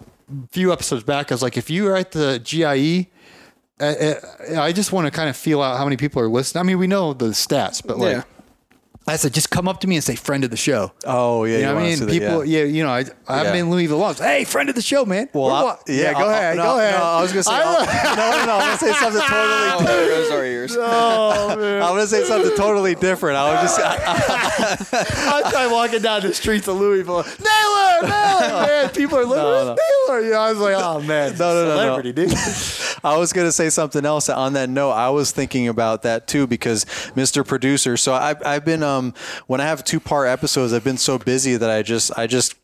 few 0.50 0.72
episodes 0.72 1.04
back. 1.04 1.30
I 1.30 1.34
was 1.34 1.42
like, 1.42 1.56
if 1.56 1.70
you 1.70 1.84
were 1.84 1.96
at 1.96 2.12
the 2.12 2.38
GIE, 2.42 3.08
uh, 3.80 3.84
uh, 3.84 4.60
I 4.60 4.72
just 4.72 4.92
want 4.92 5.06
to 5.06 5.10
kind 5.10 5.28
of 5.28 5.36
feel 5.36 5.60
out 5.62 5.76
how 5.78 5.84
many 5.84 5.96
people 5.96 6.22
are 6.22 6.28
listening. 6.28 6.60
I 6.60 6.64
mean, 6.64 6.78
we 6.78 6.86
know 6.86 7.12
the 7.14 7.26
stats, 7.28 7.82
but 7.84 7.98
like, 7.98 8.16
Yeah. 8.16 8.22
I 9.06 9.16
said, 9.16 9.34
just 9.34 9.50
come 9.50 9.66
up 9.66 9.80
to 9.80 9.88
me 9.88 9.96
and 9.96 10.04
say 10.04 10.14
friend 10.14 10.44
of 10.44 10.50
the 10.50 10.56
show. 10.56 10.92
Oh 11.04 11.42
yeah, 11.44 11.56
you 11.58 11.62
know 11.64 11.74
what 11.74 11.82
I 11.82 11.94
see 11.94 12.00
mean? 12.00 12.08
that, 12.08 12.12
People, 12.20 12.44
yeah. 12.44 12.60
yeah. 12.60 12.64
you 12.66 12.82
know, 12.84 12.90
I, 12.90 12.98
I 12.98 13.02
haven't 13.38 13.46
Yeah. 13.46 13.52
been 13.52 13.64
in 13.66 13.70
Louisville 13.70 13.98
long. 13.98 14.14
Hey, 14.14 14.44
friend 14.44 14.68
of 14.68 14.74
the 14.76 14.82
show, 14.82 15.04
man. 15.04 15.28
Well, 15.32 15.50
I- 15.50 15.62
wa- 15.64 15.76
yeah, 15.88 16.12
go 16.12 16.20
I'll- 16.20 16.30
ahead, 16.30 16.56
no, 16.56 16.62
go 16.62 16.78
ahead. 16.78 16.94
No, 16.98 17.04
I 17.04 17.20
was 17.22 17.32
gonna 17.32 17.42
say 17.42 17.52
I'll- 17.52 17.84
no, 18.16 18.30
no, 18.38 18.46
no. 18.46 18.52
I'm 18.54 18.60
gonna 18.60 18.78
say 18.78 18.92
something 18.92 19.22
totally. 19.22 19.70
Oh, 19.72 19.84
there 19.84 20.08
goes 20.08 20.30
our 20.30 20.42
oh 20.78 21.56
man, 21.56 21.82
I'm 21.82 21.88
gonna 21.90 22.06
say 22.06 22.24
something 22.24 22.56
totally 22.56 22.94
different. 22.94 23.36
I 23.36 23.52
was 23.62 23.76
just 23.76 23.80
I'm 25.54 25.70
walking 25.72 26.02
down 26.02 26.22
the 26.22 26.32
streets 26.34 26.68
of 26.68 26.76
Louisville. 26.76 27.24
Naylor, 27.24 28.08
Naylor, 28.08 28.66
man. 28.66 28.88
People 28.90 29.18
are 29.18 29.24
looking 29.24 29.42
No, 29.42 29.72
at 29.72 29.78
Naylor. 30.08 30.20
You 30.22 30.30
know, 30.32 30.40
I 30.40 30.50
was 30.52 30.58
like, 30.58 30.74
oh 30.76 31.00
man, 31.00 31.32
No, 31.38 31.54
no, 31.54 31.64
no, 31.64 31.68
no. 31.68 31.76
celebrity, 31.76 32.12
dude. 32.12 32.32
I 33.04 33.16
was 33.16 33.32
going 33.32 33.48
to 33.48 33.52
say 33.52 33.68
something 33.70 34.04
else 34.06 34.28
on 34.28 34.52
that 34.52 34.68
note. 34.68 34.92
I 34.92 35.10
was 35.10 35.32
thinking 35.32 35.66
about 35.68 36.02
that 36.02 36.28
too 36.28 36.46
because 36.46 36.84
Mr. 37.16 37.44
Producer. 37.46 37.96
So 37.96 38.12
I've, 38.14 38.44
I've 38.46 38.64
been 38.64 38.82
um 38.98 39.14
when 39.46 39.60
I 39.60 39.64
have 39.64 39.84
two 39.84 40.00
part 40.00 40.28
episodes, 40.28 40.72
I've 40.72 40.84
been 40.84 40.98
so 40.98 41.18
busy 41.18 41.56
that 41.56 41.70
I 41.70 41.82
just 41.82 42.10
I 42.16 42.26
just 42.26 42.54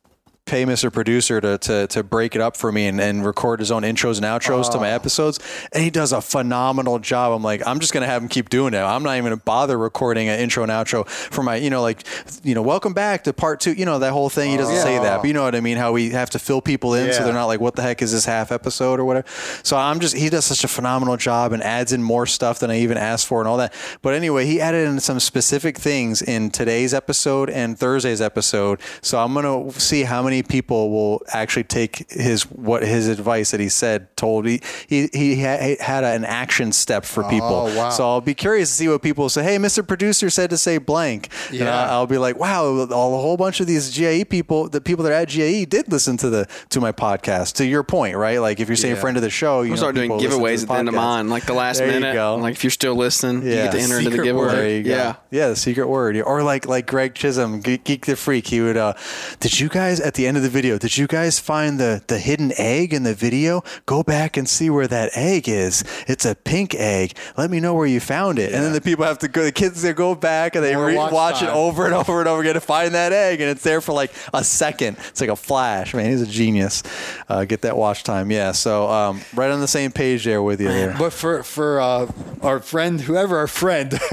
pay 0.49 0.65
Mr. 0.65 0.93
Producer 0.93 1.41
to, 1.41 1.59
to, 1.59 1.87
to 1.89 2.03
break 2.03 2.35
it 2.35 2.41
up 2.41 2.57
for 2.57 2.73
me 2.73 2.87
and, 2.87 3.01
and 3.01 3.25
record 3.25 3.61
his 3.61 3.71
own 3.71 3.83
intros 3.83 4.17
and 4.17 4.25
outros 4.25 4.71
to 4.73 4.79
my 4.79 4.91
ah. 4.91 4.95
episodes. 4.95 5.39
And 5.73 5.85
he 5.85 5.91
does 5.91 6.13
a 6.13 6.21
phenomenal 6.21 6.99
job. 6.99 7.33
I'm 7.33 7.43
like, 7.43 7.65
I'm 7.67 7.79
just 7.81 7.93
going 7.93 8.03
to 8.03 8.07
have 8.07 8.23
him 8.23 8.29
keep 8.29 8.49
doing 8.49 8.75
it. 8.75 8.79
I'm 8.79 9.03
not 9.03 9.13
even 9.13 9.27
going 9.27 9.39
to 9.39 9.45
bother 9.45 9.79
recording 9.79 10.29
an 10.29 10.41
intro 10.41 10.63
and 10.63 10.73
outro 10.73 11.07
for 11.07 11.43
my, 11.43 11.57
you 11.57 11.71
know, 11.71 11.83
like, 11.83 12.05
you 12.43 12.55
know, 12.55 12.63
welcome 12.63 12.95
back 12.95 13.25
to 13.25 13.33
part 13.33 13.61
two, 13.61 13.73
you 13.73 13.85
know, 13.85 13.99
that 13.99 14.13
whole 14.13 14.31
thing. 14.31 14.51
He 14.51 14.57
doesn't 14.57 14.77
say 14.77 14.99
that, 14.99 15.19
oh. 15.19 15.23
but 15.23 15.29
you 15.29 15.35
know 15.35 15.43
what 15.43 15.55
I 15.55 15.61
mean? 15.61 15.77
How 15.77 15.93
we 15.93 16.11
have 16.11 16.31
to 16.31 16.39
fill 16.39 16.61
people 16.61 16.95
in 16.95 17.13
so 17.13 17.25
they're 17.25 17.33
not 17.33 17.47
like, 17.47 17.61
what 17.61 17.77
the 17.77 17.83
heck 17.83 18.03
is 18.03 18.13
this 18.13 18.25
half 18.25 18.51
episode 18.51 18.99
or 18.99 19.05
whatever. 19.05 19.27
So 19.63 19.77
I'm 19.77 20.01
just, 20.01 20.17
he 20.17 20.31
does 20.31 20.47
such 20.47 20.65
a 20.65 20.69
phenomenal 20.69 21.17
job 21.17 21.53
and 21.53 21.63
adds 21.63 21.93
in 21.93 22.03
more 22.03 22.27
stuff 22.27 22.59
than 22.59 22.71
I 22.71 22.79
even 22.79 22.97
asked 22.97 23.27
for 23.27 23.41
and 23.41 23.49
all 23.49 23.59
that. 23.59 23.75
But 24.03 24.15
anyway, 24.15 24.47
he 24.47 24.61
added 24.61 24.89
in 24.89 25.01
some 25.01 25.21
specific 25.21 25.77
things 25.77 26.23
in 26.23 26.51
today's 26.51 26.95
episode 26.95 27.51
and 27.51 27.79
Thursday's 27.79 28.21
episode. 28.21 28.81
So 29.03 29.19
I'm 29.19 29.35
going 29.35 29.71
to 29.71 29.79
see 29.79 30.03
how 30.05 30.23
many 30.23 30.38
people 30.43 30.91
will 30.91 31.23
actually 31.33 31.65
take 31.65 32.11
his, 32.11 32.43
what 32.51 32.83
his 32.83 33.09
advice 33.09 33.51
that 33.51 33.61
he 33.61 33.69
said 33.69 34.17
told. 34.17 34.47
He, 34.47 34.61
he, 34.89 35.09
he 35.13 35.37
had 35.37 36.05
an 36.05 36.25
action 36.25 36.73
step 36.73 37.05
for 37.05 37.25
people. 37.25 37.49
Oh, 37.49 37.77
wow. 37.77 37.91
So 37.91 38.05
I'll 38.09 38.21
be 38.21 38.35
curious 38.35 38.69
to 38.71 38.75
see 38.75 38.89
what 38.89 39.03
people 39.03 39.29
say. 39.29 39.43
Hey, 39.43 39.57
Mr. 39.57 39.87
Producer 39.87 40.31
said 40.31 40.51
to 40.51 40.59
say 40.59 40.79
blank. 40.79 41.29
Yeah. 41.53 41.75
I- 41.75 41.89
I'll 41.89 42.07
be 42.07 42.19
like, 42.19 42.39
wow, 42.39 42.65
a 42.67 42.87
whole 42.87 43.37
bunch 43.37 43.61
of 43.61 43.67
these 43.67 43.91
GIE 43.97 44.25
people, 44.25 44.69
the 44.69 44.81
people 44.81 45.05
that 45.05 45.11
are 45.11 45.17
at 45.23 45.29
GIE 45.29 45.65
did 45.65 45.91
listen 45.91 46.17
to 46.19 46.31
the 46.31 46.47
to 46.71 46.81
my 46.81 46.93
podcast. 46.93 47.55
To 47.55 47.67
your 47.67 47.83
point, 47.83 48.17
right? 48.17 48.39
Like 48.39 48.61
if 48.61 48.69
you're 48.69 48.77
saying 48.77 48.95
Yeah. 48.97 49.01
friend 49.01 49.17
of 49.17 49.23
the 49.23 49.31
show, 49.31 49.63
you 49.63 49.71
know, 49.71 49.77
start 49.77 49.95
doing 49.95 50.11
people 50.11 50.21
giveaways 50.39 50.63
at 50.63 50.69
the 50.69 50.75
end 50.75 50.89
of 50.89 50.95
mine, 50.95 51.29
like 51.29 51.47
the 51.47 51.55
last 51.55 51.79
There 51.79 51.87
you 51.89 51.95
minute. 52.01 52.15
go. 52.15 52.37
Like 52.37 52.55
if 52.55 52.63
you're 52.65 52.71
still 52.71 52.95
listening, 52.95 53.43
you 53.43 53.51
Yeah. 53.55 53.65
get 53.65 53.73
to 53.73 53.79
enter 53.81 53.99
into 53.99 54.11
the 54.11 54.17
Secret 54.17 54.25
giveaway. 54.25 54.49
There 54.55 54.69
you 54.71 54.83
go. 54.85 54.91
Yeah. 54.91 55.15
yeah, 55.31 55.49
the 55.49 55.57
secret 55.57 55.89
word. 55.89 56.17
Or 56.21 56.43
like 56.43 56.67
like 56.67 56.87
Greg 56.87 57.15
Chisholm, 57.15 57.61
Geek 57.61 58.07
the 58.07 58.17
Freak. 58.17 58.47
He 58.49 58.61
would. 58.61 58.77
uh 58.77 58.93
Did 59.41 59.59
you 59.59 59.69
guys 59.69 60.01
at 60.01 60.15
the 60.15 60.27
end 60.29 60.37
of 60.37 60.43
the 60.45 60.49
video? 60.49 60.79
Did 60.79 60.97
you 60.97 61.07
guys 61.09 61.39
find 61.41 61.81
the 61.81 62.03
the 62.07 62.19
hidden 62.19 62.53
egg 62.57 62.93
in 62.95 63.03
the 63.03 63.15
video? 63.15 63.63
Go 63.87 64.03
back 64.03 64.37
and 64.37 64.49
see 64.49 64.71
where 64.71 64.87
that 64.87 65.11
egg 65.17 65.49
is. 65.49 65.83
It's 66.07 66.25
a 66.25 66.35
pink 66.35 66.75
egg. 66.75 67.17
Let 67.37 67.51
me 67.51 67.59
know 67.61 67.75
where 67.75 67.87
you 67.87 67.99
found 68.01 68.39
it. 68.39 68.53
And 68.53 68.63
then 68.63 68.73
the 68.73 68.81
people 68.81 69.05
have 69.05 69.19
to 69.21 69.29
go. 69.29 69.43
The 69.43 69.53
kids 69.53 69.83
they 69.83 69.93
go 69.93 70.15
back 70.15 70.55
and 70.55 70.65
they 70.65 70.77
re- 70.77 70.97
watch 70.97 71.13
watch 71.13 71.43
it 71.43 71.49
over 71.49 71.85
and 71.87 71.95
over 71.95 72.21
and 72.21 72.29
over 72.29 72.43
again 72.43 72.55
to 72.55 72.61
find 72.61 72.95
that 72.95 73.13
egg, 73.13 73.41
and 73.41 73.51
it's 73.51 73.63
there 73.63 73.81
for 73.81 73.93
like 73.93 74.13
a 74.33 74.45
second. 74.45 74.97
It's 75.09 75.21
like 75.21 75.31
a 75.31 75.37
flash. 75.37 75.95
Man, 75.95 76.11
he's 76.11 76.23
a 76.23 76.27
genius. 76.27 76.83
Uh, 77.29 77.45
get 77.45 77.63
that 77.63 77.77
watch 77.77 78.05
time. 78.05 78.31
Yeah. 78.31 78.53
So 78.53 78.89
um, 78.89 79.21
right 79.35 79.51
on 79.51 79.61
the 79.61 79.69
same 79.69 79.91
page 79.91 80.25
there 80.25 80.43
with 80.43 80.61
you 80.61 80.69
there. 80.69 80.95
But 80.99 81.13
for 81.13 81.43
for 81.43 81.81
uh, 81.81 82.11
our 82.43 82.61
friend, 82.61 83.01
whoever 83.01 83.39
our 83.39 83.47
friend 83.49 83.95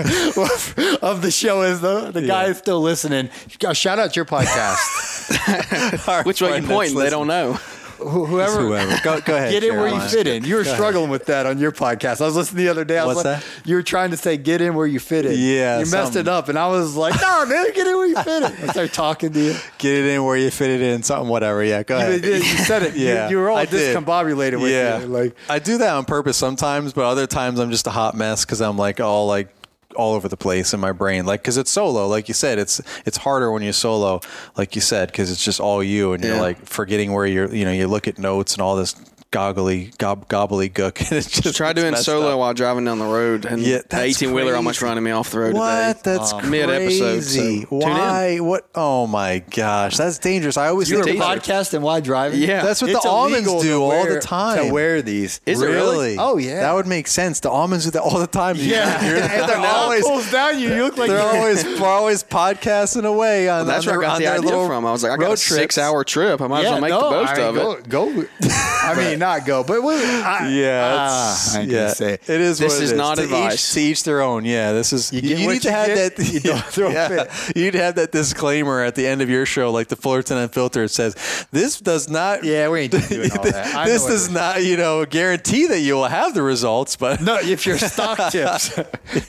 of 1.01 1.21
the 1.21 1.31
show 1.31 1.61
is, 1.63 1.81
the 1.81 2.11
the 2.11 2.21
guy 2.21 2.45
Yeah. 2.45 2.51
is 2.51 2.57
still 2.57 2.81
listening. 2.81 3.29
Shout 3.73 3.99
out 3.99 4.15
your 4.15 4.25
podcast. 4.25 4.79
Our 6.07 6.23
Which 6.23 6.41
way 6.41 6.59
you 6.59 6.67
point? 6.67 6.95
They 6.95 7.09
don't 7.09 7.27
know. 7.27 7.57
Whoever, 7.97 8.59
Whoever. 8.59 8.99
Go, 9.03 9.21
go 9.21 9.35
ahead. 9.37 9.51
Get 9.51 9.63
in 9.63 9.77
where 9.77 9.87
you 9.87 10.01
fit 10.01 10.27
in. 10.27 10.43
You 10.43 10.55
were 10.55 10.65
struggling 10.65 11.09
with 11.09 11.25
that 11.27 11.45
on 11.45 11.59
your 11.59 11.71
podcast. 11.71 12.19
I 12.19 12.25
was 12.25 12.35
listening 12.35 12.65
the 12.65 12.69
other 12.69 12.83
day. 12.83 12.97
I 12.97 13.05
was 13.05 13.15
What's 13.15 13.25
like, 13.25 13.41
that? 13.41 13.67
You 13.67 13.75
were 13.75 13.83
trying 13.83 14.11
to 14.11 14.17
say 14.17 14.35
"get 14.35 14.59
in 14.59 14.75
where 14.75 14.85
you 14.85 14.99
fit 14.99 15.25
in." 15.25 15.31
Yeah, 15.31 15.75
you 15.79 15.85
messed 15.85 15.91
something. 15.91 16.21
it 16.21 16.27
up, 16.27 16.49
and 16.49 16.59
I 16.59 16.67
was 16.67 16.95
like, 16.97 17.19
"No, 17.21 17.45
man, 17.45 17.67
get 17.73 17.87
in 17.87 17.95
where 17.95 18.05
you 18.05 18.15
fit 18.21 18.43
in." 18.43 18.43
I 18.43 18.71
started 18.73 18.91
talking 18.93 19.31
to 19.31 19.39
you. 19.39 19.55
Get 19.77 19.93
it 19.93 20.05
in 20.07 20.23
where 20.25 20.35
you 20.35 20.51
fit 20.51 20.69
it 20.71 20.81
in. 20.81 21.03
Something, 21.03 21.29
whatever. 21.29 21.63
Yeah, 21.63 21.83
go 21.83 21.97
You, 21.97 22.03
ahead. 22.05 22.25
you 22.25 22.41
said 22.41 22.83
it. 22.83 22.95
You- 22.97 23.05
Yeah, 23.07 23.29
you, 23.29 23.37
were 23.37 23.49
all 23.49 23.57
I 23.57 23.65
did. 23.65 23.95
discombobulated 23.95 24.61
with 24.61 24.71
yeah, 24.71 24.99
you. 24.99 25.05
Like, 25.05 25.35
I 25.49 25.59
do 25.59 25.77
that 25.77 25.93
on 25.95 26.03
purpose 26.05 26.35
sometimes, 26.37 26.91
but 26.91 27.05
other 27.05 27.27
times 27.27 27.59
I'm 27.59 27.71
just 27.71 27.87
a 27.87 27.91
hot 27.91 28.13
mess 28.15 28.43
because 28.43 28.61
I'm 28.61 28.77
like 28.77 28.99
all 28.99 29.25
like 29.27 29.47
all 29.95 30.13
over 30.13 30.27
the 30.27 30.37
place 30.37 30.73
in 30.73 30.79
my 30.79 30.91
brain. 30.91 31.25
Like 31.25 31.41
because 31.41 31.57
it's 31.57 31.71
solo, 31.71 32.07
like 32.07 32.27
you 32.27 32.33
said, 32.33 32.59
it's 32.59 32.81
it's 33.05 33.17
harder 33.17 33.51
when 33.51 33.63
you're 33.63 33.73
solo, 33.73 34.21
like 34.57 34.75
you 34.75 34.81
said, 34.81 35.07
because 35.11 35.31
it's 35.31 35.43
just 35.43 35.59
all 35.59 35.83
you 35.83 36.13
and 36.13 36.23
you're 36.23 36.35
Yeah. 36.35 36.41
like 36.41 36.65
forgetting 36.65 37.11
where 37.13 37.25
you're. 37.25 37.53
You 37.53 37.65
know, 37.65 37.71
you 37.71 37.87
look 37.87 38.07
at 38.07 38.17
notes 38.19 38.53
and 38.53 38.61
all 38.61 38.75
this 38.75 38.95
goggly 39.35 39.91
gob, 39.97 40.27
gobbly 40.29 40.69
gook. 40.69 40.99
And 41.01 41.11
it's 41.17 41.29
just 41.41 41.57
Try 41.57 41.71
it's 41.71 41.81
doing 41.81 41.95
solo 41.97 42.31
up. 42.33 42.39
while 42.39 42.53
driving 42.53 42.85
down 42.85 42.99
the 42.99 43.05
road, 43.05 43.43
and 43.45 43.61
Yeah, 43.61 43.79
the 43.79 43.83
that's 43.89 44.21
18 44.21 44.33
wheeler 44.33 44.55
almost 44.55 44.81
running 44.81 45.03
me 45.03 45.11
off 45.11 45.31
the 45.31 45.39
road 45.39 45.55
What? 45.55 45.97
today. 45.97 46.15
That's 46.17 46.31
oh. 46.33 46.41
Mid-episode, 46.41 47.21
so 47.21 47.39
crazy. 47.41 47.61
Why? 47.69 48.39
What? 48.39 48.69
Oh 48.75 49.07
my 49.07 49.39
gosh, 49.39 49.97
that's 49.97 50.19
dangerous. 50.19 50.55
I 50.55 50.67
always 50.69 50.89
you're 50.89 51.03
think 51.03 51.17
a 51.17 51.21
about- 51.21 51.39
podcast 51.43 51.73
and 51.73 51.83
why 51.83 51.99
driving? 51.99 52.41
Yeah. 52.41 52.63
That's 52.63 52.81
what 52.81 52.91
It's 52.91 53.03
the 53.03 53.09
almonds 53.09 53.51
do 53.61 53.61
to 53.61 53.73
all 53.81 54.05
the 54.07 54.19
time. 54.21 54.67
To 54.67 54.73
wear 54.73 55.01
these. 55.01 55.41
Is 55.45 55.61
it 55.61 55.65
really? 55.65 56.17
Oh, 56.17 56.37
yeah. 56.37 56.61
That 56.61 56.73
would 56.73 56.87
make 56.87 57.07
sense. 57.07 57.41
The 57.41 57.49
almonds 57.49 57.85
do 57.85 57.91
that 57.91 58.01
all 58.03 58.19
the 58.19 58.27
time. 58.27 58.55
Yeah, 58.57 59.05
You're- 59.07 59.19
and 59.21 59.29
they're 59.49 59.59
the 59.61 59.67
always 59.67 60.05
pulls 60.05 60.31
down. 60.31 60.59
You 60.59 60.73
You 60.75 60.83
look 60.83 60.97
like 60.97 61.09
they're 61.09 61.19
always 61.21 61.63
they're 61.63 61.85
always 61.85 62.23
podcasting 62.23 63.05
away 63.05 63.49
on, 63.49 63.67
That's 63.67 63.85
on 63.85 63.95
where 63.97 64.03
I 64.03 64.07
got 64.07 64.15
on 64.15 64.21
the 64.21 64.27
idea 64.27 64.41
little 64.45 64.67
from. 64.67 64.85
I 64.85 64.91
was 64.91 65.03
like, 65.03 65.11
I 65.11 65.17
got 65.17 65.33
a 65.33 65.37
six-hour 65.37 66.03
trip. 66.05 66.39
I 66.41 66.47
might 66.47 66.65
as 66.65 66.71
well 66.71 66.81
make 66.81 66.91
the 66.91 66.99
most 66.99 67.29
I 67.31 67.41
of 67.41 67.55
go, 67.55 67.71
it. 67.73 67.89
Go. 67.89 68.25
I 68.41 68.93
mean, 68.95 69.19
not 69.25 69.45
go, 69.45 69.63
but 69.63 69.81
we, 69.81 69.93
I, 69.95 70.49
Yeah, 70.49 70.95
ah, 70.99 71.31
it's, 71.33 71.55
I 71.55 71.61
can 71.61 71.69
yeah. 71.69 71.87
say. 71.89 72.13
It 72.13 72.29
is. 72.29 72.59
This 72.59 72.73
what 72.73 72.81
it 72.81 72.85
is 72.85 72.93
not 72.93 73.17
to 73.17 73.23
advice. 73.23 73.53
Each, 73.55 73.73
to 73.73 73.81
each 73.81 74.03
their 74.03 74.21
own. 74.21 74.45
Yeah, 74.45 74.71
this 74.73 74.93
is. 74.93 75.11
You, 75.11 75.21
get 75.21 75.39
you 75.39 75.47
need 75.47 75.61
to 75.63 75.67
you 75.69 75.73
have 75.73 75.87
get, 75.87 76.15
that. 76.15 76.33
you 76.33 76.39
don't 76.41 76.63
throw 76.65 76.87
a 76.89 76.93
yeah, 76.93 77.07
fit. 77.25 77.55
you 77.55 77.63
need 77.63 77.71
to 77.73 77.79
have 77.81 77.95
that 77.95 78.11
disclaimer 78.11 78.81
at 78.83 78.95
the 78.95 79.05
end 79.07 79.21
of 79.21 79.29
your 79.29 79.45
show, 79.45 79.71
like 79.71 79.87
the 79.87 79.95
Fullerton 79.95 80.37
Unfiltered. 80.37 80.85
It 80.85 80.89
says, 80.89 81.15
"This 81.51 81.79
does 81.79 82.09
not." 82.09 82.43
Yeah, 82.43 82.69
we 82.69 82.81
ain't 82.81 82.91
doing 82.91 83.31
all 83.31 83.43
that. 83.43 83.75
I 83.75 83.85
this 83.85 84.05
does 84.05 84.29
not, 84.29 84.63
you 84.63 84.77
know, 84.77 85.05
guarantee 85.05 85.67
that 85.67 85.79
you 85.79 85.95
will 85.95 86.07
have 86.07 86.33
the 86.33 86.43
results, 86.43 86.95
but 86.95 87.21
No, 87.21 87.37
if 87.41 87.65
you're 87.65 87.77
stock 87.95 88.31
tips, 88.31 88.77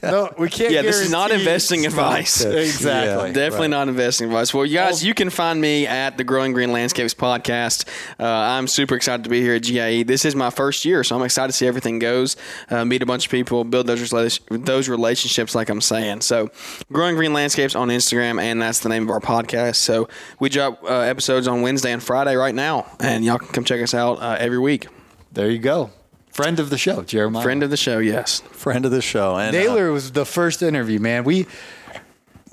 no, 0.02 0.32
we 0.38 0.48
can't. 0.50 0.72
Yeah, 0.72 0.82
this 0.82 1.00
is 1.00 1.10
not 1.10 1.30
investing 1.30 1.86
advice. 1.86 2.42
tips. 2.42 2.54
Exactly. 2.54 3.28
Yeah. 3.28 3.32
Definitely 3.32 3.56
Right. 3.66 3.70
not 3.70 3.88
investing 3.88 4.26
advice. 4.26 4.52
Well, 4.52 4.66
you 4.66 4.74
guys, 4.74 5.04
you 5.04 5.14
can 5.14 5.30
find 5.30 5.60
me 5.60 5.86
at 5.86 6.16
the 6.18 6.24
Growing 6.24 6.52
Green 6.52 6.72
Landscapes 6.72 7.14
podcast. 7.14 7.86
Uh, 8.20 8.24
I'm 8.26 8.66
super 8.68 8.94
excited 8.96 9.24
to 9.24 9.30
be 9.30 9.40
here 9.40 9.54
at 9.54 9.62
GIE. 9.76 10.02
This 10.02 10.24
is 10.24 10.34
my 10.34 10.50
first 10.50 10.84
year, 10.84 11.04
so 11.04 11.16
I'm 11.16 11.22
excited 11.22 11.48
to 11.48 11.52
see 11.52 11.66
everything 11.66 11.98
goes. 11.98 12.36
Uh, 12.70 12.84
meet 12.84 13.02
a 13.02 13.06
bunch 13.06 13.26
of 13.26 13.30
people, 13.30 13.64
build 13.64 13.86
those 13.86 14.10
rela- 14.10 14.64
those 14.64 14.88
relationships, 14.88 15.54
like 15.54 15.68
I'm 15.68 15.80
saying. 15.80 16.22
So, 16.22 16.50
Growing 16.92 17.16
Green 17.16 17.32
Landscapes 17.32 17.74
on 17.74 17.88
Instagram, 17.88 18.40
and 18.40 18.60
that's 18.60 18.80
the 18.80 18.88
name 18.88 19.04
of 19.04 19.10
our 19.10 19.20
podcast. 19.20 19.76
So, 19.76 20.08
we 20.40 20.48
drop 20.48 20.82
uh, 20.84 21.00
episodes 21.00 21.48
on 21.48 21.62
Wednesday 21.62 21.92
and 21.92 22.02
Friday 22.02 22.36
right 22.36 22.54
now, 22.54 22.86
and 23.00 23.24
y'all 23.24 23.38
can 23.38 23.48
come 23.48 23.64
check 23.64 23.82
us 23.82 23.94
out 23.94 24.20
uh, 24.20 24.36
every 24.38 24.58
week. 24.58 24.88
There 25.32 25.50
you 25.50 25.58
go. 25.58 25.90
Friend 26.30 26.60
of 26.60 26.68
the 26.68 26.76
show, 26.76 27.02
Jeremiah. 27.02 27.42
Friend 27.42 27.62
of 27.62 27.70
the 27.70 27.78
show, 27.78 27.98
yes. 27.98 28.40
friend 28.52 28.84
of 28.84 28.90
the 28.90 29.00
show. 29.00 29.36
And 29.36 29.56
uh, 29.56 29.58
Naylor 29.58 29.90
was 29.90 30.12
the 30.12 30.26
first 30.26 30.62
interview, 30.62 30.98
man. 30.98 31.24
We 31.24 31.46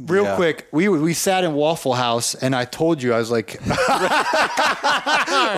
real 0.05 0.23
Yeah. 0.25 0.35
quick, 0.35 0.67
we 0.71 0.89
we 0.89 1.13
sat 1.13 1.43
in 1.43 1.53
Waffle 1.53 1.93
House, 1.93 2.35
and 2.35 2.55
I 2.55 2.65
told 2.65 3.01
you 3.01 3.13
I 3.13 3.17
was 3.19 3.31
like, 3.31 3.59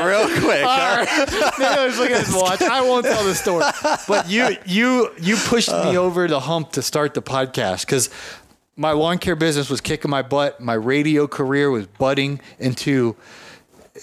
Real 0.06 0.28
quick. 0.40 0.64
I 0.66 1.86
was 1.86 1.98
looking 2.00 2.16
at 2.16 2.26
his 2.26 2.36
watch. 2.36 2.62
I 2.62 2.82
won't 2.82 3.06
tell 3.06 3.24
the 3.24 3.36
story, 3.36 3.66
but 4.08 4.30
you 4.30 4.56
you 4.66 5.12
you 5.20 5.36
pushed 5.38 5.70
me 5.72 5.96
uh. 5.96 6.02
over 6.02 6.28
the 6.28 6.40
hump 6.40 6.72
to 6.74 6.82
start 6.82 7.14
the 7.14 7.22
podcast 7.22 7.86
because 7.86 8.10
my 8.76 8.92
lawn 8.92 9.18
care 9.18 9.36
business 9.36 9.70
was 9.70 9.82
kicking 9.82 10.12
my 10.12 10.22
butt. 10.22 10.60
My 10.60 10.74
radio 10.74 11.28
career 11.28 11.70
was 11.72 11.88
budding 11.88 12.40
into. 12.60 13.16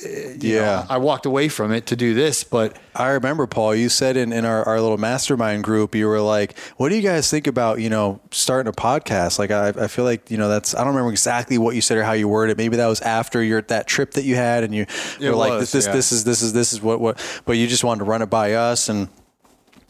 You 0.00 0.08
know, 0.08 0.34
Yeah. 0.40 0.86
I 0.88 0.98
walked 0.98 1.26
away 1.26 1.48
from 1.48 1.72
it 1.72 1.86
to 1.86 1.96
do 1.96 2.14
this, 2.14 2.44
but 2.44 2.78
I 2.94 3.08
remember, 3.10 3.46
Paul, 3.46 3.74
you 3.74 3.88
said 3.88 4.16
in, 4.16 4.32
in 4.32 4.44
our, 4.44 4.64
our 4.64 4.80
little 4.80 4.98
mastermind 4.98 5.64
group, 5.64 5.94
you 5.94 6.06
were 6.06 6.20
like, 6.20 6.58
what 6.76 6.88
do 6.88 6.96
you 6.96 7.02
guys 7.02 7.30
think 7.30 7.46
about, 7.46 7.80
you 7.80 7.90
know, 7.90 8.20
starting 8.30 8.68
a 8.68 8.72
podcast? 8.72 9.38
Like, 9.38 9.50
I, 9.50 9.68
I 9.68 9.88
feel 9.88 10.04
like, 10.04 10.30
you 10.30 10.38
know, 10.38 10.48
that's, 10.48 10.74
I 10.74 10.78
don't 10.78 10.88
remember 10.88 11.10
exactly 11.10 11.58
what 11.58 11.74
you 11.74 11.80
said 11.80 11.98
or 11.98 12.04
how 12.04 12.12
you 12.12 12.28
worded 12.28 12.52
it. 12.52 12.58
Maybe 12.58 12.76
that 12.76 12.86
was 12.86 13.00
after 13.02 13.42
your, 13.42 13.62
that 13.62 13.86
trip 13.86 14.12
that 14.12 14.24
you 14.24 14.36
had 14.36 14.64
and 14.64 14.74
you 14.74 14.86
were 15.20 15.34
like, 15.34 15.60
this, 15.60 15.72
this, 15.72 15.86
yeah. 15.86 15.92
this 15.92 16.12
is, 16.12 16.24
this 16.24 16.42
is, 16.42 16.52
this 16.52 16.72
is 16.72 16.80
what, 16.80 17.00
what, 17.00 17.42
but 17.44 17.52
you 17.52 17.66
just 17.66 17.84
wanted 17.84 18.00
to 18.00 18.04
run 18.04 18.22
it 18.22 18.30
by 18.30 18.54
us. 18.54 18.88
And 18.88 19.08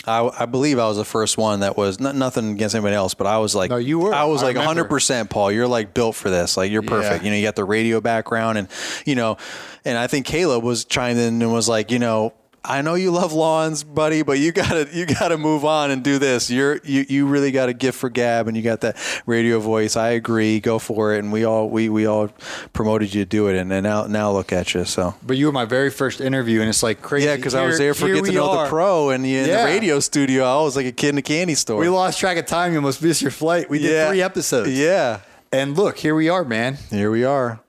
I, 0.06 0.28
I 0.40 0.46
believe 0.46 0.78
I 0.78 0.88
was 0.88 0.96
the 0.96 1.04
first 1.04 1.38
one 1.38 1.60
that 1.60 1.76
was 1.76 2.00
not, 2.00 2.16
nothing 2.16 2.50
against 2.52 2.74
anybody 2.74 2.96
else, 2.96 3.14
but 3.14 3.26
I 3.26 3.38
was 3.38 3.54
like, 3.54 3.70
No, 3.70 3.76
you 3.76 3.98
were. 4.00 4.12
I 4.12 4.24
was 4.24 4.42
I 4.42 4.46
like 4.46 4.56
remember. 4.56 4.84
100% 4.98 5.30
Paul. 5.30 5.52
You're 5.52 5.68
like 5.68 5.94
built 5.94 6.16
for 6.16 6.28
this. 6.30 6.56
Like, 6.56 6.72
you're 6.72 6.82
perfect. 6.82 7.22
Yeah. 7.22 7.24
You 7.24 7.30
know, 7.30 7.36
you 7.36 7.42
got 7.46 7.56
the 7.56 7.64
radio 7.64 8.00
background 8.00 8.58
and, 8.58 8.68
you 9.04 9.14
know, 9.14 9.36
and 9.84 9.96
I 9.96 10.06
think 10.08 10.26
Caleb 10.26 10.64
was 10.64 10.84
chimed 10.84 11.18
in 11.18 11.40
and 11.40 11.52
was 11.52 11.68
like, 11.68 11.90
you 11.90 11.98
know, 11.98 12.32
I 12.64 12.80
know 12.82 12.94
you 12.94 13.10
love 13.10 13.32
lawns, 13.32 13.82
buddy, 13.82 14.22
but 14.22 14.38
you 14.38 14.52
gotta 14.52 14.88
you 14.92 15.04
gotta 15.04 15.36
move 15.36 15.64
on 15.64 15.90
and 15.90 16.04
do 16.04 16.18
this. 16.18 16.48
You're 16.48 16.80
you, 16.84 17.04
you 17.08 17.26
really 17.26 17.50
got 17.50 17.68
a 17.68 17.72
gift 17.72 17.98
for 17.98 18.08
gab, 18.08 18.46
and 18.46 18.56
you 18.56 18.62
got 18.62 18.82
that 18.82 18.96
radio 19.26 19.58
voice. 19.58 19.96
I 19.96 20.10
agree. 20.10 20.60
Go 20.60 20.78
for 20.78 21.14
it. 21.14 21.18
And 21.18 21.32
we 21.32 21.44
all 21.44 21.68
we, 21.68 21.88
we 21.88 22.06
all 22.06 22.28
promoted 22.72 23.12
you 23.14 23.22
to 23.24 23.28
do 23.28 23.48
it, 23.48 23.56
and, 23.56 23.72
and 23.72 23.82
now 23.82 24.06
now 24.06 24.30
look 24.30 24.52
at 24.52 24.74
you. 24.74 24.84
So 24.84 25.14
but 25.24 25.36
you 25.36 25.46
were 25.46 25.52
my 25.52 25.64
very 25.64 25.90
first 25.90 26.20
interview, 26.20 26.60
and 26.60 26.68
it's 26.68 26.82
like 26.84 27.02
crazy. 27.02 27.26
yeah, 27.26 27.34
because 27.36 27.54
I 27.56 27.66
was 27.66 27.78
there 27.78 27.94
for 27.94 28.06
get 28.06 28.24
to 28.26 28.32
know 28.32 28.50
are. 28.50 28.64
the 28.64 28.70
pro, 28.70 29.10
and 29.10 29.26
you 29.26 29.40
in 29.40 29.48
Yeah. 29.48 29.58
the 29.66 29.72
radio 29.72 29.98
studio. 29.98 30.44
I 30.44 30.62
was 30.62 30.76
like 30.76 30.86
a 30.86 30.92
kid 30.92 31.08
in 31.10 31.18
a 31.18 31.22
candy 31.22 31.54
store. 31.56 31.80
We 31.80 31.88
lost 31.88 32.20
track 32.20 32.36
of 32.36 32.46
time. 32.46 32.72
You 32.72 32.78
almost 32.78 33.02
missed 33.02 33.22
your 33.22 33.32
flight. 33.32 33.68
We 33.70 33.80
did 33.80 33.90
Yeah. 33.90 34.08
three 34.08 34.22
episodes. 34.22 34.70
Yeah, 34.70 35.20
And 35.50 35.76
look, 35.76 35.98
here 35.98 36.14
we 36.14 36.28
are, 36.28 36.44
man, 36.44 36.78
here 36.90 37.10
we 37.10 37.24
are. 37.24 37.60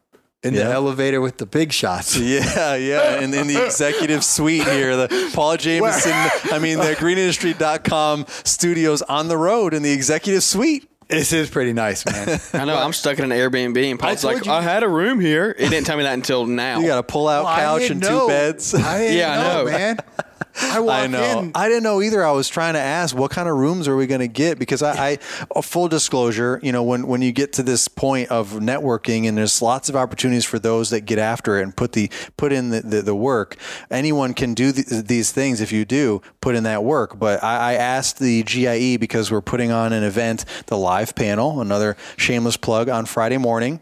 In 0.44 0.54
Yeah. 0.54 0.66
the 0.68 0.72
elevator 0.74 1.22
with 1.22 1.38
the 1.38 1.46
big 1.46 1.72
shots. 1.72 2.18
Yeah, 2.18 2.76
yeah. 2.76 3.20
And 3.22 3.34
in 3.34 3.48
the 3.48 3.64
executive 3.66 4.24
suite 4.26 4.64
here, 4.66 4.96
the 4.98 5.32
Paul 5.34 5.56
Jamison, 5.58 6.12
I 6.52 6.60
mean, 6.60 6.80
the 6.80 6.96
greenindustry.com 6.96 8.26
studios 8.44 9.02
on 9.04 9.28
the 9.30 9.38
road 9.38 9.74
in 9.74 9.84
the 9.84 9.92
executive 9.92 10.44
suite. 10.44 10.90
This 11.10 11.32
is 11.34 11.50
pretty 11.50 11.74
nice, 11.74 12.06
man. 12.06 12.40
I 12.54 12.66
know. 12.66 12.76
I'm 12.78 12.94
stuck 12.94 13.20
in 13.20 13.26
an 13.26 13.38
Airbnb, 13.38 13.78
and 13.92 14.00
Paul's 14.00 14.22
told 14.22 14.36
like, 14.36 14.46
you- 14.46 14.52
"I 14.52 14.62
had 14.62 14.84
a 14.84 14.88
room 14.90 15.20
here." 15.20 15.54
He 15.60 15.68
didn't 15.70 15.86
tell 15.86 15.98
me 15.98 16.04
that 16.04 16.14
until 16.14 16.46
now. 16.46 16.80
You 16.80 16.88
got 16.88 16.98
a 17.00 17.04
pull 17.04 17.28
out 17.28 17.44
Well, 17.46 17.56
couch 17.56 17.82
didn't 17.82 18.04
and 18.04 18.04
two 18.04 18.28
beds. 18.28 18.74
I 18.74 19.00
didn't 19.00 19.18
Yeah, 19.18 19.32
I 19.32 19.44
know, 19.44 19.66
know. 19.66 19.72
man. 19.72 19.98
I 20.62 20.80
walk 20.80 20.96
I 21.02 21.08
know. 21.08 21.40
in. 21.40 21.52
I 21.56 21.68
didn't 21.68 21.84
know 21.84 22.02
either. 22.02 22.24
I 22.24 22.32
was 22.32 22.48
trying 22.48 22.74
to 22.74 22.80
ask 22.80 23.16
what 23.16 23.32
kind 23.32 23.50
of 23.50 23.56
rooms 23.56 23.88
are 23.88 23.96
we 23.96 24.08
going 24.08 24.22
to 24.22 24.28
get 24.28 24.60
because 24.60 24.82
I, 24.82 25.12
I 25.12 25.18
a 25.56 25.62
full 25.62 25.88
disclosure, 25.88 26.60
you 26.62 26.72
know, 26.72 26.84
when 26.84 27.08
when 27.08 27.22
you 27.22 27.32
get 27.32 27.54
to 27.54 27.64
this 27.64 27.88
point 27.88 28.30
of 28.30 28.52
networking 28.54 29.28
and 29.28 29.38
there's 29.38 29.62
lots 29.62 29.90
of 29.90 29.96
opportunities 29.96 30.46
for 30.46 30.60
those 30.60 30.90
that 30.92 31.02
get 31.02 31.20
after 31.20 31.58
it 31.60 31.64
and 31.64 31.76
put 31.76 31.94
the 31.94 32.10
put 32.38 32.52
in 32.52 32.70
the, 32.70 32.82
the, 32.82 33.02
the 33.02 33.16
work. 33.16 33.58
Anyone 33.90 34.34
can 34.34 34.54
do 34.54 34.72
th- 34.72 35.06
these 35.06 35.32
things 35.32 35.62
if 35.62 35.72
you 35.72 35.86
do 35.86 36.22
put 36.42 36.56
in 36.56 36.64
that 36.64 36.84
work. 36.84 37.18
But 37.18 37.44
I, 37.44 37.72
I 37.72 37.74
asked 37.74 38.20
the 38.20 38.44
GIE 38.44 38.98
because 38.98 39.32
we're 39.32 39.42
putting 39.42 39.72
on 39.72 39.94
an 39.94 40.04
event, 40.04 40.46
the 40.68 40.78
live 40.78 41.16
panel, 41.16 41.62
another 41.62 41.98
shameless 42.18 42.58
plug 42.58 42.90
on 42.90 43.06
Friday 43.06 43.38
morning 43.38 43.80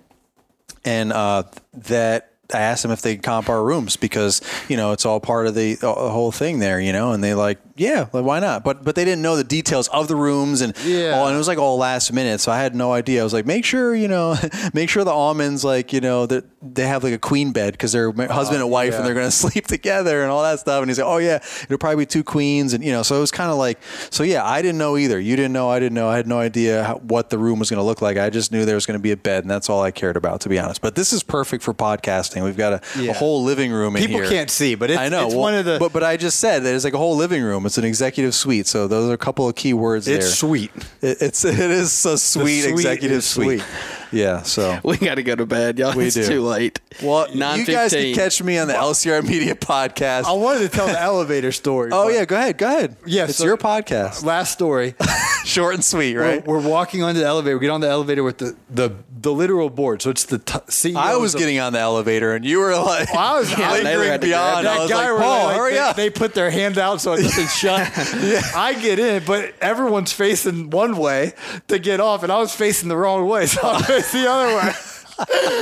and 0.83 1.13
uh, 1.13 1.43
that 1.73 2.30
I 2.53 2.59
asked 2.59 2.83
them 2.83 2.91
if 2.91 3.01
they'd 3.01 3.21
comp 3.21 3.49
our 3.49 3.63
rooms 3.63 3.95
because 3.95 4.41
you 4.67 4.77
know 4.77 4.91
it's 4.91 5.05
all 5.05 5.19
part 5.19 5.47
of 5.47 5.55
the, 5.55 5.75
the 5.75 5.91
whole 5.93 6.31
thing 6.31 6.59
there, 6.59 6.79
you 6.79 6.93
know, 6.93 7.11
and 7.11 7.23
they 7.23 7.33
like, 7.33 7.59
yeah, 7.81 8.07
like, 8.13 8.23
why 8.23 8.39
not? 8.39 8.63
But 8.63 8.83
but 8.83 8.95
they 8.95 9.03
didn't 9.03 9.21
know 9.23 9.35
the 9.35 9.43
details 9.43 9.87
of 9.89 10.07
the 10.07 10.15
rooms 10.15 10.61
and 10.61 10.73
Yeah. 10.85 11.11
all, 11.17 11.27
and 11.27 11.35
it 11.35 11.37
was 11.37 11.47
like 11.47 11.57
all 11.57 11.77
last 11.77 12.13
minute, 12.13 12.39
so 12.39 12.51
I 12.51 12.59
had 12.61 12.75
no 12.75 12.93
idea. 12.93 13.21
I 13.21 13.23
was 13.23 13.33
like, 13.33 13.45
make 13.45 13.65
sure 13.65 13.95
you 13.95 14.07
know, 14.07 14.35
make 14.73 14.89
sure 14.89 15.03
the 15.03 15.11
almonds 15.11 15.63
like 15.63 15.91
you 15.93 16.01
know 16.01 16.25
that 16.27 16.45
they 16.61 16.85
have 16.87 17.03
like 17.03 17.13
a 17.13 17.17
queen 17.17 17.51
bed 17.51 17.73
because 17.73 17.91
they're 17.91 18.13
ma- 18.13 18.27
husband 18.27 18.57
and 18.61 18.65
oh, 18.65 18.67
wife 18.67 18.91
yeah. 18.91 18.97
and 18.97 19.05
they're 19.05 19.15
going 19.15 19.25
to 19.35 19.35
sleep 19.35 19.65
together 19.67 20.21
and 20.21 20.29
all 20.31 20.43
that 20.43 20.59
stuff. 20.59 20.81
And 20.81 20.89
he's 20.89 20.99
like, 20.99 21.07
oh 21.07 21.17
yeah, 21.17 21.39
it'll 21.63 21.79
probably 21.79 22.03
be 22.03 22.05
two 22.05 22.23
queens 22.23 22.73
and 22.73 22.83
you 22.83 22.91
know, 22.91 23.01
so 23.03 23.17
it 23.17 23.19
was 23.19 23.31
kind 23.31 23.49
of 23.51 23.57
like, 23.57 23.79
so 24.11 24.21
yeah, 24.23 24.45
I 24.45 24.61
didn't 24.61 24.77
know 24.77 24.95
either. 24.97 25.19
You 25.19 25.35
didn't 25.35 25.53
know, 25.53 25.69
I 25.69 25.79
didn't 25.79 25.95
know. 25.95 26.07
I 26.07 26.15
had 26.17 26.27
no 26.27 26.37
idea 26.39 26.83
how, 26.83 26.97
what 26.97 27.29
the 27.31 27.37
room 27.39 27.57
was 27.57 27.69
going 27.71 27.79
to 27.79 27.83
look 27.83 28.01
like. 28.01 28.17
I 28.17 28.29
just 28.29 28.51
knew 28.51 28.63
there 28.65 28.75
was 28.75 28.85
going 28.85 28.99
to 28.99 29.01
be 29.01 29.11
a 29.11 29.17
bed, 29.17 29.43
and 29.43 29.49
that's 29.49 29.69
all 29.69 29.81
I 29.81 29.89
cared 29.91 30.15
about, 30.17 30.41
to 30.41 30.49
be 30.49 30.59
honest. 30.59 30.81
But 30.81 30.93
this 30.95 31.11
is 31.13 31.23
perfect 31.23 31.63
for 31.63 31.73
podcasting. 31.73 32.43
We've 32.43 32.55
got 32.57 32.73
a, 32.73 33.01
Yeah. 33.01 33.11
a 33.11 33.13
whole 33.13 33.43
living 33.43 33.71
room 33.71 33.95
in 33.95 34.05
People 34.05 34.21
can't 34.29 34.49
see, 34.51 34.75
but 34.75 34.91
it's, 34.91 34.99
I 34.99 35.09
know. 35.09 35.25
it's 35.25 35.33
well, 35.33 35.41
one 35.43 35.55
of 35.55 35.65
the. 35.65 35.77
but 35.79 35.91
but 35.93 36.03
I 36.03 36.15
just 36.17 36.39
said 36.39 36.63
that 36.63 36.75
it's 36.75 36.83
like 36.83 36.93
a 36.93 36.97
whole 36.99 37.15
living 37.15 37.41
room. 37.41 37.65
It's 37.65 37.70
an 37.77 37.85
executive 37.85 38.33
suite. 38.33 38.67
So 38.67 38.87
those 38.87 39.09
are 39.09 39.13
a 39.13 39.17
couple 39.17 39.47
of 39.47 39.55
key 39.55 39.73
words 39.73 40.07
it's 40.07 40.25
there. 40.25 40.33
sweet. 40.33 40.71
It, 41.01 41.21
it's 41.21 41.45
it 41.45 41.59
is 41.59 42.05
a 42.05 42.17
sweet 42.17 42.61
suite 42.61 42.71
executive 42.71 43.23
suite. 43.23 43.61
sweet. 43.61 44.00
Yeah. 44.11 44.41
So. 44.43 44.79
we 44.83 44.97
got 44.97 45.15
to 45.15 45.23
go 45.23 45.35
to 45.35 45.45
bed, 45.45 45.79
y'all. 45.79 45.95
We 45.95 46.05
it's 46.07 46.15
do. 46.15 46.25
too 46.27 46.41
late. 46.41 46.79
Well, 47.01 47.29
you 47.31 47.65
guys 47.65 47.93
can 47.93 48.13
catch 48.13 48.41
me 48.43 48.57
on 48.57 48.67
the 48.67 48.73
LCR 48.73 49.23
Media 49.25 49.55
podcast. 49.55 50.25
I 50.25 50.33
wanted 50.33 50.59
to 50.59 50.69
tell 50.69 50.87
the 50.87 50.99
elevator 50.99 51.51
story. 51.51 51.91
oh 51.93 52.09
yeah, 52.09 52.25
go 52.25 52.35
ahead, 52.35 52.57
go 52.57 52.67
ahead. 52.67 52.97
Yeah, 53.05 53.25
it's 53.25 53.37
so- 53.37 53.45
your 53.45 53.57
podcast. 53.57 54.23
Last 54.25 54.51
story. 54.51 54.95
Short 55.45 55.73
and 55.73 55.83
sweet, 55.83 56.15
right? 56.15 56.45
We're, 56.45 56.59
we're 56.59 56.69
walking 56.69 57.01
onto 57.01 57.19
the 57.19 57.25
elevator. 57.25 57.57
We 57.57 57.61
get 57.61 57.71
on 57.71 57.81
the 57.81 57.89
elevator 57.89 58.23
with 58.23 58.37
the 58.37 58.55
the, 58.69 58.91
the 59.19 59.31
literal 59.31 59.69
board. 59.71 60.01
So 60.01 60.09
it's 60.11 60.25
the 60.25 60.37
t- 60.37 60.53
CEO. 60.67 60.95
I 60.97 61.15
was 61.17 61.33
of- 61.33 61.39
getting 61.39 61.59
on 61.59 61.73
the 61.73 61.79
elevator, 61.79 62.35
and 62.35 62.45
you 62.45 62.59
were 62.59 62.75
like, 62.75 63.09
I 63.13 63.39
was- 63.39 63.49
Yeah, 63.51 63.73
they 63.73 63.83
lingering 63.83 64.09
had 64.11 64.21
to 64.21 64.27
grab 64.27 64.63
beyond. 64.63 64.65
it. 64.65 64.69
I 64.69 64.73
that 64.75 64.81
was 64.81 64.91
guy 64.91 64.97
like, 64.97 65.05
where 65.07 65.19
Paul, 65.19 65.39
they, 65.39 65.45
like, 65.45 65.57
hurry 65.57 65.73
they, 65.73 65.79
up. 65.79 65.95
They 65.95 66.09
put 66.11 66.33
their 66.35 66.51
hand 66.51 66.77
out 66.77 67.01
so 67.01 67.13
it 67.13 67.21
doesn't 67.23 67.49
shut. 67.57 67.89
yeah. 68.21 68.41
I 68.55 68.73
get 68.79 68.99
in, 68.99 69.23
but 69.25 69.53
everyone's 69.61 70.11
facing 70.13 70.69
one 70.69 70.95
way 70.97 71.33
to 71.69 71.79
get 71.79 71.99
off, 71.99 72.21
and 72.23 72.31
I 72.31 72.37
was 72.37 72.53
facing 72.53 72.89
the 72.89 72.97
wrong 72.97 73.27
way, 73.27 73.47
so 73.47 73.79
I 74.01 74.03
faced 74.03 74.13
the 74.13 74.27
other 74.29 74.55
way. 74.55 74.73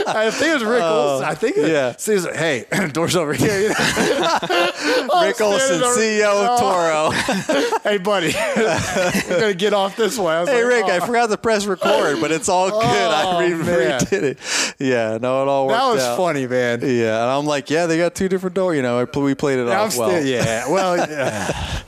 I 0.07 0.31
think 0.31 0.51
it 0.51 0.53
was 0.53 0.63
Rick 0.63 0.81
Olson. 0.83 1.27
I 1.27 1.35
think 1.35 1.57
it, 1.57 1.65
Oh, 1.65 1.67
yeah. 1.67 1.91
he's 1.91 2.23
like, 2.23 2.35
hey, 2.35 2.65
door's 2.93 3.17
over 3.17 3.33
here. 3.33 3.67
Rick 3.69 5.41
Olson, 5.41 5.81
CEO 5.81 6.31
of 6.31 6.59
Oh, 6.61 7.09
Toro. 7.11 7.79
Hey, 7.83 7.97
buddy, 7.97 8.33
we're 8.55 9.39
gonna 9.39 9.53
get 9.53 9.73
off 9.73 9.95
this 9.97 10.17
way. 10.17 10.33
I 10.33 10.39
was 10.41 10.49
hey, 10.49 10.63
like, 10.63 10.73
Rick, 10.73 10.85
I 10.85 10.97
oh. 10.99 11.05
forgot 11.05 11.29
to 11.29 11.37
press 11.37 11.65
record, 11.65 12.21
but 12.21 12.31
it's 12.31 12.47
all 12.47 12.69
good. 12.69 12.83
I 12.83 13.23
Oh, 13.25 13.39
re- 13.39 13.53
man. 13.55 13.99
redid 13.99 14.23
it. 14.23 14.37
Yeah, 14.79 15.17
no, 15.19 15.41
it 15.41 15.47
all 15.47 15.67
worked 15.67 15.77
That 15.79 15.87
was 15.93 16.03
out. 16.03 16.17
funny, 16.17 16.47
man. 16.47 16.81
Yeah, 16.81 17.21
and 17.23 17.31
I'm 17.31 17.45
like, 17.45 17.69
yeah, 17.69 17.85
they 17.85 17.97
got 17.97 18.15
two 18.15 18.29
different 18.29 18.55
doors. 18.55 18.75
You 18.77 18.81
know, 18.83 19.05
we 19.15 19.35
played 19.35 19.59
it 19.59 19.63
I'm 19.67 19.87
off 19.87 19.97
well. 19.97 20.09
still, 20.09 20.25
yeah. 20.25 20.69
Well, 20.69 20.97
yeah. 20.97 21.83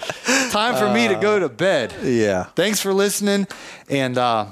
time 0.49 0.75
for 0.75 0.91
me 0.93 1.07
to 1.07 1.15
go 1.15 1.39
to 1.39 1.47
bed. 1.49 1.93
Yeah. 2.03 2.45
Thanks 2.55 2.81
for 2.81 2.93
listening, 2.93 3.47
and 3.89 4.17
uh, 4.17 4.47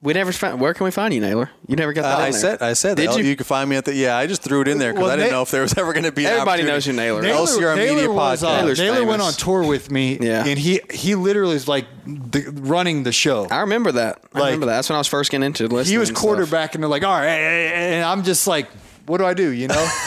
We 0.00 0.12
never 0.12 0.30
found. 0.32 0.60
Where 0.60 0.74
can 0.74 0.84
we 0.84 0.92
find 0.92 1.12
you, 1.12 1.20
Naylor? 1.20 1.50
You 1.66 1.74
never 1.74 1.92
got 1.92 2.04
Uh, 2.04 2.08
that. 2.10 2.18
I 2.18 2.30
there. 2.30 2.40
said, 2.40 2.62
I 2.62 2.72
said 2.74 2.96
Did 2.96 3.10
that. 3.10 3.18
you? 3.18 3.24
You 3.24 3.34
can 3.34 3.44
find 3.44 3.68
me 3.68 3.74
at 3.74 3.84
the. 3.84 3.92
Yeah, 3.92 4.16
I 4.16 4.28
just 4.28 4.42
threw 4.42 4.60
it 4.60 4.68
in 4.68 4.78
there 4.78 4.92
because 4.92 5.02
Well, 5.02 5.12
I 5.12 5.16
didn't 5.16 5.32
Na- 5.32 5.38
know 5.38 5.42
if 5.42 5.50
there 5.50 5.62
was 5.62 5.74
ever 5.76 5.92
going 5.92 6.04
to 6.04 6.12
be. 6.12 6.24
An 6.24 6.34
Everybody 6.34 6.62
knows 6.62 6.86
you, 6.86 6.92
Naylor 6.92 7.18
is. 7.18 7.24
Naylor- 7.26 7.46
LCR 7.46 7.76
Media 7.76 8.08
was, 8.12 8.44
uh, 8.44 8.48
Podcast. 8.48 8.60
Naylor's 8.60 8.78
Naylor 8.78 9.04
went 9.04 9.22
on 9.22 9.32
tour 9.32 9.64
with 9.64 9.90
me, 9.90 10.16
Yeah. 10.20 10.44
and 10.46 10.56
he 10.56 10.80
he 10.92 11.16
literally 11.16 11.56
is 11.56 11.66
like 11.66 11.86
the, 12.06 12.44
running 12.60 13.02
the 13.02 13.10
show. 13.10 13.48
I 13.50 13.58
remember 13.62 13.90
that. 13.90 14.20
I 14.34 14.38
Like- 14.38 14.44
remember 14.46 14.66
that. 14.66 14.72
That's 14.76 14.88
when 14.88 14.94
I 14.94 15.00
was 15.00 15.08
first 15.08 15.32
getting 15.32 15.44
into 15.44 15.64
listening. 15.66 15.92
He 15.94 15.98
was 15.98 16.10
and 16.10 16.16
stuff. 16.16 16.24
quarterback, 16.28 16.74
and 16.76 16.84
they're 16.84 16.88
like, 16.88 17.02
"All 17.02 17.18
right," 17.18 17.26
and 17.26 18.04
I'm 18.04 18.22
just 18.22 18.46
like, 18.46 18.68
"What 19.06 19.18
do 19.18 19.26
I 19.26 19.34
do?" 19.34 19.48
You 19.50 19.66
know? 19.66 19.74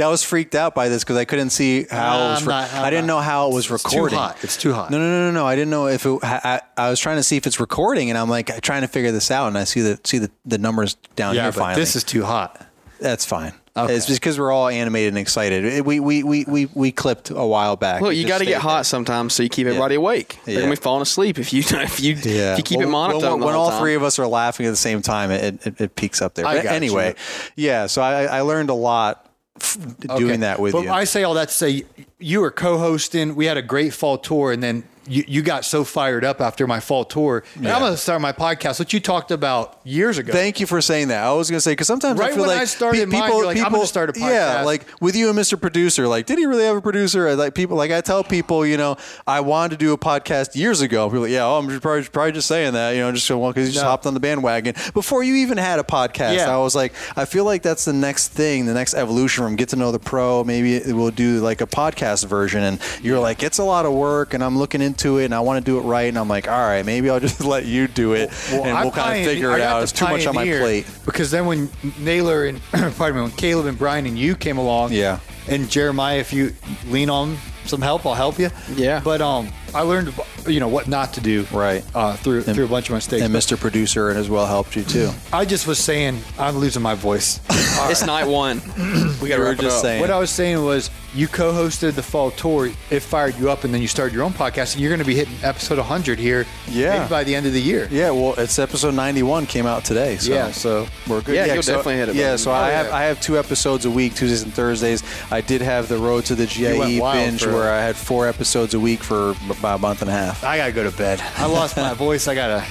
Yeah, 0.00 0.06
I 0.06 0.10
was 0.10 0.22
freaked 0.24 0.54
out 0.54 0.74
by 0.74 0.88
this 0.88 1.04
because 1.04 1.16
I 1.16 1.24
couldn't 1.24 1.50
see 1.50 1.84
how 1.90 2.16
it 2.16 2.20
was. 2.30 2.42
I'm 2.42 2.48
Re- 2.48 2.54
not- 2.54 2.72
I'm 2.74 2.84
I 2.84 2.90
didn't 2.90 3.06
not. 3.06 3.16
know 3.16 3.20
how 3.20 3.48
it 3.50 3.54
was 3.54 3.70
It's 3.70 3.82
too 3.84 4.06
hot. 4.08 4.38
It's 4.42 4.56
too 4.56 4.72
hot. 4.72 4.90
No, 4.90 4.98
no, 4.98 5.04
no, 5.08 5.30
no, 5.30 5.32
no. 5.32 5.46
I 5.46 5.54
didn't 5.56 5.70
know 5.70 5.86
if 5.88 6.06
it. 6.06 6.18
I, 6.22 6.60
I, 6.76 6.84
I 6.86 6.90
was 6.90 6.98
trying 6.98 7.16
to 7.16 7.22
see 7.22 7.36
if 7.36 7.46
it's 7.46 7.60
recording, 7.60 8.08
and 8.10 8.18
I'm 8.18 8.28
like 8.30 8.60
trying 8.62 8.82
to 8.82 8.88
figure 8.88 9.12
this 9.12 9.30
out, 9.30 9.48
and 9.48 9.58
I 9.58 9.64
see 9.64 9.80
the 9.82 10.00
see 10.04 10.18
the, 10.18 10.30
the 10.46 10.58
numbers 10.58 10.94
down 11.16 11.34
yeah, 11.34 11.42
here. 11.42 11.52
but 11.52 11.58
Finally, 11.60 11.82
this 11.82 11.96
is 11.96 12.04
too 12.04 12.24
hot. 12.24 12.66
that's 12.98 13.24
fine. 13.24 13.52
Okay. 13.76 13.94
It's 13.94 14.06
just 14.06 14.20
because 14.20 14.36
we're 14.38 14.50
all 14.50 14.66
animated 14.68 15.08
and 15.10 15.18
excited. 15.18 15.64
It- 15.64 15.84
we, 15.86 16.00
we, 16.00 16.24
we, 16.24 16.44
we, 16.44 16.66
we 16.74 16.90
clipped 16.90 17.30
a 17.30 17.46
while 17.46 17.76
back. 17.76 18.00
Look, 18.02 18.12
It 18.12 18.16
you 18.16 18.22
just 18.24 18.32
got 18.32 18.38
to 18.38 18.44
get 18.44 18.60
hot 18.60 18.84
sometimes 18.84 19.32
so 19.32 19.44
you 19.44 19.48
keep 19.48 19.66
everybody 19.68 19.94
awake. 19.94 20.40
They're 20.44 20.56
Yeah. 20.56 20.60
gonna 20.62 20.72
be 20.72 20.76
falling 20.76 21.02
asleep 21.02 21.38
if 21.38 21.52
you 21.52 21.62
if 21.70 22.00
you 22.00 22.14
if 22.16 22.58
you 22.58 22.64
keep 22.64 22.78
Well, 22.78 22.88
it 22.88 22.90
monotone. 22.90 23.22
When, 23.32 23.40
the 23.40 23.46
when 23.46 23.54
whole 23.54 23.64
all 23.66 23.70
time. 23.70 23.80
three 23.80 23.94
of 23.94 24.02
us 24.02 24.18
are 24.18 24.26
laughing 24.26 24.66
at 24.66 24.70
the 24.70 24.76
same 24.76 25.02
time, 25.02 25.30
it, 25.30 25.64
it, 25.66 25.80
it 25.80 25.94
peaks 25.94 26.20
up 26.20 26.34
there. 26.34 26.46
I 26.46 26.56
But 26.56 26.64
got 26.64 26.72
anyway, 26.74 27.14
yeah. 27.54 27.86
So 27.86 28.02
I, 28.02 28.24
I 28.24 28.40
learned 28.40 28.70
a 28.70 28.74
lot 28.74 29.29
f- 29.60 29.76
Okay. 30.08 30.18
doing 30.18 30.40
that 30.40 30.58
with 30.60 30.72
but 30.72 30.82
you. 30.84 30.90
I 30.90 31.04
say 31.04 31.22
all 31.22 31.34
that 31.34 31.48
to 31.48 31.54
say 31.54 31.84
you 32.18 32.40
were 32.40 32.50
co-hosting. 32.50 33.34
We 33.36 33.46
had 33.46 33.56
a 33.56 33.62
great 33.62 33.92
fall 33.94 34.18
tour, 34.18 34.52
and 34.52 34.62
then 34.62 34.84
you, 35.10 35.24
you 35.26 35.42
got 35.42 35.64
so 35.64 35.82
fired 35.84 36.24
up 36.24 36.40
after 36.40 36.66
my 36.66 36.78
fall 36.80 37.04
tour. 37.04 37.42
And 37.56 37.68
I'm 37.68 37.80
going 37.80 37.92
to 37.92 37.96
start 37.98 38.20
my 38.20 38.32
podcast, 38.32 38.78
which 38.78 38.94
you 38.94 39.00
talked 39.00 39.30
about 39.32 39.78
years 39.84 40.18
ago. 40.18 40.32
Thank 40.32 40.60
you 40.60 40.66
for 40.66 40.80
saying 40.80 41.08
that. 41.08 41.24
I 41.24 41.32
was 41.32 41.50
going 41.50 41.56
to 41.56 41.60
say 41.60 41.72
because 41.72 41.88
sometimes 41.88 42.18
I 42.20 42.22
Right 42.22 42.32
feel 42.34 42.42
when 42.42 42.50
like 42.50 42.60
I 42.60 42.64
started 42.64 43.10
pe- 43.10 43.18
mine, 43.18 43.44
like, 43.44 43.58
I'm 43.58 43.72
gonna 43.72 43.86
start 43.86 44.08
a 44.10 44.12
podcast. 44.12 44.30
Yeah, 44.30 44.62
like 44.62 44.86
with 45.00 45.16
you 45.16 45.28
and 45.28 45.38
Mr. 45.38 45.60
Producer. 45.60 46.06
Like, 46.06 46.26
did 46.26 46.38
he 46.38 46.46
really 46.46 46.62
have 46.64 46.76
a 46.76 46.80
producer? 46.80 47.28
I 47.28 47.34
Like 47.34 47.54
people, 47.54 47.76
like 47.76 47.90
I 47.90 48.00
tell 48.00 48.22
people, 48.22 48.64
you 48.64 48.76
know, 48.76 48.96
I 49.26 49.40
wanted 49.40 49.70
to 49.70 49.84
do 49.84 49.92
a 49.92 49.98
podcast 49.98 50.54
years 50.54 50.80
ago. 50.80 51.08
People, 51.08 51.22
like, 51.22 51.30
yeah, 51.32 51.44
oh, 51.44 51.58
I'm 51.58 51.68
just 51.68 51.82
probably, 51.82 52.04
probably 52.04 52.32
just 52.32 52.46
saying 52.46 52.74
that, 52.74 52.90
you 52.92 53.00
know, 53.00 53.10
just 53.10 53.26
because 53.28 53.66
you 53.66 53.72
just 53.72 53.84
No. 53.84 53.90
hopped 53.90 54.06
on 54.06 54.14
the 54.14 54.20
bandwagon 54.20 54.74
before 54.94 55.24
you 55.24 55.34
even 55.36 55.58
had 55.58 55.80
a 55.80 55.82
podcast. 55.82 56.36
Yeah. 56.36 56.54
I 56.54 56.58
was 56.58 56.74
like, 56.76 56.92
I 57.16 57.24
feel 57.24 57.44
like 57.44 57.62
that's 57.62 57.84
the 57.84 57.92
next 57.92 58.28
thing, 58.28 58.66
the 58.66 58.74
next 58.74 58.94
evolution 58.94 59.44
from 59.44 59.56
get 59.56 59.70
to 59.70 59.76
know 59.76 59.90
the 59.92 59.98
pro. 59.98 60.44
Maybe 60.44 60.80
we'll 60.92 61.10
do 61.10 61.40
like 61.40 61.60
a 61.60 61.66
podcast 61.66 62.26
version, 62.26 62.62
and 62.62 62.80
you're 63.02 63.18
like, 63.18 63.42
it's 63.42 63.58
a 63.58 63.64
lot 63.64 63.86
of 63.86 63.92
work, 63.92 64.34
and 64.34 64.44
I'm 64.44 64.56
looking 64.58 64.80
into 64.82 64.99
it, 65.18 65.24
and 65.26 65.34
I 65.34 65.40
want 65.40 65.64
to 65.64 65.70
do 65.70 65.78
it 65.78 65.82
right, 65.82 66.08
and 66.08 66.18
I'm 66.18 66.28
like, 66.28 66.48
all 66.48 66.58
right, 66.66 66.84
maybe 66.84 67.10
I'll 67.10 67.20
just 67.20 67.40
let 67.44 67.64
you 67.66 67.88
do 67.88 68.12
it, 68.14 68.30
and 68.52 68.70
I 68.70 68.82
we'll 68.82 68.92
kind 68.92 69.20
of 69.20 69.26
figure 69.26 69.52
it 69.54 69.60
out. 69.60 69.82
It's 69.82 69.92
too 69.92 70.06
much 70.06 70.26
on 70.26 70.34
my 70.34 70.44
plate. 70.44 70.86
Because 71.04 71.30
then 71.30 71.46
when 71.46 71.68
Naylor 71.98 72.46
and 72.46 72.60
pardon 72.96 73.16
me, 73.16 73.22
when 73.22 73.30
Caleb 73.32 73.66
and 73.66 73.78
Brian 73.78 74.06
and 74.06 74.18
you 74.18 74.34
came 74.36 74.58
along, 74.58 74.92
Yeah. 74.92 75.18
and 75.48 75.68
Jeremiah, 75.70 76.18
if 76.18 76.32
you 76.32 76.52
lean 76.86 77.10
on 77.10 77.36
some 77.66 77.80
help, 77.82 78.04
I'll 78.06 78.14
help 78.14 78.38
you. 78.38 78.50
Yeah. 78.74 79.00
But 79.04 79.20
um, 79.20 79.48
I 79.74 79.82
learned 79.82 80.12
you 80.46 80.58
know 80.58 80.68
what 80.68 80.88
not 80.88 81.12
to 81.14 81.20
do. 81.20 81.46
Right. 81.52 81.84
Uh, 81.94 82.16
through 82.16 82.42
through 82.42 82.64
a 82.64 82.68
bunch 82.68 82.88
of 82.88 82.94
mistakes. 82.94 83.22
And 83.22 83.32
But 83.32 83.38
Mr. 83.40 83.60
Producer 83.60 84.08
and 84.08 84.18
as 84.18 84.28
well 84.30 84.46
helped 84.46 84.74
you 84.74 84.82
too. 84.82 85.10
I 85.32 85.44
just 85.44 85.66
was 85.66 85.78
saying 85.78 86.18
I'm 86.38 86.56
losing 86.58 86.82
my 86.82 86.94
voice. 86.94 87.40
It's 87.82 88.04
night 88.04 88.26
one. 88.26 88.60
We 89.22 89.28
got 89.28 89.36
to 89.36 89.36
You 89.36 89.38
were 89.40 89.52
it 89.52 89.60
just 89.60 89.76
up. 89.78 89.82
saying. 89.82 90.00
What 90.00 90.10
I 90.10 90.18
was 90.18 90.30
saying 90.30 90.62
was, 90.64 90.90
you 91.14 91.26
co-hosted 91.28 91.94
the 91.94 92.02
fall 92.02 92.30
tour. 92.30 92.70
It 92.90 93.00
fired 93.00 93.36
you 93.36 93.50
up, 93.50 93.64
and 93.64 93.74
then 93.74 93.82
you 93.82 93.88
started 93.88 94.14
your 94.14 94.22
own 94.24 94.32
podcast, 94.32 94.72
and 94.74 94.80
you're 94.80 94.90
going 94.90 95.00
to 95.00 95.04
be 95.06 95.14
hitting 95.16 95.34
episode 95.42 95.78
100 95.78 96.18
here. 96.18 96.46
Yeah. 96.68 96.98
maybe 96.98 97.10
by 97.10 97.24
the 97.24 97.34
end 97.34 97.46
of 97.46 97.52
the 97.52 97.60
year. 97.60 97.88
Yeah, 97.90 98.10
well, 98.10 98.34
it's 98.38 98.58
episode 98.58 98.94
91 98.94 99.46
came 99.46 99.66
out 99.66 99.84
today. 99.84 100.16
So 100.18 100.32
Yeah, 100.32 100.50
so 100.52 100.86
we're 101.08 101.20
good. 101.20 101.34
Yeah, 101.34 101.52
you'll 101.54 101.62
so, 101.62 101.72
definitely 101.76 101.96
hit 101.96 102.08
it, 102.10 102.14
Yeah, 102.14 102.30
buddy. 102.32 102.38
so 102.38 102.50
I 102.52 102.68
Oh, 102.68 102.72
have 102.72 102.86
yeah. 102.86 102.96
I 102.96 103.02
have 103.04 103.20
two 103.20 103.38
episodes 103.38 103.84
a 103.84 103.90
week, 103.90 104.14
Tuesdays 104.14 104.42
and 104.42 104.52
Thursdays. 104.54 105.02
I 105.30 105.40
did 105.40 105.62
have 105.62 105.88
the 105.88 105.98
Road 105.98 106.24
to 106.26 106.34
the 106.34 106.46
You 106.46 106.78
went 106.78 106.90
GIE 106.92 107.12
binge 107.12 107.42
for- 107.44 107.52
where 107.54 107.72
I 107.72 107.80
had 107.82 107.96
four 107.96 108.28
episodes 108.28 108.74
a 108.74 108.80
week 108.80 109.02
for 109.02 109.30
about 109.50 109.78
a 109.78 109.82
month 109.82 110.02
and 110.02 110.10
a 110.10 110.14
half. 110.14 110.44
I 110.44 110.56
gotta 110.58 110.72
go 110.72 110.88
to 110.88 110.96
bed. 110.96 111.20
I 111.36 111.46
lost 111.46 111.76
my 111.76 111.92
voice. 112.06 112.28
I 112.28 112.34
gotta. 112.34 112.64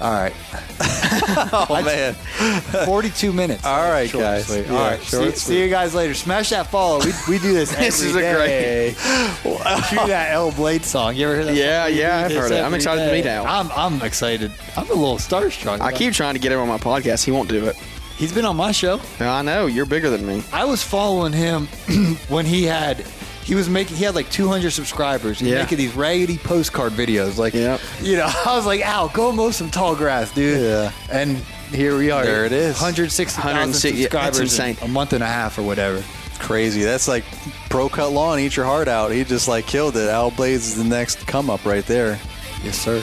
All 0.00 0.12
right, 0.12 0.32
Oh 1.66 1.82
man! 1.84 2.14
42 2.86 3.32
minutes. 3.32 3.64
All 3.64 3.90
right, 3.90 4.08
Short 4.08 4.22
guys. 4.22 4.56
Yeah, 4.56 4.72
All 4.72 4.78
right, 4.90 5.00
see, 5.00 5.30
see 5.32 5.62
you 5.62 5.68
guys 5.68 5.94
later. 5.94 6.14
Smash 6.14 6.50
that 6.50 6.66
follow. 6.68 7.00
We, 7.04 7.12
we 7.28 7.38
do 7.38 7.52
this 7.52 7.72
every 7.74 7.84
This 7.86 8.00
is 8.02 8.16
a 8.16 8.20
great 8.20 8.46
day. 8.46 8.94
Cue 9.42 10.06
that 10.06 10.28
L 10.32 10.52
Blade 10.52 10.84
song. 10.84 11.16
You 11.16 11.26
ever 11.26 11.36
heard 11.36 11.46
that? 11.46 11.54
Yeah, 11.56 11.86
song? 11.86 11.96
Yeah, 11.96 12.18
I've 12.18 12.32
heard 12.32 12.52
it. 12.52 12.62
I'm 12.62 12.74
excited 12.74 13.06
to 13.06 13.12
meet 13.12 13.26
Al. 13.26 13.46
I'm 13.46 13.70
I'm 13.72 14.02
excited. 14.02 14.52
I'm 14.76 14.86
a 14.90 14.94
little 14.94 15.16
starstruck. 15.18 15.80
I 15.80 15.92
keep 15.92 16.12
trying 16.12 16.34
to 16.34 16.40
get 16.40 16.52
him 16.52 16.58
on 16.60 16.68
my 16.68 16.78
podcast. 16.78 17.24
He 17.24 17.30
won't 17.30 17.48
do 17.48 17.66
it. 17.66 17.76
He's 18.16 18.32
been 18.32 18.44
on 18.44 18.56
my 18.56 18.70
show. 18.70 19.00
I 19.18 19.42
know 19.42 19.66
you're 19.66 19.86
bigger 19.86 20.08
than 20.08 20.24
me. 20.24 20.42
I 20.52 20.64
was 20.64 20.82
following 20.82 21.32
him 21.32 21.66
when 22.28 22.46
he 22.46 22.62
had 22.64 23.04
he 23.44 23.54
was 23.54 23.68
making 23.68 23.96
he 23.96 24.04
had 24.04 24.14
like 24.14 24.30
200 24.30 24.70
subscribers. 24.70 25.38
He's 25.38 25.50
Yeah. 25.50 25.62
making 25.62 25.78
these 25.78 25.94
raggedy 25.94 26.38
postcard 26.38 26.92
videos. 26.92 27.36
Like, 27.36 27.54
Yep. 27.54 27.80
you 28.02 28.16
know, 28.16 28.30
I 28.46 28.56
was 28.56 28.66
like, 28.66 28.80
Al, 28.80 29.08
go 29.08 29.30
mow 29.32 29.50
some 29.50 29.70
tall 29.70 29.94
grass, 29.94 30.32
dude. 30.32 30.60
Yeah. 30.62 30.90
And 31.10 31.36
here 31.70 31.96
we 31.96 32.10
are. 32.10 32.24
There 32.24 32.44
it 32.46 32.52
is. 32.52 32.74
160,000 32.74 33.42
160 33.50 33.88
yeah, 34.00 34.08
that's 34.08 34.36
subscribers 34.38 34.58
in 34.60 34.68
insane. 34.70 34.88
a 34.88 34.90
month 34.92 35.12
and 35.12 35.22
a 35.22 35.26
half 35.26 35.58
or 35.58 35.62
whatever. 35.62 36.02
Crazy. 36.38 36.82
That's 36.82 37.06
like 37.08 37.24
pro 37.70 37.88
cut 37.88 38.10
lawn, 38.12 38.38
eat 38.38 38.56
your 38.56 38.66
heart 38.66 38.88
out. 38.88 39.12
He 39.12 39.24
just 39.24 39.46
like 39.48 39.66
killed 39.66 39.96
it. 39.96 40.08
Al 40.08 40.30
Blades 40.30 40.66
is 40.68 40.76
the 40.76 40.84
next 40.84 41.26
come 41.26 41.48
up 41.50 41.64
right 41.64 41.84
there. 41.86 42.18
Yes, 42.64 42.78
sir. 42.78 43.02